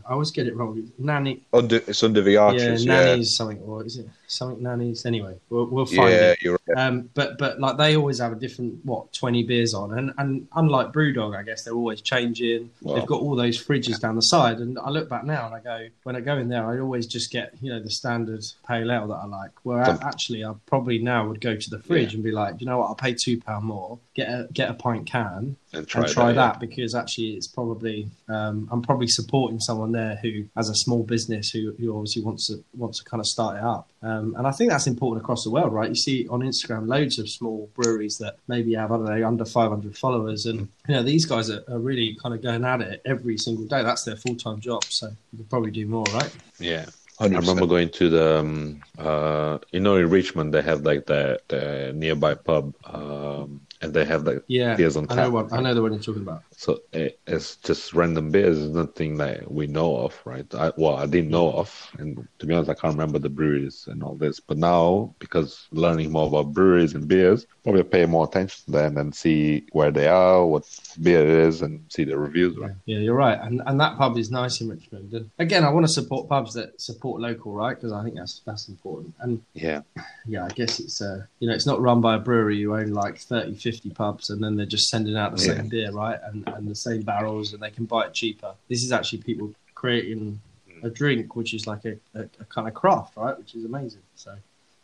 I 0.09 0.13
always 0.13 0.31
get 0.31 0.47
it 0.47 0.57
wrong. 0.57 0.91
Nanny. 0.99 1.43
under 1.53 1.77
it's 1.77 2.03
under 2.03 2.23
the 2.23 2.37
arches. 2.37 2.85
yeah, 2.85 2.93
Yeah, 2.93 3.05
nannies 3.07 3.37
something, 3.37 3.59
or 3.61 3.85
is 3.85 3.99
it 3.99 4.09
something 4.27 4.63
nannies? 4.63 5.05
Anyway, 5.07 5.37
we'll, 5.51 5.67
we'll 5.67 5.87
find 5.87 6.11
yeah, 6.11 6.33
it. 6.33 6.43
you're 6.43 6.59
right. 6.67 6.79
Um, 6.79 7.11
but 7.15 7.39
but 7.39 7.61
like 7.61 7.77
they 7.77 7.97
always 7.97 8.19
have 8.19 8.33
a 8.33 8.37
different 8.37 8.85
what 8.85 9.13
twenty 9.13 9.43
beers 9.43 9.75
on, 9.75 9.99
and 9.99 10.13
and 10.19 10.47
unlike 10.55 10.93
BrewDog, 10.93 11.37
I 11.37 11.43
guess 11.43 11.65
they're 11.65 11.75
always 11.75 12.01
changing. 12.01 12.71
Wow. 12.83 12.95
They've 12.95 13.07
got 13.07 13.21
all 13.21 13.37
those 13.37 13.63
fridges 13.63 14.01
down 14.01 14.17
the 14.17 14.23
side, 14.23 14.59
and 14.59 14.79
I 14.79 14.91
look 14.91 15.09
back 15.09 15.25
now 15.25 15.47
and 15.47 15.55
I 15.55 15.61
go, 15.61 15.89
when 16.05 16.17
I 16.17 16.21
go 16.21 16.39
in 16.39 16.49
there, 16.49 16.67
I 16.67 16.79
always 16.79 17.07
just 17.07 17.31
get 17.31 17.55
you 17.61 17.73
know 17.73 17.81
the 17.81 17.91
standard 17.91 18.45
pale 18.67 18.91
ale 18.91 19.09
that 19.09 19.15
I 19.15 19.27
like. 19.27 19.51
Where 19.63 19.83
I, 19.83 19.99
actually, 20.03 20.45
I 20.45 20.55
probably 20.67 20.99
now 20.99 21.29
would 21.29 21.41
go 21.41 21.57
to 21.57 21.71
the 21.71 21.79
fridge 21.79 22.15
and 22.15 22.23
be 22.23 22.33
like, 22.33 22.61
you 22.61 22.67
know 22.67 22.79
what, 22.79 22.87
I'll 22.87 22.95
pay 22.95 23.15
two 23.15 23.41
pound 23.41 23.65
more, 23.65 23.99
get 24.17 24.29
a 24.29 24.49
get 24.53 24.71
a 24.71 24.75
pint 24.75 25.07
can, 25.07 25.57
And 25.75 25.87
try, 25.87 26.03
and 26.05 26.13
try 26.13 26.33
that. 26.33 26.55
that, 26.55 26.61
because 26.61 26.95
actually 26.95 27.33
it's 27.33 27.47
probably 27.47 28.09
um, 28.29 28.67
I'm 28.73 28.81
probably 28.81 29.09
supporting 29.09 29.61
someone 29.61 29.93
there 29.93 30.17
who 30.23 30.47
has 30.57 30.71
a 30.71 30.75
small 30.75 31.03
business 31.03 31.51
who, 31.51 31.75
who 31.79 31.95
obviously 31.95 32.23
wants 32.23 32.47
to 32.47 32.65
wants 32.75 32.99
to 32.99 33.05
kind 33.05 33.21
of 33.21 33.27
start 33.27 33.59
it 33.59 33.63
up. 33.63 33.91
Um, 34.03 34.35
and 34.39 34.47
I 34.47 34.53
think 34.53 34.71
that's 34.71 34.87
important 34.87 35.23
across 35.23 35.45
the 35.45 35.51
world, 35.51 35.73
right? 35.73 35.89
You 35.91 35.95
see 35.95 36.27
on 36.29 36.41
Instagram 36.41 36.89
loads 36.89 37.19
of 37.19 37.29
small 37.29 37.71
breweries 37.75 38.17
that 38.19 38.37
maybe 38.49 38.75
have 38.75 38.91
I 38.91 38.97
don't 38.97 39.05
know 39.05 39.29
under 39.29 39.45
500 39.45 39.97
followers, 39.97 40.47
and 40.47 40.61
you 40.89 40.95
know 40.95 41.03
these 41.03 41.27
guys 41.27 41.51
are, 41.51 41.63
are 41.69 41.79
really 41.79 42.17
kind 42.23 42.35
of 42.35 42.43
going 42.43 42.65
at 42.65 42.81
it 42.81 43.03
every 43.05 43.37
single 43.37 43.67
day. 43.67 43.83
That's 43.83 44.05
their 44.05 44.17
full 44.17 44.37
time 44.37 44.61
job, 44.61 44.85
so 44.85 45.09
you 45.33 45.39
could 45.39 45.51
probably 45.51 45.71
do 45.71 45.87
more, 45.87 46.07
right? 46.15 46.35
Yeah. 46.59 46.87
I 47.19 47.29
100%. 47.29 47.41
remember 47.41 47.67
going 47.67 47.89
to 47.89 48.11
the, 48.11 48.39
um, 48.41 48.83
uh, 48.99 49.59
you 49.73 49.81
know, 49.81 49.97
in 49.97 50.11
Richmond 50.11 50.53
they 50.53 50.61
have 50.61 50.83
like 50.83 51.07
the, 51.07 51.41
the 51.49 51.93
nearby 51.95 52.35
pub, 52.35 52.75
um, 52.85 53.63
and 53.81 53.93
they 53.95 54.05
have 54.05 54.25
the 54.25 54.43
Yeah, 54.49 54.77
beers 54.77 54.97
on 54.97 55.07
I 55.09 55.15
know 55.15 55.31
tap. 55.31 55.31
what 55.31 55.53
I 55.53 55.61
know 55.61 55.75
the 55.75 55.83
one 55.83 55.93
you're 55.93 56.03
talking 56.03 56.23
about. 56.23 56.45
So 56.57 56.81
it, 56.93 57.21
it's 57.27 57.57
just 57.57 57.93
random 57.93 58.31
beers. 58.31 58.59
It's 58.59 58.75
nothing 58.75 59.19
that 59.19 59.51
we 59.51 59.67
know 59.67 59.97
of, 59.99 60.21
right? 60.25 60.47
I, 60.55 60.73
well, 60.77 60.97
I 60.97 61.07
didn't 61.07 61.31
know 61.31 61.53
of, 61.53 61.71
and 61.99 62.27
to 62.39 62.47
be 62.47 62.55
honest, 62.55 62.71
I 62.71 62.75
can't 62.75 62.95
remember 62.95 63.19
the 63.19 63.29
breweries 63.29 63.85
and 63.89 64.03
all 64.03 64.17
this. 64.17 64.41
But 64.41 64.59
now, 64.59 65.15
because 65.19 65.67
learning 65.71 66.13
more 66.13 66.29
about 66.29 66.55
breweries 66.55 66.95
and 66.95 67.07
beers, 67.07 67.47
probably 67.63 67.83
pay 67.85 68.07
more 68.07 68.25
attention 68.27 68.65
to 68.67 68.71
them 68.73 68.97
and 68.97 69.15
see 69.15 69.67
where 69.73 69.91
they 69.91 70.09
are, 70.09 70.47
what 70.47 70.65
beer 71.03 71.21
it 71.23 71.29
is, 71.49 71.63
and 71.63 71.85
see 71.89 72.05
the 72.05 72.17
reviews. 72.19 72.57
Right? 72.57 72.73
Yeah, 72.87 72.99
you're 72.99 73.15
right, 73.15 73.39
and 73.41 73.63
and 73.67 73.79
that 73.81 73.97
pub 73.97 74.17
is 74.19 74.31
nice 74.31 74.61
in 74.61 74.69
Richmond. 74.69 75.13
And 75.13 75.31
again, 75.39 75.65
I 75.65 75.71
want 75.71 75.87
to 75.87 75.93
support 75.93 76.29
pubs 76.29 76.55
that 76.55 76.81
support 76.81 77.21
local, 77.21 77.53
right? 77.53 77.75
Because 77.77 77.93
I 77.93 78.03
think 78.03 78.17
that's 78.17 78.41
that's 78.47 78.69
important. 78.69 79.15
And 79.21 79.43
Yeah, 79.55 79.83
yeah, 80.27 80.45
I 80.45 80.49
guess 80.49 80.81
it's 80.81 81.01
uh, 81.01 81.25
you 81.41 81.49
know, 81.49 81.55
it's 81.55 81.67
not 81.67 81.81
run 81.81 82.01
by 82.01 82.17
a 82.17 82.19
brewery 82.19 82.61
who 82.63 82.75
own 82.75 82.89
like 82.93 83.19
30, 83.19 83.55
50 83.55 83.91
pubs 83.91 84.31
and 84.31 84.43
then 84.43 84.57
they're 84.57 84.67
just 84.67 84.89
sending 84.89 85.17
out 85.17 85.37
the 85.37 85.45
Yeah. 85.45 85.55
same 85.55 85.69
beer, 85.69 85.91
right? 85.93 86.19
And 86.25 86.47
and 86.49 86.69
the 86.69 86.75
same 86.75 87.03
barrels 87.03 87.53
and 87.53 87.63
they 87.63 87.71
can 87.71 87.85
buy 87.85 88.07
it 88.07 88.15
cheaper. 88.15 88.53
This 88.69 88.83
is 88.85 88.93
actually 88.93 89.23
people 89.23 89.53
creating 89.75 90.41
a 90.83 90.91
drink 90.91 91.37
which 91.37 91.55
is 91.55 91.67
like 91.67 91.85
a, 91.85 91.97
a, 92.15 92.23
a 92.41 92.45
kind 92.55 92.69
of 92.69 92.75
craft, 92.75 93.17
right? 93.17 93.37
Which 93.39 93.55
is 93.55 93.65
amazing. 93.65 94.03
So 94.15 94.35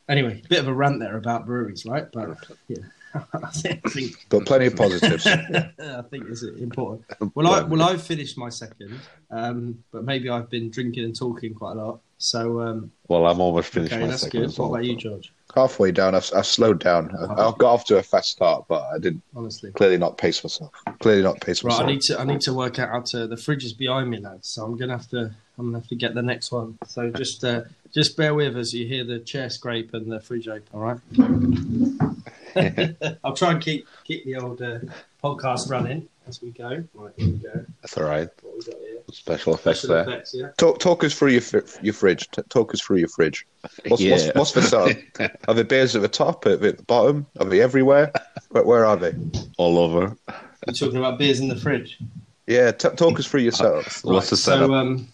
anyway, 0.09 0.43
bit 0.49 0.59
of 0.61 0.69
a 0.69 0.73
rant 0.73 1.01
there 1.01 1.17
about 1.17 1.47
breweries, 1.47 1.85
right? 1.87 2.11
But 2.13 2.39
yeah. 2.69 2.79
I 3.35 3.51
think, 3.51 3.81
I 3.85 4.15
But 4.29 4.47
plenty 4.47 4.67
of 4.67 4.77
positives. 4.77 5.27
I 5.27 6.03
think 6.11 6.27
it's 6.29 6.43
important. 6.43 7.05
Well, 7.35 7.47
I 7.47 7.63
well 7.63 7.83
I've 7.83 8.03
finished 8.03 8.39
my 8.39 8.49
second, 8.49 8.99
um, 9.31 9.83
but 9.93 10.05
maybe 10.05 10.29
I've 10.31 10.49
been 10.51 10.71
drinking 10.71 11.05
and 11.05 11.17
talking 11.17 11.55
quite 11.55 11.73
a 11.73 11.75
lot. 11.75 12.01
So 12.19 12.61
um, 12.61 12.93
Well, 13.09 13.27
I'm 13.27 13.41
almost 13.41 13.71
finished 13.73 13.93
okay, 13.93 14.03
my 14.03 14.09
that's 14.09 14.23
second. 14.23 14.41
good. 14.43 14.51
as 14.51 14.59
What 14.59 14.69
about 14.69 14.85
you, 14.85 14.97
George? 14.97 15.33
Halfway 15.57 15.91
down, 15.91 16.15
I've, 16.15 16.31
I've 16.35 16.47
slowed 16.47 16.79
down. 16.81 17.15
I, 17.17 17.25
I 17.25 17.53
got 17.59 17.65
off 17.75 17.85
to 17.87 17.99
a 17.99 18.03
fast 18.03 18.31
start, 18.31 18.65
but 18.69 18.83
I 18.95 18.99
didn't. 18.99 19.23
Honestly, 19.37 19.71
clearly 19.73 19.99
not 19.99 20.17
pace 20.17 20.43
myself. 20.43 20.71
Clearly 21.01 21.23
not 21.23 21.41
pace 21.41 21.63
myself. 21.63 21.81
right. 21.81 21.91
I 21.91 21.93
myself. 21.95 22.09
need 22.09 22.15
to 22.15 22.21
I 22.21 22.25
need 22.25 22.41
to 22.43 22.55
work 22.55 22.79
out 22.79 22.89
how 22.91 23.01
to. 23.01 23.27
The 23.27 23.37
fridge 23.37 23.65
is 23.65 23.73
behind 23.75 24.09
me, 24.09 24.19
lads. 24.21 24.49
So 24.49 24.65
I'm 24.65 24.77
gonna 24.79 24.97
have 24.97 25.09
to 25.11 25.35
I'm 25.59 25.67
gonna 25.67 25.81
have 25.81 25.89
to 25.89 25.97
get 25.97 26.15
the 26.15 26.23
next 26.23 26.53
one. 26.53 26.79
So 26.87 27.11
just 27.11 27.45
uh, 27.45 27.63
just 27.93 28.17
bear 28.17 28.35
with 28.35 28.57
us. 28.57 28.73
You 28.73 28.87
hear 28.87 29.05
the 29.05 29.19
chair 29.19 29.51
scrape 29.51 29.93
and 29.93 30.11
the 30.11 30.21
fridge 30.21 30.49
open. 30.49 30.63
All 30.73 30.81
right. 30.81 30.99
I'll 33.25 33.35
try 33.37 33.53
and 33.53 33.61
keep 33.63 33.87
keep 34.05 34.25
the 34.25 34.37
old 34.37 34.61
uh, 34.63 34.79
podcast 35.23 35.71
running 35.71 36.09
as 36.27 36.41
we 36.43 36.51
go. 36.51 36.85
Right, 36.95 37.13
here 37.17 37.27
we 37.29 37.39
go. 37.39 37.65
That's 37.83 37.97
all 37.99 38.05
right. 38.05 38.29
What 38.43 38.55
we 38.59 38.65
got 38.73 38.81
here? 38.81 38.99
Special 39.13 39.55
effects 39.55 39.81
Special 39.81 39.95
there. 39.95 40.03
effects, 40.09 40.35
yeah. 40.35 40.49
Talk, 40.57 40.79
talk 40.79 41.05
us 41.05 41.15
through 41.15 41.31
your 41.33 41.41
fri- 41.41 41.63
your 41.83 41.95
fridge. 41.95 42.31
T- 42.31 42.43
talk 42.49 42.73
us 42.73 42.81
through 42.81 42.99
your 42.99 43.09
fridge. 43.09 43.47
What's, 43.89 44.03
Yeah. 44.03 44.13
what's, 44.13 44.35
what's 44.35 44.51
for 44.53 44.63
sale? 44.63 44.95
Are 45.49 45.55
the 45.55 45.65
beers 45.65 45.95
at 45.97 46.03
the 46.03 46.09
top? 46.09 46.47
Are 46.47 46.57
they 46.57 46.69
at 46.69 46.77
the 46.79 46.85
bottom? 46.85 47.27
Are 47.41 47.45
they 47.47 47.61
everywhere? 47.61 48.13
Where, 48.51 48.65
where 48.65 48.85
are 48.87 48.97
they? 48.97 49.13
All 49.59 49.79
over. 49.79 50.17
You're 50.67 50.75
talking 50.75 50.99
about 50.99 51.19
beers 51.19 51.41
in 51.41 51.49
the 51.49 51.57
fridge. 51.57 51.99
Yeah, 52.47 52.71
t- 52.73 52.89
talk 52.97 53.19
us 53.19 53.27
through 53.27 53.41
yourself. 53.43 53.91
setup. 53.91 54.13
What's 54.15 54.31
the 54.31 54.37
setup? 54.37 54.69
So, 54.69 54.75
um, 54.75 55.09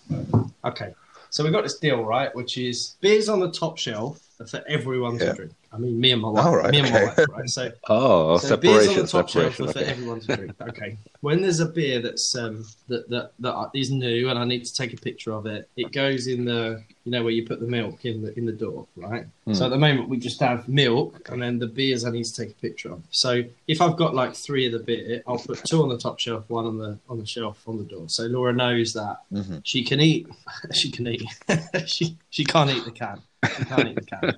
okay. 0.64 0.94
So 1.31 1.44
we 1.44 1.51
got 1.51 1.62
this 1.62 1.79
deal, 1.79 2.03
right? 2.05 2.35
Which 2.35 2.57
is 2.59 2.96
beers 3.01 3.29
on 3.29 3.40
the 3.40 3.51
top 3.51 3.79
shelf 3.79 4.20
are 4.40 4.46
for 4.46 4.62
everyone 4.68 5.14
Yeah. 5.18 5.27
to 5.27 5.35
drink. 5.35 5.53
I 5.79 5.81
mean, 5.81 6.01
me 6.01 6.11
and 6.11 6.21
my 6.21 6.29
wife. 6.29 6.45
All 6.45 6.57
right, 6.57 6.71
me 6.73 6.81
and 6.81 6.91
my 6.91 7.05
wife, 7.05 7.19
right? 7.29 7.49
So, 7.49 7.71
oh, 7.88 8.38
so 8.38 8.57
beers 8.57 8.88
on 8.88 8.95
separation, 8.95 9.03
the 9.03 9.09
top 9.09 9.29
shelf 9.29 9.55
separation. 9.55 9.69
are 9.69 9.73
for 9.73 9.79
Okay. 9.79 9.91
everyone 9.93 10.21
to 10.21 10.37
drink. 10.37 10.55
Okay. 10.61 10.99
When 11.21 11.41
there's 11.43 11.61
a 11.61 11.67
beer 11.67 12.01
that's 12.03 12.35
um 12.35 12.64
that 12.88 13.09
that 13.11 13.33
that 13.41 13.71
is 13.75 13.91
new 13.93 14.29
and 14.29 14.38
I 14.38 14.45
need 14.45 14.64
to 14.64 14.75
take 14.75 14.93
a 14.93 14.97
picture 14.97 15.33
of 15.33 15.47
it, 15.47 15.69
it 15.77 15.93
goes 15.93 16.27
in 16.27 16.45
the 16.45 16.83
you 17.05 17.12
know 17.12 17.23
where 17.23 17.33
you 17.33 17.47
put 17.47 17.61
the 17.61 17.67
milk 17.67 18.05
in 18.05 18.23
the 18.23 18.37
in 18.38 18.45
the 18.45 18.53
door, 18.53 18.87
right? 18.97 19.27
Hmm. 19.47 19.55
So 19.55 19.67
at 19.67 19.71
the 19.71 19.79
moment 19.79 20.09
we 20.09 20.17
just 20.19 20.41
have 20.41 20.69
milk 20.69 21.29
and 21.31 21.41
then 21.41 21.59
the 21.61 21.67
beers 21.69 22.05
I 22.05 22.11
need 22.11 22.25
to 22.25 22.35
take 22.35 22.51
a 22.51 22.55
picture 22.61 22.93
of. 22.93 23.03
So 23.11 23.43
if 23.69 23.81
I've 23.81 23.97
got 23.97 24.14
like 24.14 24.35
three 24.35 24.67
of 24.67 24.73
the 24.73 24.81
beer, 24.81 25.23
I'll 25.27 25.38
put 25.38 25.64
two 25.64 25.83
on 25.83 25.88
the 25.88 25.99
top 25.99 26.19
shelf, 26.19 26.45
one 26.49 26.67
on 26.67 26.79
the 26.79 26.99
on 27.09 27.19
the 27.19 27.27
shelf 27.27 27.62
on 27.69 27.79
the 27.79 27.85
door. 27.85 28.09
So 28.09 28.25
Laura 28.25 28.53
knows 28.53 28.93
that 28.95 29.19
Mhm. 29.33 29.61
she 29.64 29.85
can 29.85 30.01
eat. 30.01 30.27
She 30.73 30.91
can 30.91 31.07
eat. 31.07 31.23
she 31.87 32.17
she 32.31 32.45
can't 32.45 32.71
eat 32.71 32.85
the 32.85 32.91
can. 32.91 33.21
She 33.57 33.64
can't 33.64 33.88
eat 33.88 33.97
the 33.97 34.03
can. 34.05 34.35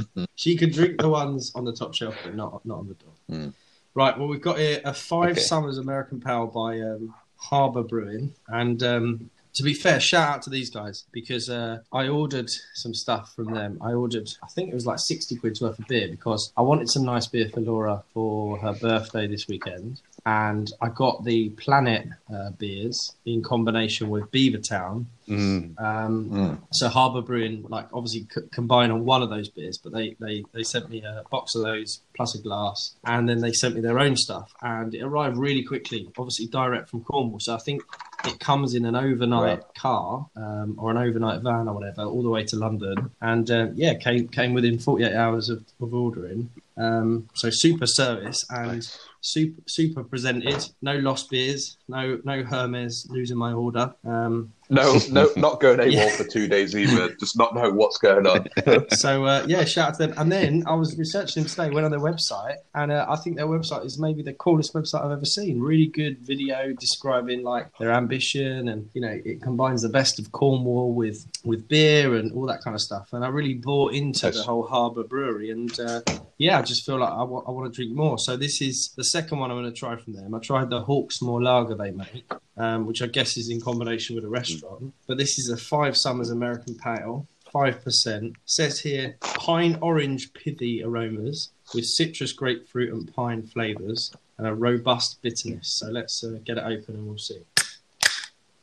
She 0.34 0.56
can 0.56 0.70
drink 0.70 1.00
the 1.00 1.08
ones 1.08 1.52
on 1.54 1.64
the 1.64 1.72
top 1.72 1.94
shelf, 1.94 2.16
but 2.24 2.34
not 2.34 2.64
not 2.64 2.78
on 2.78 2.88
the 2.88 2.94
door. 2.94 3.12
Mm. 3.30 3.54
Right. 3.94 4.18
Well, 4.18 4.28
we've 4.28 4.40
got 4.40 4.58
here 4.58 4.80
a 4.84 4.94
Five 4.94 5.32
Okay. 5.32 5.40
Summers 5.40 5.78
American 5.78 6.20
Pale 6.20 6.46
by 6.48 6.80
um, 6.80 7.14
Harbour 7.36 7.82
Brewing, 7.82 8.34
and 8.48 8.82
um, 8.82 9.30
to 9.54 9.62
be 9.62 9.74
fair, 9.74 10.00
shout 10.00 10.28
out 10.36 10.42
to 10.42 10.50
these 10.50 10.70
guys 10.70 11.04
because 11.12 11.50
uh, 11.50 11.80
I 11.92 12.08
ordered 12.08 12.50
some 12.74 12.94
stuff 12.94 13.34
from 13.34 13.52
them. 13.52 13.78
I 13.82 13.92
ordered, 13.92 14.30
I 14.42 14.46
think 14.46 14.70
it 14.70 14.74
was 14.74 14.86
like 14.86 14.98
sixty 14.98 15.36
quid's 15.36 15.60
worth 15.60 15.78
of 15.78 15.86
beer 15.86 16.08
because 16.08 16.52
I 16.56 16.62
wanted 16.62 16.88
some 16.88 17.04
nice 17.04 17.26
beer 17.26 17.48
for 17.50 17.60
Laura 17.60 18.02
for 18.14 18.58
her 18.58 18.72
birthday 18.72 19.26
this 19.26 19.46
weekend, 19.48 20.00
and 20.24 20.70
I 20.80 20.88
got 20.88 21.24
the 21.24 21.48
Planet 21.50 22.06
uh, 22.32 22.50
beers 22.50 23.12
in 23.26 23.42
combination 23.42 24.08
with 24.08 24.30
Beavertown. 24.30 25.06
Mm. 25.28 25.80
Um, 25.80 26.30
Mm. 26.30 26.58
so 26.72 26.88
Harbour 26.88 27.22
Brewing, 27.22 27.64
like 27.68 27.88
obviously 27.92 28.26
c- 28.34 28.46
combine 28.52 28.90
on 28.90 29.04
one 29.04 29.22
of 29.22 29.30
those 29.30 29.48
beers, 29.48 29.78
but 29.78 29.92
they, 29.92 30.16
they 30.20 30.44
they 30.52 30.62
sent 30.62 30.90
me 30.90 31.02
a 31.02 31.22
box 31.30 31.54
of 31.54 31.62
those 31.62 32.00
plus 32.14 32.34
a 32.34 32.38
glass, 32.42 32.94
and 33.04 33.28
then 33.28 33.40
they 33.40 33.52
sent 33.52 33.74
me 33.74 33.80
their 33.80 33.98
own 33.98 34.16
stuff, 34.16 34.52
and 34.62 34.94
it 34.94 35.02
arrived 35.02 35.36
really 35.36 35.62
quickly. 35.62 36.08
Obviously 36.18 36.46
direct 36.46 36.88
from 36.90 37.02
Cornwall, 37.04 37.40
so 37.40 37.54
I 37.54 37.58
think 37.58 37.82
it 38.24 38.38
comes 38.40 38.74
in 38.74 38.84
an 38.84 38.94
overnight 38.94 39.58
Right. 39.58 39.74
car 39.74 40.26
um, 40.36 40.76
or 40.78 40.90
an 40.90 40.96
overnight 40.96 41.42
van 41.42 41.68
or 41.68 41.74
whatever, 41.74 42.02
all 42.02 42.22
the 42.22 42.28
way 42.28 42.44
to 42.44 42.56
London, 42.56 43.10
and 43.20 43.50
um, 43.50 43.72
yeah, 43.74 43.94
came 43.94 44.28
came 44.28 44.52
within 44.54 44.78
48 44.78 45.12
hours 45.14 45.48
of, 45.48 45.64
of 45.80 45.92
ordering. 45.94 46.48
Um, 46.76 47.28
so 47.34 47.50
super 47.50 47.86
service 47.86 48.46
and 48.50 48.72
Nice. 48.74 48.98
super 49.20 49.60
super 49.66 50.02
presented. 50.04 50.66
No 50.80 50.96
lost 50.96 51.30
beers, 51.30 51.76
no 51.88 52.20
no 52.24 52.42
Hermes 52.44 53.06
losing 53.10 53.36
my 53.36 53.52
order. 53.52 53.94
Um, 54.04 54.52
No, 54.72 54.98
no, 55.10 55.28
not 55.36 55.60
going 55.60 55.78
AWOL 55.78 55.92
Yeah. 55.92 56.16
for 56.16 56.24
two 56.24 56.48
days 56.48 56.74
either. 56.74 57.14
Just 57.20 57.36
not 57.38 57.54
know 57.54 57.70
what's 57.70 57.98
going 57.98 58.26
on. 58.26 58.48
so 58.90 59.24
uh, 59.24 59.44
yeah, 59.46 59.64
shout 59.64 59.88
out 59.90 59.94
to 59.98 60.06
them. 60.06 60.14
And 60.18 60.32
then 60.32 60.64
I 60.66 60.74
was 60.74 60.96
researching 60.98 61.42
them 61.42 61.50
today, 61.50 61.70
went 61.70 61.84
on 61.84 61.90
their 61.90 62.00
website, 62.00 62.56
and 62.74 62.90
uh, 62.90 63.06
I 63.08 63.16
think 63.16 63.36
their 63.36 63.46
website 63.46 63.84
is 63.84 63.98
maybe 63.98 64.22
the 64.22 64.32
coolest 64.32 64.72
website 64.72 65.04
I've 65.04 65.12
ever 65.12 65.24
seen. 65.24 65.60
Really 65.60 65.86
good 65.86 66.18
video 66.20 66.72
describing 66.72 67.42
like 67.42 67.68
their 67.78 67.92
ambition, 67.92 68.68
and 68.68 68.88
you 68.94 69.00
know 69.02 69.20
it 69.24 69.42
combines 69.42 69.82
the 69.82 69.88
best 69.90 70.18
of 70.18 70.32
Cornwall 70.32 70.94
with 70.94 71.26
with 71.44 71.68
beer 71.68 72.16
and 72.16 72.32
all 72.32 72.46
that 72.46 72.62
kind 72.62 72.74
of 72.74 72.80
stuff. 72.80 73.12
And 73.12 73.24
I 73.24 73.28
really 73.28 73.54
bought 73.54 73.92
into 73.92 74.26
Nice. 74.26 74.36
the 74.38 74.42
whole 74.42 74.66
Harbour 74.66 75.04
Brewery, 75.04 75.50
and 75.50 75.78
uh, 75.78 76.00
yeah, 76.38 76.58
I 76.58 76.62
just 76.62 76.84
feel 76.84 76.98
like 76.98 77.12
I 77.12 77.22
want 77.22 77.72
to 77.72 77.76
drink 77.76 77.96
more. 77.96 78.18
So 78.18 78.36
this 78.36 78.60
is 78.60 78.92
the 78.96 79.04
second 79.04 79.38
one 79.38 79.50
I'm 79.50 79.58
going 79.58 79.72
to 79.72 79.78
try 79.78 79.96
from 79.96 80.14
them. 80.14 80.34
I 80.34 80.38
tried 80.38 80.70
the 80.70 80.82
Hawksmoor 80.82 81.42
Lager 81.42 81.74
they 81.74 81.90
make, 81.90 82.24
um, 82.56 82.86
which 82.86 83.02
I 83.02 83.06
guess 83.06 83.36
is 83.36 83.48
in 83.48 83.60
combination 83.60 84.16
with 84.16 84.24
a 84.24 84.28
restaurant. 84.28 84.92
But 85.06 85.18
this 85.18 85.38
is 85.38 85.50
a 85.50 85.56
Five 85.56 85.96
Summers 85.96 86.30
American 86.30 86.74
Pale, 86.74 87.26
five 87.52 87.82
percent. 87.82 88.36
Says 88.46 88.80
here 88.80 89.16
pine 89.20 89.78
orange 89.80 90.32
pithy 90.32 90.82
aromas 90.82 91.50
with 91.74 91.86
citrus, 91.86 92.32
grapefruit, 92.32 92.92
and 92.92 93.14
pine 93.14 93.42
flavors, 93.42 94.12
and 94.38 94.46
a 94.46 94.54
robust 94.54 95.22
bitterness. 95.22 95.68
So 95.68 95.88
let's 95.88 96.24
uh, 96.24 96.38
get 96.44 96.58
it 96.58 96.64
open 96.64 96.96
and 96.96 97.06
we'll 97.06 97.18
see. 97.18 97.40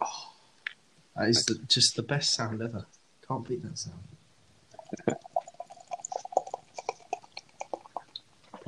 Oh, 0.01 0.31
that 1.15 1.29
is 1.29 1.45
the, 1.45 1.59
just 1.67 1.95
the 1.95 2.03
best 2.03 2.33
sound 2.33 2.61
ever. 2.61 2.85
Can't 3.27 3.47
beat 3.47 3.63
that 3.63 3.77
sound. 3.77 3.99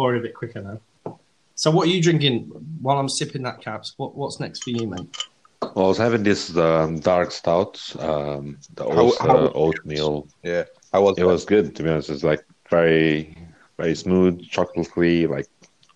Pour 0.02 0.16
it 0.16 0.18
a 0.18 0.22
bit 0.24 0.34
quicker 0.34 0.64
now. 0.64 1.16
So, 1.54 1.70
what 1.70 1.86
are 1.88 1.92
you 1.92 2.02
drinking 2.02 2.46
while 2.82 2.98
I'm 2.98 3.08
sipping 3.08 3.44
that 3.44 3.62
caps? 3.62 3.94
What 3.98 4.16
What's 4.16 4.40
next 4.40 4.64
for 4.64 4.72
you, 4.72 4.88
mate? 4.88 5.16
Well, 5.62 5.86
I 5.86 5.90
was 5.90 6.00
having 6.00 6.24
this 6.24 6.58
um, 6.58 7.00
dark 7.00 7.30
stout, 7.30 7.80
um, 8.00 8.58
the 8.74 8.86
How- 8.86 8.98
Ulster 8.98 9.28
how- 9.28 9.52
oatmeal. 9.54 10.28
Yeah, 10.42 10.64
I 10.92 10.98
was. 10.98 11.20
It 11.20 11.24
was 11.24 11.46
good, 11.46 11.76
to 11.76 11.84
be 11.84 11.90
honest. 11.92 12.10
It's 12.10 12.24
like 12.24 12.44
very, 12.68 13.38
very 13.78 13.94
smooth, 13.94 14.42
chocolatey, 14.50 15.30
like 15.30 15.48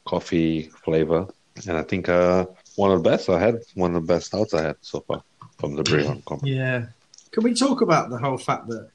coffee 0.06 0.70
flavor. 0.84 1.26
And 1.68 1.76
I 1.76 1.82
think 1.82 2.08
uh, 2.08 2.46
one 2.76 2.92
of 2.92 3.02
the 3.02 3.10
best 3.10 3.28
I 3.28 3.40
had, 3.40 3.56
one 3.74 3.96
of 3.96 4.06
the 4.06 4.14
best 4.14 4.28
stouts 4.28 4.54
I 4.54 4.62
had 4.62 4.76
so 4.82 5.00
far 5.00 5.24
from 5.58 5.76
the 5.76 5.82
Brewing 5.82 6.22
Company. 6.28 6.58
Yeah. 6.58 6.86
Can 7.32 7.44
we 7.44 7.56
talk 7.56 7.82
about 7.82 8.12
the 8.12 8.20
whole 8.20 8.38
fact 8.38 8.68
that 8.68 8.88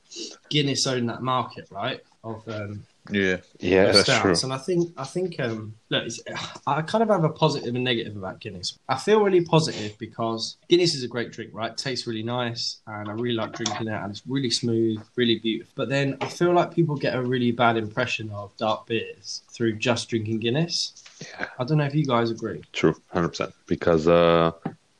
Guinness 0.50 0.86
owned 0.86 1.08
that 1.08 1.20
market, 1.20 1.66
right? 1.72 2.00
Of 2.22 2.46
um, 2.48 2.84
Yeah, 3.12 3.36
Yeah, 3.58 3.92
that's 3.92 4.20
true. 4.20 4.34
and 4.42 4.52
I 4.52 4.58
think 4.58 4.92
I 4.96 5.04
think 5.04 5.38
um, 5.40 5.74
look, 5.88 6.04
it's, 6.04 6.20
I 6.66 6.82
kind 6.82 7.02
of 7.02 7.08
have 7.10 7.24
a 7.24 7.28
positive 7.28 7.74
and 7.74 7.84
negative 7.84 8.16
about 8.16 8.40
Guinness. 8.40 8.78
I 8.88 8.96
feel 8.96 9.20
really 9.22 9.42
positive 9.44 9.96
because 9.98 10.56
Guinness 10.68 10.94
is 10.94 11.02
a 11.04 11.08
great 11.08 11.32
drink, 11.32 11.50
right? 11.52 11.76
tastes 11.76 12.06
really 12.06 12.22
nice, 12.22 12.78
and 12.86 13.08
I 13.08 13.12
really 13.12 13.34
like 13.34 13.52
drinking 13.52 13.88
it, 13.88 13.92
and 13.94 14.10
it's 14.10 14.22
really 14.26 14.50
smooth, 14.50 15.00
really 15.16 15.38
beautiful. 15.38 15.72
But 15.76 15.88
then 15.88 16.16
I 16.20 16.28
feel 16.28 16.52
like 16.52 16.74
people 16.74 16.96
get 16.96 17.14
a 17.14 17.22
really 17.22 17.52
bad 17.52 17.76
impression 17.76 18.30
of 18.30 18.56
dark 18.56 18.86
beers 18.86 19.42
through 19.50 19.74
just 19.76 20.08
drinking 20.08 20.40
Guinness. 20.40 20.92
Yeah. 21.20 21.46
I 21.58 21.64
don't 21.64 21.78
know 21.78 21.84
if 21.84 21.94
you 21.94 22.04
guys 22.06 22.30
agree. 22.30 22.62
True, 22.72 22.96
hundred 23.12 23.28
percent. 23.28 23.54
Because 23.66 24.08
uh, 24.08 24.52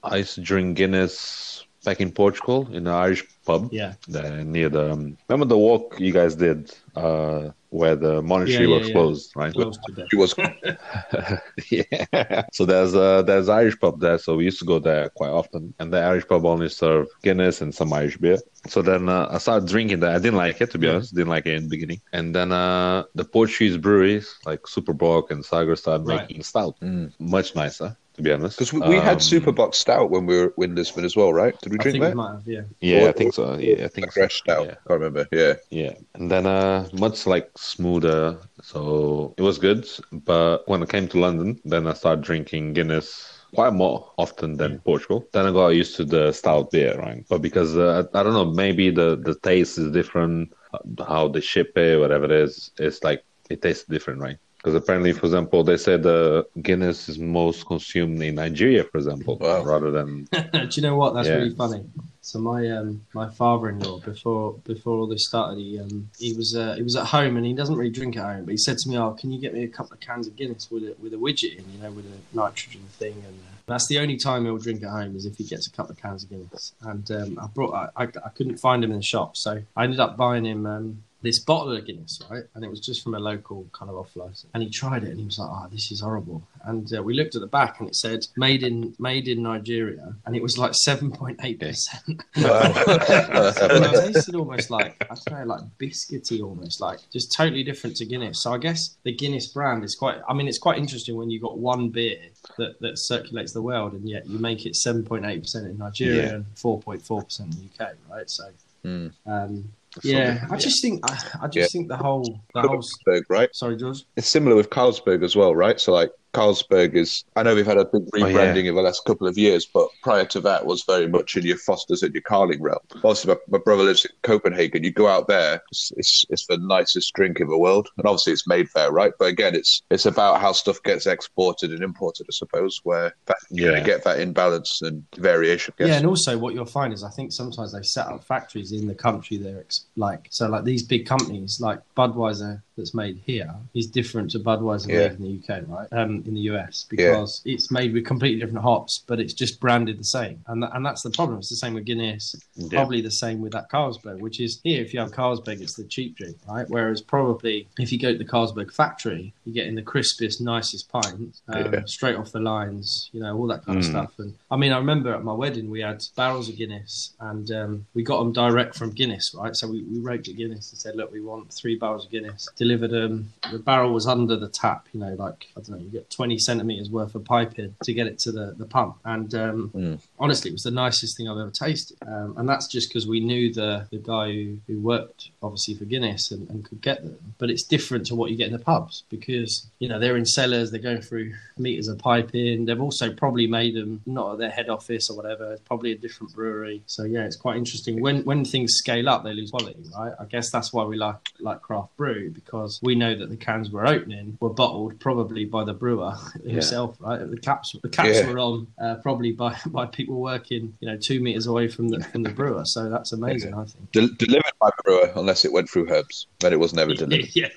I 0.03 0.17
used 0.19 0.35
to 0.37 0.41
drink 0.43 0.77
Guinness 0.77 1.50
back 1.85 2.01
in 2.01 2.11
Portugal 2.13 2.69
in 2.73 2.85
the 2.85 2.91
Irish 2.91 3.25
pub 3.47 3.69
Yeah, 3.73 3.95
there 4.09 4.45
near 4.45 4.69
the. 4.69 4.93
Um, 4.93 5.17
remember 5.29 5.47
the 5.47 5.59
walk 5.59 5.99
you 5.99 6.13
guys 6.13 6.35
did 6.37 6.71
uh, 6.97 7.51
where 7.71 7.97
the 7.97 8.23
monastery 8.23 8.67
Yeah, 8.69 8.75
yeah, 8.75 8.79
was 8.79 8.89
yeah. 8.89 8.93
closed, 8.93 9.33
right? 9.37 9.55
close 9.55 9.79
to 9.79 9.93
it 10.13 10.17
was. 10.17 10.35
yeah. 11.71 12.43
So 12.53 12.65
there's 12.65 12.95
a 12.95 13.23
there's 13.27 13.49
Irish 13.49 13.79
pub 13.79 14.01
there, 14.01 14.19
so 14.19 14.37
we 14.37 14.45
used 14.45 14.59
to 14.61 14.65
go 14.65 14.79
there 14.79 15.09
quite 15.17 15.31
often. 15.31 15.75
And 15.79 15.93
the 15.93 16.01
Irish 16.01 16.27
pub 16.27 16.45
only 16.45 16.69
serve 16.69 17.07
Guinness 17.23 17.61
and 17.61 17.75
some 17.75 17.93
Irish 17.93 18.19
beer. 18.19 18.39
So 18.69 18.83
then 18.83 19.09
uh, 19.09 19.29
I 19.31 19.39
started 19.39 19.69
drinking 19.69 20.01
that. 20.01 20.15
I 20.15 20.19
didn't 20.19 20.37
like 20.37 20.61
it 20.61 20.71
to 20.73 20.79
be 20.79 20.89
honest. 20.89 21.15
Didn't 21.15 21.29
like 21.31 21.47
it 21.47 21.55
in 21.55 21.63
the 21.65 21.69
beginning. 21.69 22.01
And 22.13 22.35
then 22.35 22.53
uh, 22.53 23.05
the 23.15 23.25
Portuguese 23.25 23.77
breweries 23.77 24.35
like 24.45 24.61
Superbock 24.63 25.31
and 25.31 25.45
Sagres 25.45 25.81
started 25.81 26.07
Right. 26.07 26.21
making 26.23 26.43
stout, 26.43 26.75
Mm. 26.83 27.13
much 27.19 27.55
nicer 27.55 27.97
to 28.21 28.29
be 28.29 28.33
honest. 28.33 28.59
Because 28.59 28.73
we, 28.73 28.81
we 28.81 28.97
had 28.97 29.19
Um, 29.21 29.29
Superbock 29.33 29.75
Stout 29.75 30.11
when 30.11 30.27
we 30.27 30.37
were 30.41 30.53
in 30.65 30.75
Lisbon 30.75 31.05
as 31.05 31.17
well, 31.17 31.33
right? 31.33 31.55
Did 31.63 31.73
we 31.73 31.79
I 31.79 31.83
drink 31.83 31.93
think 31.95 32.03
we 32.05 32.09
that? 32.11 32.17
might 32.17 32.33
have, 32.33 32.47
yeah. 32.47 32.63
Yeah, 32.81 33.05
Or- 33.05 33.09
I 33.09 33.13
think 33.13 33.35
so. 33.35 33.45
Yeah, 33.59 33.85
I 33.87 33.89
think 33.89 34.07
Like 34.07 34.13
so. 34.13 34.21
fresh 34.21 34.37
stout. 34.39 34.67
Yeah. 34.67 34.75
Can't 34.87 35.01
remember. 35.01 35.27
Yeah. 35.33 35.55
Yeah, 35.71 35.93
and 36.15 36.31
then 36.31 36.47
uh, 36.47 36.89
much 36.93 37.27
like 37.27 37.49
smoother, 37.57 38.39
so 38.63 39.35
it 39.39 39.43
was 39.43 39.59
good. 39.59 39.89
But 40.13 40.69
when 40.69 40.83
I 40.83 40.87
came 40.87 41.09
to 41.09 41.19
London, 41.19 41.59
then 41.65 41.87
I 41.87 41.95
started 41.95 42.23
drinking 42.25 42.75
Guinness 42.75 43.09
quite 43.55 43.73
more 43.73 44.13
often 44.17 44.57
than 44.57 44.79
Portugal. 44.81 45.25
Then 45.33 45.47
I 45.47 45.53
got 45.53 45.69
used 45.69 45.97
to 45.97 46.05
the 46.05 46.33
stout 46.33 46.71
beer, 46.71 46.97
right? 46.99 47.25
But 47.29 47.43
because 47.43 47.77
uh, 47.77 48.05
I 48.15 48.23
don't 48.23 48.35
know, 48.35 48.45
maybe 48.65 48.91
the 48.91 49.17
the 49.29 49.35
taste 49.43 49.79
is 49.79 49.91
different, 49.91 50.53
uh, 50.75 51.05
how 51.05 51.29
they 51.29 51.41
ship 51.41 51.77
it, 51.77 51.99
whatever 51.99 52.27
it 52.27 52.33
is, 52.47 52.71
it's 52.79 53.03
like 53.03 53.25
it 53.49 53.63
tastes 53.63 53.85
different, 53.85 54.21
right? 54.21 54.39
Because 54.63 54.75
apparently, 54.75 55.13
for 55.13 55.25
example, 55.25 55.65
they 55.65 55.79
said 55.79 56.05
uh, 56.05 56.43
Guinness 56.61 57.09
is 57.09 57.19
most 57.19 57.67
consumed 57.67 58.23
in 58.23 58.35
Nigeria, 58.35 58.85
for 58.85 58.99
example, 58.99 59.39
Wow. 59.41 59.63
rather 59.65 59.91
than 59.91 60.27
Do 60.53 60.69
you 60.73 60.83
know 60.83 60.97
what? 60.97 61.15
That's 61.15 61.29
Yeah. 61.29 61.37
really 61.37 61.55
funny. 61.55 61.83
So 62.21 62.39
my 62.39 62.69
um 62.71 63.01
my 63.15 63.29
father-in-law 63.31 64.01
before 64.01 64.53
before 64.65 64.99
all 64.99 65.07
this 65.07 65.27
started, 65.27 65.59
he 65.59 65.81
um 65.81 66.11
he 66.19 66.35
was 66.35 66.55
uh, 66.55 66.75
he 66.75 66.83
was 66.83 66.95
at 66.95 67.07
home 67.07 67.39
and 67.39 67.47
he 67.47 67.55
doesn't 67.55 67.75
really 67.75 67.91
drink 67.91 68.17
at 68.19 68.25
home, 68.25 68.45
but 68.45 68.51
he 68.53 68.59
said 68.59 68.77
to 68.79 68.89
me, 68.91 68.99
"Oh, 68.99 69.13
can 69.13 69.33
you 69.33 69.41
get 69.41 69.55
me 69.55 69.65
a 69.65 69.69
couple 69.69 69.95
of 69.95 70.01
cans 70.01 70.27
of 70.29 70.37
Guinness 70.37 70.71
with 70.71 70.83
a 70.85 70.95
with 71.03 71.15
a 71.15 71.17
widget 71.17 71.57
in, 71.59 71.65
you 71.73 71.79
know, 71.83 71.91
with 71.91 72.05
a 72.05 72.19
nitrogen 72.37 72.83
thing?" 72.91 73.15
And 73.27 73.41
uh, 73.41 73.55
that's 73.67 73.87
the 73.87 73.99
only 73.99 74.19
time 74.19 74.45
he'll 74.45 74.59
drink 74.59 74.83
at 74.85 74.91
home 74.91 75.17
is 75.17 75.25
if 75.25 75.37
he 75.37 75.45
gets 75.45 75.67
a 75.67 75.71
couple 75.71 75.93
of 75.93 75.99
cans 75.99 76.23
of 76.25 76.29
Guinness. 76.31 76.75
And 76.83 77.11
um, 77.11 77.39
I 77.43 77.47
brought 77.47 77.73
I, 77.75 77.89
I 77.97 78.05
I 78.05 78.29
couldn't 78.37 78.59
find 78.59 78.85
him 78.85 78.91
in 78.91 78.99
the 78.99 79.03
shop, 79.03 79.39
so 79.39 79.63
I 79.75 79.85
ended 79.85 80.01
up 80.01 80.19
buying 80.19 80.45
him. 80.45 81.03
This 81.23 81.39
bottle 81.39 81.77
of 81.77 81.85
Guinness, 81.85 82.19
right? 82.31 82.45
And 82.55 82.65
it 82.65 82.71
was 82.71 82.81
just 82.81 83.03
from 83.05 83.15
a 83.15 83.19
local 83.19 83.67
kind 83.73 83.91
of 83.91 83.97
off 83.99 84.17
license. 84.17 84.47
And 84.55 84.63
he 84.63 84.71
tried 84.71 85.05
it 85.05 85.11
and 85.11 85.19
he 85.19 85.27
was 85.27 85.39
like, 85.39 85.51
oh, 85.53 85.67
this 85.71 85.93
is 85.93 86.01
horrible. 86.01 86.43
And 86.65 86.91
uh, 86.97 87.03
we 87.03 87.13
looked 87.15 87.35
at 87.35 87.43
the 87.43 87.47
back 87.47 87.79
and 87.81 87.89
it 87.89 87.95
said 87.95 88.27
made 88.39 88.63
in 88.63 88.95
made 88.99 89.29
in 89.29 89.43
Nigeria. 89.43 90.15
And 90.25 90.35
it 90.35 90.43
was 90.43 90.57
like 90.57 90.73
7.8%. 90.73 92.23
it 92.37 94.01
tasted 94.13 94.35
almost 94.35 94.71
like, 94.71 94.97
I 95.11 95.15
don't 95.29 95.41
know, 95.47 95.55
like 95.57 95.63
biscuity 95.79 96.43
almost, 96.43 96.81
like 96.81 97.01
just 97.13 97.33
totally 97.33 97.63
different 97.65 97.97
to 97.97 98.07
Guinness. 98.07 98.43
So 98.43 98.53
I 98.55 98.59
guess 98.59 98.97
the 99.03 99.13
Guinness 99.13 99.49
brand 99.49 99.85
is 99.85 99.95
quite, 99.95 100.19
I 100.29 100.33
mean, 100.33 100.49
it's 100.49 100.59
quite 100.59 100.79
interesting 100.79 101.17
when 101.17 101.31
you've 101.31 101.43
got 101.43 101.59
one 101.59 101.91
beer 101.91 102.19
that, 102.57 102.81
that 102.81 102.99
circulates 102.99 103.53
the 103.53 103.63
world 103.63 103.93
and 103.93 104.09
yet 104.09 104.27
you 104.27 104.39
make 104.39 104.65
it 104.67 104.73
7.8% 104.73 105.55
in 105.67 105.79
Nigeria 105.79 106.23
Yeah. 106.23 106.35
and 106.37 106.47
4.4% 106.55 107.41
in 107.41 107.51
the 107.51 107.85
UK, 107.85 107.93
right? 108.11 108.29
So, 108.31 108.45
Mm. 108.83 109.13
um, 109.27 109.71
yeah, 110.03 110.47
I 110.51 110.57
just 110.57 110.83
think, 110.83 111.01
I, 111.11 111.19
I 111.43 111.49
just 111.49 111.73
think 111.73 111.89
the 111.89 111.97
whole, 111.97 112.41
the 112.55 112.63
whole, 112.63 112.79
Carlsberg, 112.79 113.23
right? 113.29 113.55
sorry, 113.55 113.77
George. 113.77 114.05
It's 114.17 114.29
similar 114.29 114.57
with 114.57 114.71
Carlsberg 114.71 115.25
as 115.25 115.35
well, 115.35 115.55
right? 115.55 115.81
So 115.81 115.93
like 115.93 116.11
Carlsberg 116.33 116.95
is, 116.95 117.25
I 117.37 117.43
know 117.43 117.55
we've 117.55 117.67
had 117.67 117.79
a 117.79 117.85
big 117.85 118.03
oh, 118.15 118.19
yeah. 118.19 118.27
rebranding 118.27 118.67
in 118.67 118.75
the 118.75 118.83
last 118.83 119.05
couple 119.05 119.27
of 119.27 119.37
years, 119.37 119.67
but 119.67 119.89
prior 120.03 120.25
to 120.27 120.41
that 120.41 120.67
was 120.67 120.85
very 120.85 121.09
much 121.09 121.37
in 121.37 121.45
your 121.45 121.57
Fosters 121.59 122.03
and 122.03 122.15
your 122.15 122.23
Carling 122.23 122.63
realm. 122.63 122.79
Obviously, 122.97 123.35
my, 123.35 123.59
my 123.59 123.63
brother 123.63 123.83
lives 123.83 124.05
in 124.05 124.11
Copenhagen. 124.23 124.85
You 124.85 124.93
go 124.93 125.09
out 125.09 125.29
there, 125.29 125.63
it's, 125.71 125.93
it's 125.97 126.25
it's 126.31 126.47
the 126.47 126.59
nicest 126.59 127.13
drink 127.15 127.41
in 127.41 127.49
the 127.49 127.59
world, 127.59 127.89
and 127.97 128.07
obviously 128.07 128.33
it's 128.33 128.47
made 128.47 128.69
there, 128.75 128.93
right? 128.93 129.13
But 129.19 129.27
again, 129.27 129.55
it's 129.55 129.83
it's 129.91 130.07
about 130.07 130.41
how 130.41 130.53
stuff 130.53 130.83
gets 130.83 131.07
exported 131.07 131.73
and 131.73 131.83
imported, 131.83 132.27
I 132.29 132.33
suppose, 132.33 132.81
where 132.85 133.15
that, 133.27 133.37
you're 133.51 133.69
Yeah. 133.69 133.73
going 133.77 133.85
to 133.85 133.91
get 133.91 134.05
that 134.05 134.21
imbalance 134.21 134.83
and 134.83 135.05
variation. 135.17 135.75
Yeah, 135.79 135.95
and 135.95 136.07
also 136.07 136.39
what 136.39 136.55
you'll 136.55 136.67
find 136.67 136.93
is 136.93 137.03
I 137.03 137.11
think 137.11 137.33
sometimes 137.33 137.73
they 137.73 137.83
set 137.83 138.07
up 138.07 138.25
factories 138.25 138.73
in 138.73 138.87
the 138.87 138.95
country 138.95 139.37
they're 139.37 139.61
ex- 139.61 139.87
like 139.97 140.29
so 140.31 140.49
like 140.49 140.65
these 140.65 140.83
big 140.83 141.07
companies 141.07 141.59
like 141.61 141.81
Budweiser 141.97 142.63
that's 142.81 142.95
made 142.95 143.21
here 143.25 143.55
is 143.75 143.87
different 143.87 144.31
to 144.33 144.39
Budweiser 144.41 144.89
Yeah. 144.89 145.09
made 145.09 145.13
in 145.13 145.23
the 145.23 145.55
UK, 145.55 145.63
right? 145.69 145.89
Um, 145.93 146.23
in 146.27 146.35
the 146.35 146.41
US 146.53 146.87
because 146.89 147.43
it's 147.45 147.71
made 147.71 147.93
with 147.93 148.05
completely 148.07 148.41
different 148.41 148.63
hops, 148.65 149.05
but 149.07 149.21
it's 149.21 149.33
just 149.35 149.61
branded 149.61 149.99
the 149.99 150.05
same, 150.05 150.43
and 150.49 150.63
tha- 150.63 150.71
and 150.75 150.85
that's 150.85 151.03
the 151.03 151.11
problem. 151.11 151.39
It's 151.39 151.51
the 151.51 151.57
same 151.57 151.75
with 151.75 151.85
Guinness, 151.85 152.35
Yeah. 152.57 152.69
probably 152.71 153.01
the 153.01 153.11
same 153.11 153.41
with 153.41 153.53
that 153.53 153.71
Carlsberg, 153.71 154.19
which 154.21 154.41
is 154.41 154.61
here 154.65 154.83
if 154.83 154.93
you 154.93 155.01
have 155.01 155.13
Carlsberg, 155.13 155.61
it's 155.61 155.75
the 155.75 155.85
cheap 155.85 156.17
drink, 156.17 156.37
right? 156.49 156.69
Whereas 156.69 157.01
probably 157.01 157.69
if 157.79 157.93
you 157.93 157.99
go 157.99 158.13
to 158.13 158.19
the 158.19 158.25
Carlsberg 158.25 158.73
factory, 158.73 159.33
you're 159.45 159.55
getting 159.55 159.75
the 159.75 159.83
crispiest, 159.83 160.41
nicest 160.41 160.89
pint, 160.91 161.41
um, 161.49 161.73
Yeah. 161.75 161.85
straight 161.87 162.17
off 162.17 162.33
the 162.33 162.41
lines, 162.41 163.11
you 163.13 163.21
know, 163.21 163.37
all 163.37 163.47
that 163.49 163.65
kind 163.65 163.79
of 163.79 163.85
Mm. 163.85 163.91
stuff. 163.91 164.13
And 164.19 164.35
I 164.51 164.57
mean, 164.57 164.73
I 164.73 164.79
remember 164.79 165.13
at 165.15 165.23
my 165.25 165.33
wedding 165.35 165.71
we 165.71 165.81
had 165.81 166.03
barrels 166.17 166.49
of 166.49 166.57
Guinness, 166.57 167.15
and 167.21 167.51
um, 167.53 167.87
we 167.95 168.03
got 168.03 168.19
them 168.21 168.33
direct 168.33 168.75
from 168.77 168.91
Guinness, 168.91 169.35
right? 169.35 169.55
So 169.55 169.69
we, 169.69 169.83
we 169.83 169.99
wrote 169.99 170.25
to 170.25 170.33
Guinness 170.33 170.71
and 170.73 170.79
said, 170.79 170.97
look, 170.97 171.13
we 171.13 171.21
want 171.21 171.53
three 171.53 171.77
barrels 171.77 172.05
of 172.07 172.11
Guinness. 172.11 172.49
Delivered 172.71 172.91
them. 172.93 173.33
The 173.51 173.59
barrel 173.59 173.93
was 173.93 174.07
under 174.07 174.37
the 174.37 174.49
tap, 174.49 174.87
you 174.93 175.01
know, 175.01 175.15
like 175.15 175.49
I 175.57 175.61
don't 175.61 175.71
know, 175.71 175.79
you 175.79 175.89
get 175.91 176.09
20 176.09 176.39
centimeters 176.39 176.89
worth 176.89 177.17
of 177.17 177.25
piping 177.25 177.75
to 177.83 177.93
get 177.93 178.07
it 178.07 178.21
to 178.21 178.31
the, 178.31 178.55
the 178.57 178.65
pump. 178.65 178.97
And 179.05 179.35
um, 179.35 179.71
Mm. 179.75 180.01
honestly, 180.21 180.51
it 180.51 180.53
was 180.55 180.63
the 180.63 180.71
nicest 180.71 181.17
thing 181.17 181.29
I've 181.29 181.37
ever 181.39 181.51
tasted. 181.51 181.97
Um, 182.07 182.35
and 182.37 182.49
that's 182.49 182.69
just 182.69 182.89
because 182.89 183.07
we 183.09 183.19
knew 183.21 183.53
the, 183.53 183.87
the 183.91 183.99
guy 183.99 184.33
who, 184.33 184.59
who 184.69 184.79
worked 184.81 185.31
obviously 185.43 185.75
for 185.75 185.85
Guinness 185.85 186.31
and, 186.31 186.49
and 186.51 186.65
could 186.65 186.81
get 186.81 187.03
them. 187.03 187.19
But 187.39 187.51
it's 187.51 187.65
different 187.65 188.07
to 188.07 188.15
what 188.15 188.31
you 188.31 188.37
get 188.37 188.47
in 188.47 188.53
the 188.53 188.59
pubs 188.61 189.03
because, 189.11 189.67
you 189.81 189.89
know, 189.89 189.99
they're 189.99 190.17
in 190.17 190.27
cellars, 190.27 190.71
they're 190.71 190.81
going 190.81 191.01
through 191.03 191.33
meters 191.59 191.89
of 191.89 191.99
piping. 191.99 192.67
They've 192.67 192.81
also 192.81 193.13
probably 193.13 193.49
made 193.49 193.75
them 193.75 194.01
not 194.07 194.33
at 194.35 194.39
their 194.39 194.51
head 194.51 194.69
office 194.69 195.11
or 195.11 195.17
whatever. 195.17 195.53
It's 195.55 195.63
probably 195.63 195.91
a 195.93 195.97
different 195.99 196.33
brewery. 196.35 196.83
So 196.87 197.03
yeah, 197.03 197.25
it's 197.25 197.37
quite 197.37 197.57
interesting. 197.57 198.01
When 198.01 198.23
when 198.25 198.45
things 198.45 198.75
scale 198.75 199.09
up, 199.09 199.25
they 199.25 199.33
lose 199.35 199.51
quality, 199.51 199.83
right? 199.99 200.13
I 200.21 200.25
guess 200.27 200.51
that's 200.51 200.73
why 200.73 200.85
we 200.85 200.97
like 200.97 201.17
like 201.41 201.63
craft 201.63 201.97
brew 201.97 202.31
because 202.31 202.60
we 202.83 202.95
know 202.95 203.15
that 203.15 203.29
the 203.31 203.37
cans 203.37 203.71
we're 203.71 203.87
opening 203.87 204.37
were 204.41 204.51
bottled 204.51 204.99
probably 205.01 205.45
by 205.45 205.65
the 205.65 205.73
brewer 205.75 206.13
himself, 206.45 206.97
right? 207.01 207.19
The 207.31 207.37
caps 207.39 207.75
the 207.83 207.89
caps 207.89 208.19
Yeah. 208.19 208.31
were 208.31 208.39
on 208.39 208.67
uh, 208.81 208.95
probably 209.03 209.33
by 209.33 209.57
by 209.67 209.87
people 209.87 210.17
working 210.21 210.73
you 210.81 210.89
know 210.89 210.97
two 210.97 211.21
meters 211.21 211.47
away 211.47 211.69
from 211.69 211.89
the 211.89 212.01
from 212.05 212.23
the 212.23 212.31
brewer. 212.31 212.65
So 212.65 212.89
that's 212.91 213.13
amazing, 213.13 213.55
I 213.55 213.65
think. 213.65 213.91
Del- 213.93 214.11
delivered 214.19 214.53
by 214.61 214.71
the 214.77 214.83
brewer, 214.85 215.13
unless 215.17 215.45
it 215.45 215.53
went 215.53 215.69
through 215.69 215.87
Hermes, 215.87 216.27
then 216.41 216.53
it 216.53 216.59
was 216.61 216.73
never 216.75 216.95
delivered. 217.03 217.35
yeah, 217.35 217.49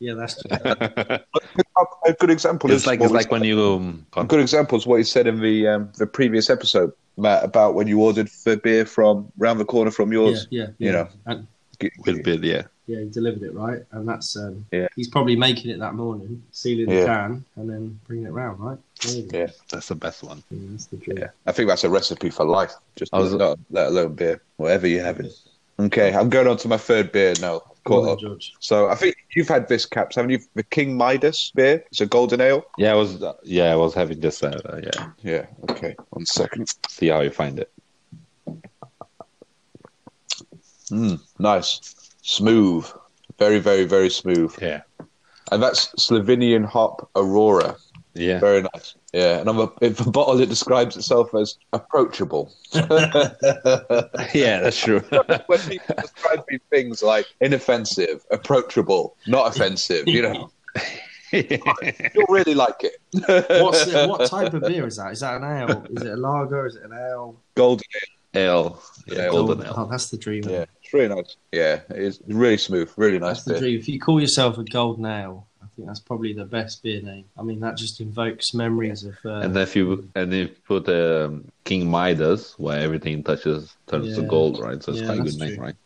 yeah, 0.00 0.14
that's 0.14 0.42
true. 0.42 0.58
a 2.06 2.12
good 2.18 2.30
example 2.30 2.70
it's 2.70 2.82
is 2.82 2.86
like 2.86 3.00
it's 3.00 3.12
like 3.12 3.30
when 3.30 3.44
you 3.44 3.60
um, 3.74 4.06
A 4.16 4.24
good 4.24 4.40
example 4.40 4.76
is 4.78 4.86
what 4.86 4.96
he 4.96 5.04
said 5.04 5.26
in 5.26 5.40
the 5.40 5.68
um, 5.68 5.90
the 5.98 6.06
previous 6.06 6.50
episode, 6.50 6.92
Matt, 7.16 7.44
about 7.44 7.74
when 7.74 7.86
you 7.86 8.00
ordered 8.00 8.28
the 8.44 8.56
beer 8.56 8.84
from 8.86 9.30
round 9.38 9.58
the 9.60 9.64
corner 9.64 9.90
from 9.90 10.12
Yeah, 10.12 10.18
yours. 10.18 10.46
yeah, 10.50 10.66
You 10.78 10.92
know. 10.92 11.08
And, 11.26 11.46
with 12.06 12.22
beer, 12.22 12.38
yeah. 12.42 12.62
Yeah, 12.86 13.00
he 13.00 13.08
delivered 13.08 13.42
it 13.42 13.54
right, 13.54 13.82
and 13.92 14.06
that's 14.08 14.36
um, 14.36 14.66
Yeah. 14.70 14.88
He's 14.96 15.08
probably 15.08 15.36
making 15.36 15.70
it 15.70 15.78
that 15.78 15.94
morning, 15.94 16.42
sealing 16.52 16.86
the 16.88 17.06
can, 17.06 17.44
and 17.56 17.68
then 17.70 17.98
bringing 18.06 18.26
it 18.26 18.30
round, 18.32 18.60
right? 18.60 18.78
There 19.02 19.14
you 19.16 19.22
go. 19.22 19.38
Yeah. 19.38 19.46
That's 19.70 19.88
the 19.88 19.94
best 19.94 20.22
one. 20.22 20.42
Yeah, 20.50 20.58
that's 20.70 20.86
the 20.86 20.96
dream. 20.96 21.18
Yeah, 21.18 21.28
I 21.46 21.52
think 21.52 21.68
that's 21.68 21.84
a 21.84 21.90
recipe 21.90 22.30
for 22.30 22.44
life. 22.44 22.72
Just 22.96 23.14
I 23.14 23.18
was- 23.18 23.34
not, 23.34 23.58
let 23.70 23.88
alone 23.88 24.14
beer, 24.14 24.42
whatever 24.56 24.86
you're 24.86 25.04
having. 25.04 25.30
Okay, 25.78 26.14
I'm 26.14 26.28
going 26.28 26.46
on 26.46 26.56
to 26.58 26.68
my 26.68 26.76
third 26.76 27.10
beer 27.10 27.34
now. 27.40 27.62
Caught 27.84 28.24
on, 28.24 28.32
up. 28.32 28.38
So 28.60 28.88
I 28.88 28.94
think 28.94 29.16
you've 29.34 29.48
had 29.48 29.68
this, 29.68 29.84
Caps, 29.84 30.16
haven't 30.16 30.30
you? 30.30 30.38
The 30.54 30.62
King 30.62 30.96
Midas 30.96 31.50
beer. 31.54 31.84
It's 31.90 32.00
a 32.00 32.06
golden 32.06 32.40
ale. 32.40 32.64
Yeah, 32.78 32.92
I 32.92 32.94
was 32.94 33.22
yeah, 33.42 33.72
I 33.72 33.76
was 33.76 33.92
having 33.92 34.20
this. 34.20 34.42
Uh, 34.42 34.80
yeah, 34.82 35.10
Yeah. 35.22 35.46
Okay. 35.68 35.96
One 36.10 36.24
second. 36.26 36.72
see 36.88 37.08
how 37.08 37.20
you 37.20 37.30
find 37.30 37.58
it. 37.58 37.70
Mm, 40.90 41.20
nice, 41.38 41.80
smooth, 42.24 42.90
very, 43.38 43.60
very, 43.60 43.84
very 43.84 44.10
smooth. 44.10 44.52
Yeah, 44.60 44.80
And 45.52 45.62
that's 45.62 45.88
Slovenian 45.98 46.64
hop 46.64 47.08
Aurora. 47.14 47.76
yeah. 48.14 48.40
Very 48.40 48.62
nice. 48.62 48.94
Yeah, 49.12 49.38
and 49.38 49.48
on 49.48 49.56
the, 49.56 49.68
in 49.80 49.92
the 49.92 50.10
bottle 50.10 50.40
it 50.40 50.48
describes 50.48 50.96
itself 50.96 51.32
as 51.36 51.56
approachable. 51.72 52.52
yeah, 52.74 54.58
that's 54.60 54.80
true. 54.80 54.98
when 55.46 55.60
people 55.60 55.94
describe 56.00 56.44
these 56.48 56.60
things 56.70 57.00
like 57.02 57.26
inoffensive, 57.40 58.24
approachable, 58.32 59.16
not 59.28 59.54
offensive, 59.54 60.08
you 60.08 60.22
know, 60.22 60.50
you'll 61.32 62.26
really 62.28 62.54
like 62.54 62.82
it. 62.82 62.94
What's 63.62 63.84
the, 63.84 64.06
what 64.08 64.28
type 64.28 64.52
of 64.52 64.62
beer 64.62 64.86
is 64.88 64.96
that? 64.96 65.12
Is 65.12 65.20
that 65.20 65.40
an 65.40 65.44
ale? 65.44 65.86
Is 65.90 66.02
it 66.02 66.12
a 66.12 66.16
lager? 66.16 66.66
Is 66.66 66.74
it 66.74 66.82
an 66.82 66.92
ale? 66.92 67.40
golden? 67.54 67.84
L, 67.94 68.13
yeah, 68.34 68.68
Yeah, 69.06 69.28
golden 69.30 69.60
Oh, 69.60 69.66
L. 69.66 69.84
oh, 69.84 69.88
that's 69.90 70.10
the 70.10 70.18
dream. 70.18 70.48
Yeah, 70.48 70.64
it's 70.82 70.92
really 70.92 71.14
nice. 71.14 71.36
Yeah, 71.52 71.80
it's 71.90 72.20
really 72.26 72.56
smooth, 72.56 72.90
really 72.96 73.18
nice 73.18 73.36
That's 73.36 73.44
the 73.44 73.52
beer. 73.52 73.60
dream. 73.60 73.78
If 73.80 73.88
you 73.88 74.00
call 74.00 74.20
yourself 74.20 74.58
a 74.58 74.64
golden 74.64 75.06
ale, 75.06 75.46
I 75.62 75.66
think 75.74 75.88
that's 75.88 76.00
probably 76.00 76.32
the 76.32 76.44
best 76.44 76.82
beer 76.82 77.02
name. 77.02 77.26
I 77.36 77.42
mean, 77.42 77.60
that 77.60 77.76
just 77.76 78.00
invokes 78.00 78.54
memories 78.54 79.04
of. 79.04 79.14
Uh, 79.24 79.40
And 79.44 79.56
if 79.56 79.76
you 79.76 80.08
and 80.14 80.32
if 80.34 80.50
you 80.50 80.56
put 80.66 80.88
um, 80.88 81.48
King 81.64 81.90
Midas, 81.90 82.54
where 82.58 82.80
everything 82.80 83.22
touches 83.22 83.76
turns 83.86 84.14
to 84.14 84.22
gold, 84.22 84.58
right? 84.58 84.82
So 84.82 84.92
it's 84.92 85.00
Yeah, 85.00 85.06
quite 85.06 85.18
a 85.18 85.22
that's 85.22 85.32
good 85.32 85.40
name, 85.40 85.54
true. 85.54 85.62
right? 85.62 85.76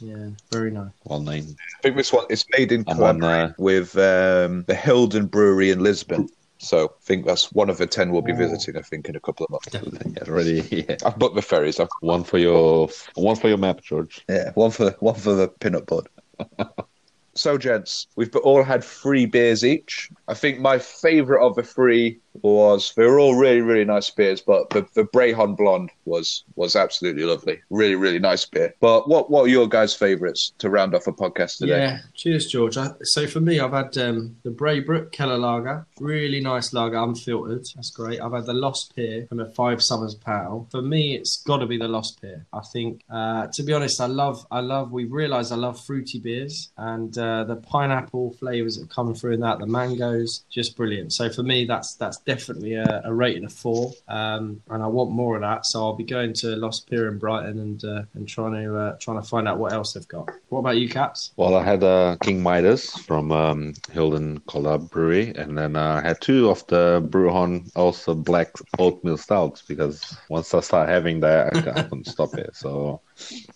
yeah, 0.00 0.28
very 0.50 0.70
nice. 0.70 0.92
Well 1.04 1.20
named. 1.20 1.56
I 1.78 1.82
think 1.82 1.96
this 1.96 2.12
one 2.12 2.26
is 2.30 2.44
made 2.56 2.72
in 2.72 2.84
And 2.86 2.96
Quad 2.96 3.16
then, 3.16 3.24
uh, 3.24 3.52
with 3.58 3.96
um, 3.96 4.64
the 4.66 4.74
Hilden 4.74 5.26
Brewery 5.26 5.70
in 5.70 5.80
Lisburn. 5.80 6.28
So 6.62 6.86
I 6.86 6.88
think 7.02 7.26
that's 7.26 7.50
one 7.52 7.68
of 7.68 7.78
the 7.78 7.88
ten 7.88 8.12
we'll 8.12 8.22
be 8.22 8.32
visiting. 8.32 8.76
I 8.76 8.82
think 8.82 9.08
in 9.08 9.16
a 9.16 9.20
couple 9.20 9.44
of 9.44 9.50
months. 9.50 9.68
yeah, 9.72 10.22
already 10.28 10.60
yeah. 10.88 10.96
I've 11.04 11.18
booked 11.18 11.34
the 11.34 11.42
ferries. 11.42 11.80
I've, 11.80 11.88
one 12.00 12.22
for 12.22 12.38
your 12.38 12.88
one 13.14 13.36
for 13.36 13.48
your 13.48 13.58
map, 13.58 13.82
George. 13.82 14.24
yeah, 14.28 14.52
one 14.54 14.70
for 14.70 14.92
one 15.00 15.16
for 15.16 15.34
the 15.34 15.48
peanut 15.48 15.88
pod. 15.88 16.08
so, 17.34 17.58
gents, 17.58 18.06
we've 18.14 18.34
all 18.36 18.62
had 18.62 18.84
three 18.84 19.26
beers 19.26 19.64
each. 19.64 20.08
I 20.28 20.34
think 20.34 20.60
my 20.60 20.78
favourite 20.78 21.44
of 21.44 21.56
the 21.56 21.64
three 21.64 22.20
was 22.42 22.92
they 22.96 23.04
were 23.04 23.18
all 23.18 23.36
really 23.36 23.60
really 23.60 23.84
nice 23.84 24.10
beers, 24.10 24.40
but 24.40 24.70
the 24.70 24.86
the 24.94 25.04
Brehon 25.04 25.56
Blonde 25.56 25.90
was 26.04 26.44
was 26.56 26.76
absolutely 26.76 27.24
lovely. 27.24 27.60
Really 27.70 27.94
really 27.94 28.18
nice 28.18 28.44
beer. 28.46 28.74
But 28.80 29.08
what 29.08 29.30
what 29.30 29.42
are 29.42 29.48
your 29.48 29.68
guys' 29.68 29.94
favourites 29.94 30.52
to 30.58 30.70
round 30.70 30.94
off 30.94 31.06
a 31.06 31.12
podcast 31.12 31.58
today? 31.58 31.78
Yeah, 31.78 31.98
cheers, 32.14 32.46
George. 32.46 32.76
I, 32.76 32.90
so 33.02 33.26
for 33.26 33.40
me, 33.40 33.60
I've 33.60 33.72
had 33.72 33.96
um, 33.98 34.36
the 34.42 34.50
Braybrooke 34.50 35.12
Keller 35.12 35.38
Lager, 35.38 35.86
really 36.00 36.40
nice 36.40 36.72
lager, 36.72 36.96
unfiltered. 36.96 37.66
That's 37.74 37.90
great. 37.90 38.20
I've 38.20 38.32
had 38.32 38.46
the 38.46 38.54
Lost 38.54 38.94
Pier 38.96 39.26
from 39.28 39.38
the 39.38 39.46
Five 39.46 39.82
Summers 39.82 40.14
Pal. 40.14 40.66
For 40.70 40.82
me, 40.82 41.14
it's 41.14 41.42
got 41.42 41.58
to 41.58 41.66
be 41.66 41.76
the 41.76 41.88
Lost 41.88 42.20
Pier. 42.20 42.46
I 42.52 42.60
think, 42.72 43.02
uh, 43.10 43.48
to 43.52 43.62
be 43.62 43.72
honest, 43.72 44.00
I 44.00 44.06
love, 44.06 44.46
I 44.50 44.60
love. 44.60 44.92
We've 44.92 45.12
realised 45.12 45.52
I 45.52 45.56
love 45.56 45.78
fruity 45.84 46.18
beers 46.18 46.70
and 46.76 47.16
uh, 47.18 47.44
the 47.44 47.56
pineapple 47.56 48.32
flavours 48.38 48.76
that 48.78 48.90
come 48.90 49.14
through 49.14 49.32
in 49.34 49.40
that, 49.40 49.58
the 49.58 49.66
mangoes, 49.66 50.44
just 50.50 50.76
brilliant. 50.76 51.12
So 51.12 51.30
for 51.30 51.42
me, 51.42 51.64
that's 51.64 51.94
that's 51.94 52.18
definitely 52.24 52.74
a, 52.74 53.02
a 53.04 53.12
rating 53.12 53.44
of 53.44 53.52
four, 53.52 53.92
um, 54.08 54.60
and 54.70 54.82
I 54.82 54.86
want 54.86 55.10
more 55.10 55.36
of 55.36 55.42
that. 55.42 55.66
So 55.66 55.82
I'll 55.82 55.94
be 55.94 56.04
going 56.04 56.32
to 56.34 56.56
Lost 56.56 56.88
Pier 56.88 57.08
in 57.08 57.18
Brighton 57.18 57.58
and 57.58 57.84
uh, 57.84 58.02
and 58.14 58.28
trying 58.28 58.52
to 58.54 58.76
uh, 58.76 58.96
trying 58.98 59.20
to 59.20 59.26
find 59.26 59.48
out 59.48 59.58
what 59.58 59.72
else 59.72 59.92
they've 59.92 60.08
got. 60.08 60.30
What 60.48 60.60
about 60.60 60.76
you, 60.76 60.88
Caps? 60.88 61.32
Well, 61.36 61.54
I 61.54 61.64
had 61.64 61.82
uh, 61.82 62.16
King 62.22 62.42
Midas 62.42 62.96
from 62.98 63.32
um, 63.32 63.74
Hilden 63.90 64.40
Collab 64.40 64.90
Brewery, 64.90 65.34
and 65.36 65.56
then 65.56 65.76
uh, 65.76 66.00
I 66.02 66.06
had 66.06 66.20
two 66.20 66.50
of 66.50 66.66
the 66.66 67.06
Brehon 67.08 67.70
Ulster 67.76 68.14
black 68.14 68.52
oatmeal 68.78 69.16
stouts 69.16 69.62
because 69.62 70.16
once 70.28 70.54
I 70.54 70.60
start 70.60 70.88
having 70.88 71.20
that, 71.20 71.56
I, 71.56 71.80
I 71.80 71.82
couldn't 71.82 72.06
stop 72.06 72.34
it. 72.34 72.54
So 72.54 73.00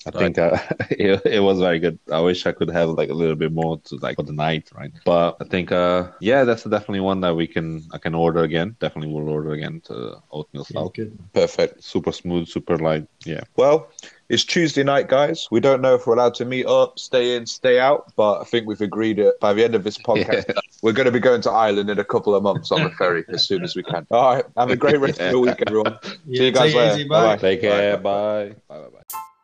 I 0.07 0.11
think 0.11 0.39
uh, 0.39 0.59
it, 0.91 1.23
it 1.25 1.41
was 1.41 1.59
very 1.59 1.79
good. 1.79 1.99
I 2.13 2.21
wish 2.21 2.47
I 2.47 2.53
could 2.53 2.71
have 2.71 2.91
like 2.91 3.11
a 3.11 3.15
little 3.15 3.37
bit 3.37 3.53
more 3.53 3.79
to 3.85 3.97
like 3.97 4.17
for 4.17 4.23
the 4.23 4.33
night, 4.33 4.71
right? 4.75 4.93
But 5.05 5.37
I 5.41 5.45
think, 5.45 5.73
uh, 5.73 6.09
yeah, 6.21 6.45
that's 6.45 6.65
definitely 6.65 7.01
one 7.01 7.21
that 7.21 7.35
we 7.35 7.47
can 7.47 7.85
I 7.93 7.99
can 7.99 8.15
order 8.15 8.43
again. 8.43 8.77
Definitely 8.81 9.13
will 9.13 9.29
order 9.29 9.53
again 9.53 9.81
to 9.87 10.17
oatmeal 10.31 10.67
Yeah, 10.71 10.81
stout. 10.81 10.99
Perfect. 11.33 11.83
Super 11.83 12.13
smooth, 12.13 12.49
super 12.49 12.79
light. 12.79 13.07
Yeah. 13.25 13.43
Well, 13.57 13.89
it's 14.29 14.45
Tuesday 14.45 14.83
night, 14.83 15.09
guys. 15.09 15.47
We 15.51 15.61
don't 15.61 15.81
know 15.81 15.95
if 15.95 16.07
we're 16.07 16.15
allowed 16.15 16.35
to 16.37 16.45
meet 16.45 16.67
up, 16.67 16.99
stay 16.99 17.37
in, 17.37 17.47
stay 17.47 17.79
out, 17.79 18.13
but 18.17 18.41
I 18.41 18.45
think 18.45 18.67
we've 18.67 18.81
agreed 18.81 19.19
that 19.19 19.39
by 19.41 19.53
the 19.53 19.63
end 19.65 19.75
of 19.75 19.85
this 19.85 19.99
podcast, 20.09 20.53
we're 20.83 20.93
going 20.93 21.07
to 21.07 21.13
be 21.13 21.21
going 21.21 21.43
to 21.43 21.51
Ireland 21.51 21.91
in 21.91 21.99
a 21.99 22.05
couple 22.05 22.35
of 22.35 22.43
months 22.43 22.73
on 22.73 22.83
the 22.83 22.91
ferry 22.91 23.25
as 23.29 23.47
soon 23.47 23.63
as 23.63 23.77
we 23.77 23.83
can. 23.83 24.07
All 24.11 24.35
right. 24.35 24.45
Have 24.57 24.71
a 24.71 24.77
great 24.77 24.99
rest 25.01 25.21
of 25.21 25.33
the 25.33 25.39
week, 25.39 25.63
everyone. 25.67 25.99
See 26.03 26.19
you 26.47 26.51
guys 26.51 26.75
later. 26.75 26.95
easy, 26.95 27.09
bye. 27.09 27.23
Bye-bye. 27.23 27.41
Take 27.41 27.61
care. 27.61 27.97
Bye. 27.97 28.55
Bye. 28.69 28.79
Bye. 28.81 28.81
Bye. 28.81 28.89
Bye. 29.13 29.36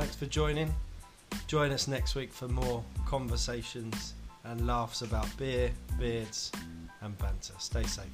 Thanks 0.00 0.16
for 0.16 0.24
joining. 0.24 0.74
Join 1.46 1.72
us 1.72 1.86
next 1.86 2.14
week 2.14 2.32
for 2.32 2.48
more 2.48 2.82
conversations 3.04 4.14
and 4.44 4.66
laughs 4.66 5.02
about 5.02 5.26
beer, 5.36 5.70
beards, 5.98 6.50
and 7.02 7.18
banter. 7.18 7.52
Stay 7.58 7.82
safe. 7.82 8.06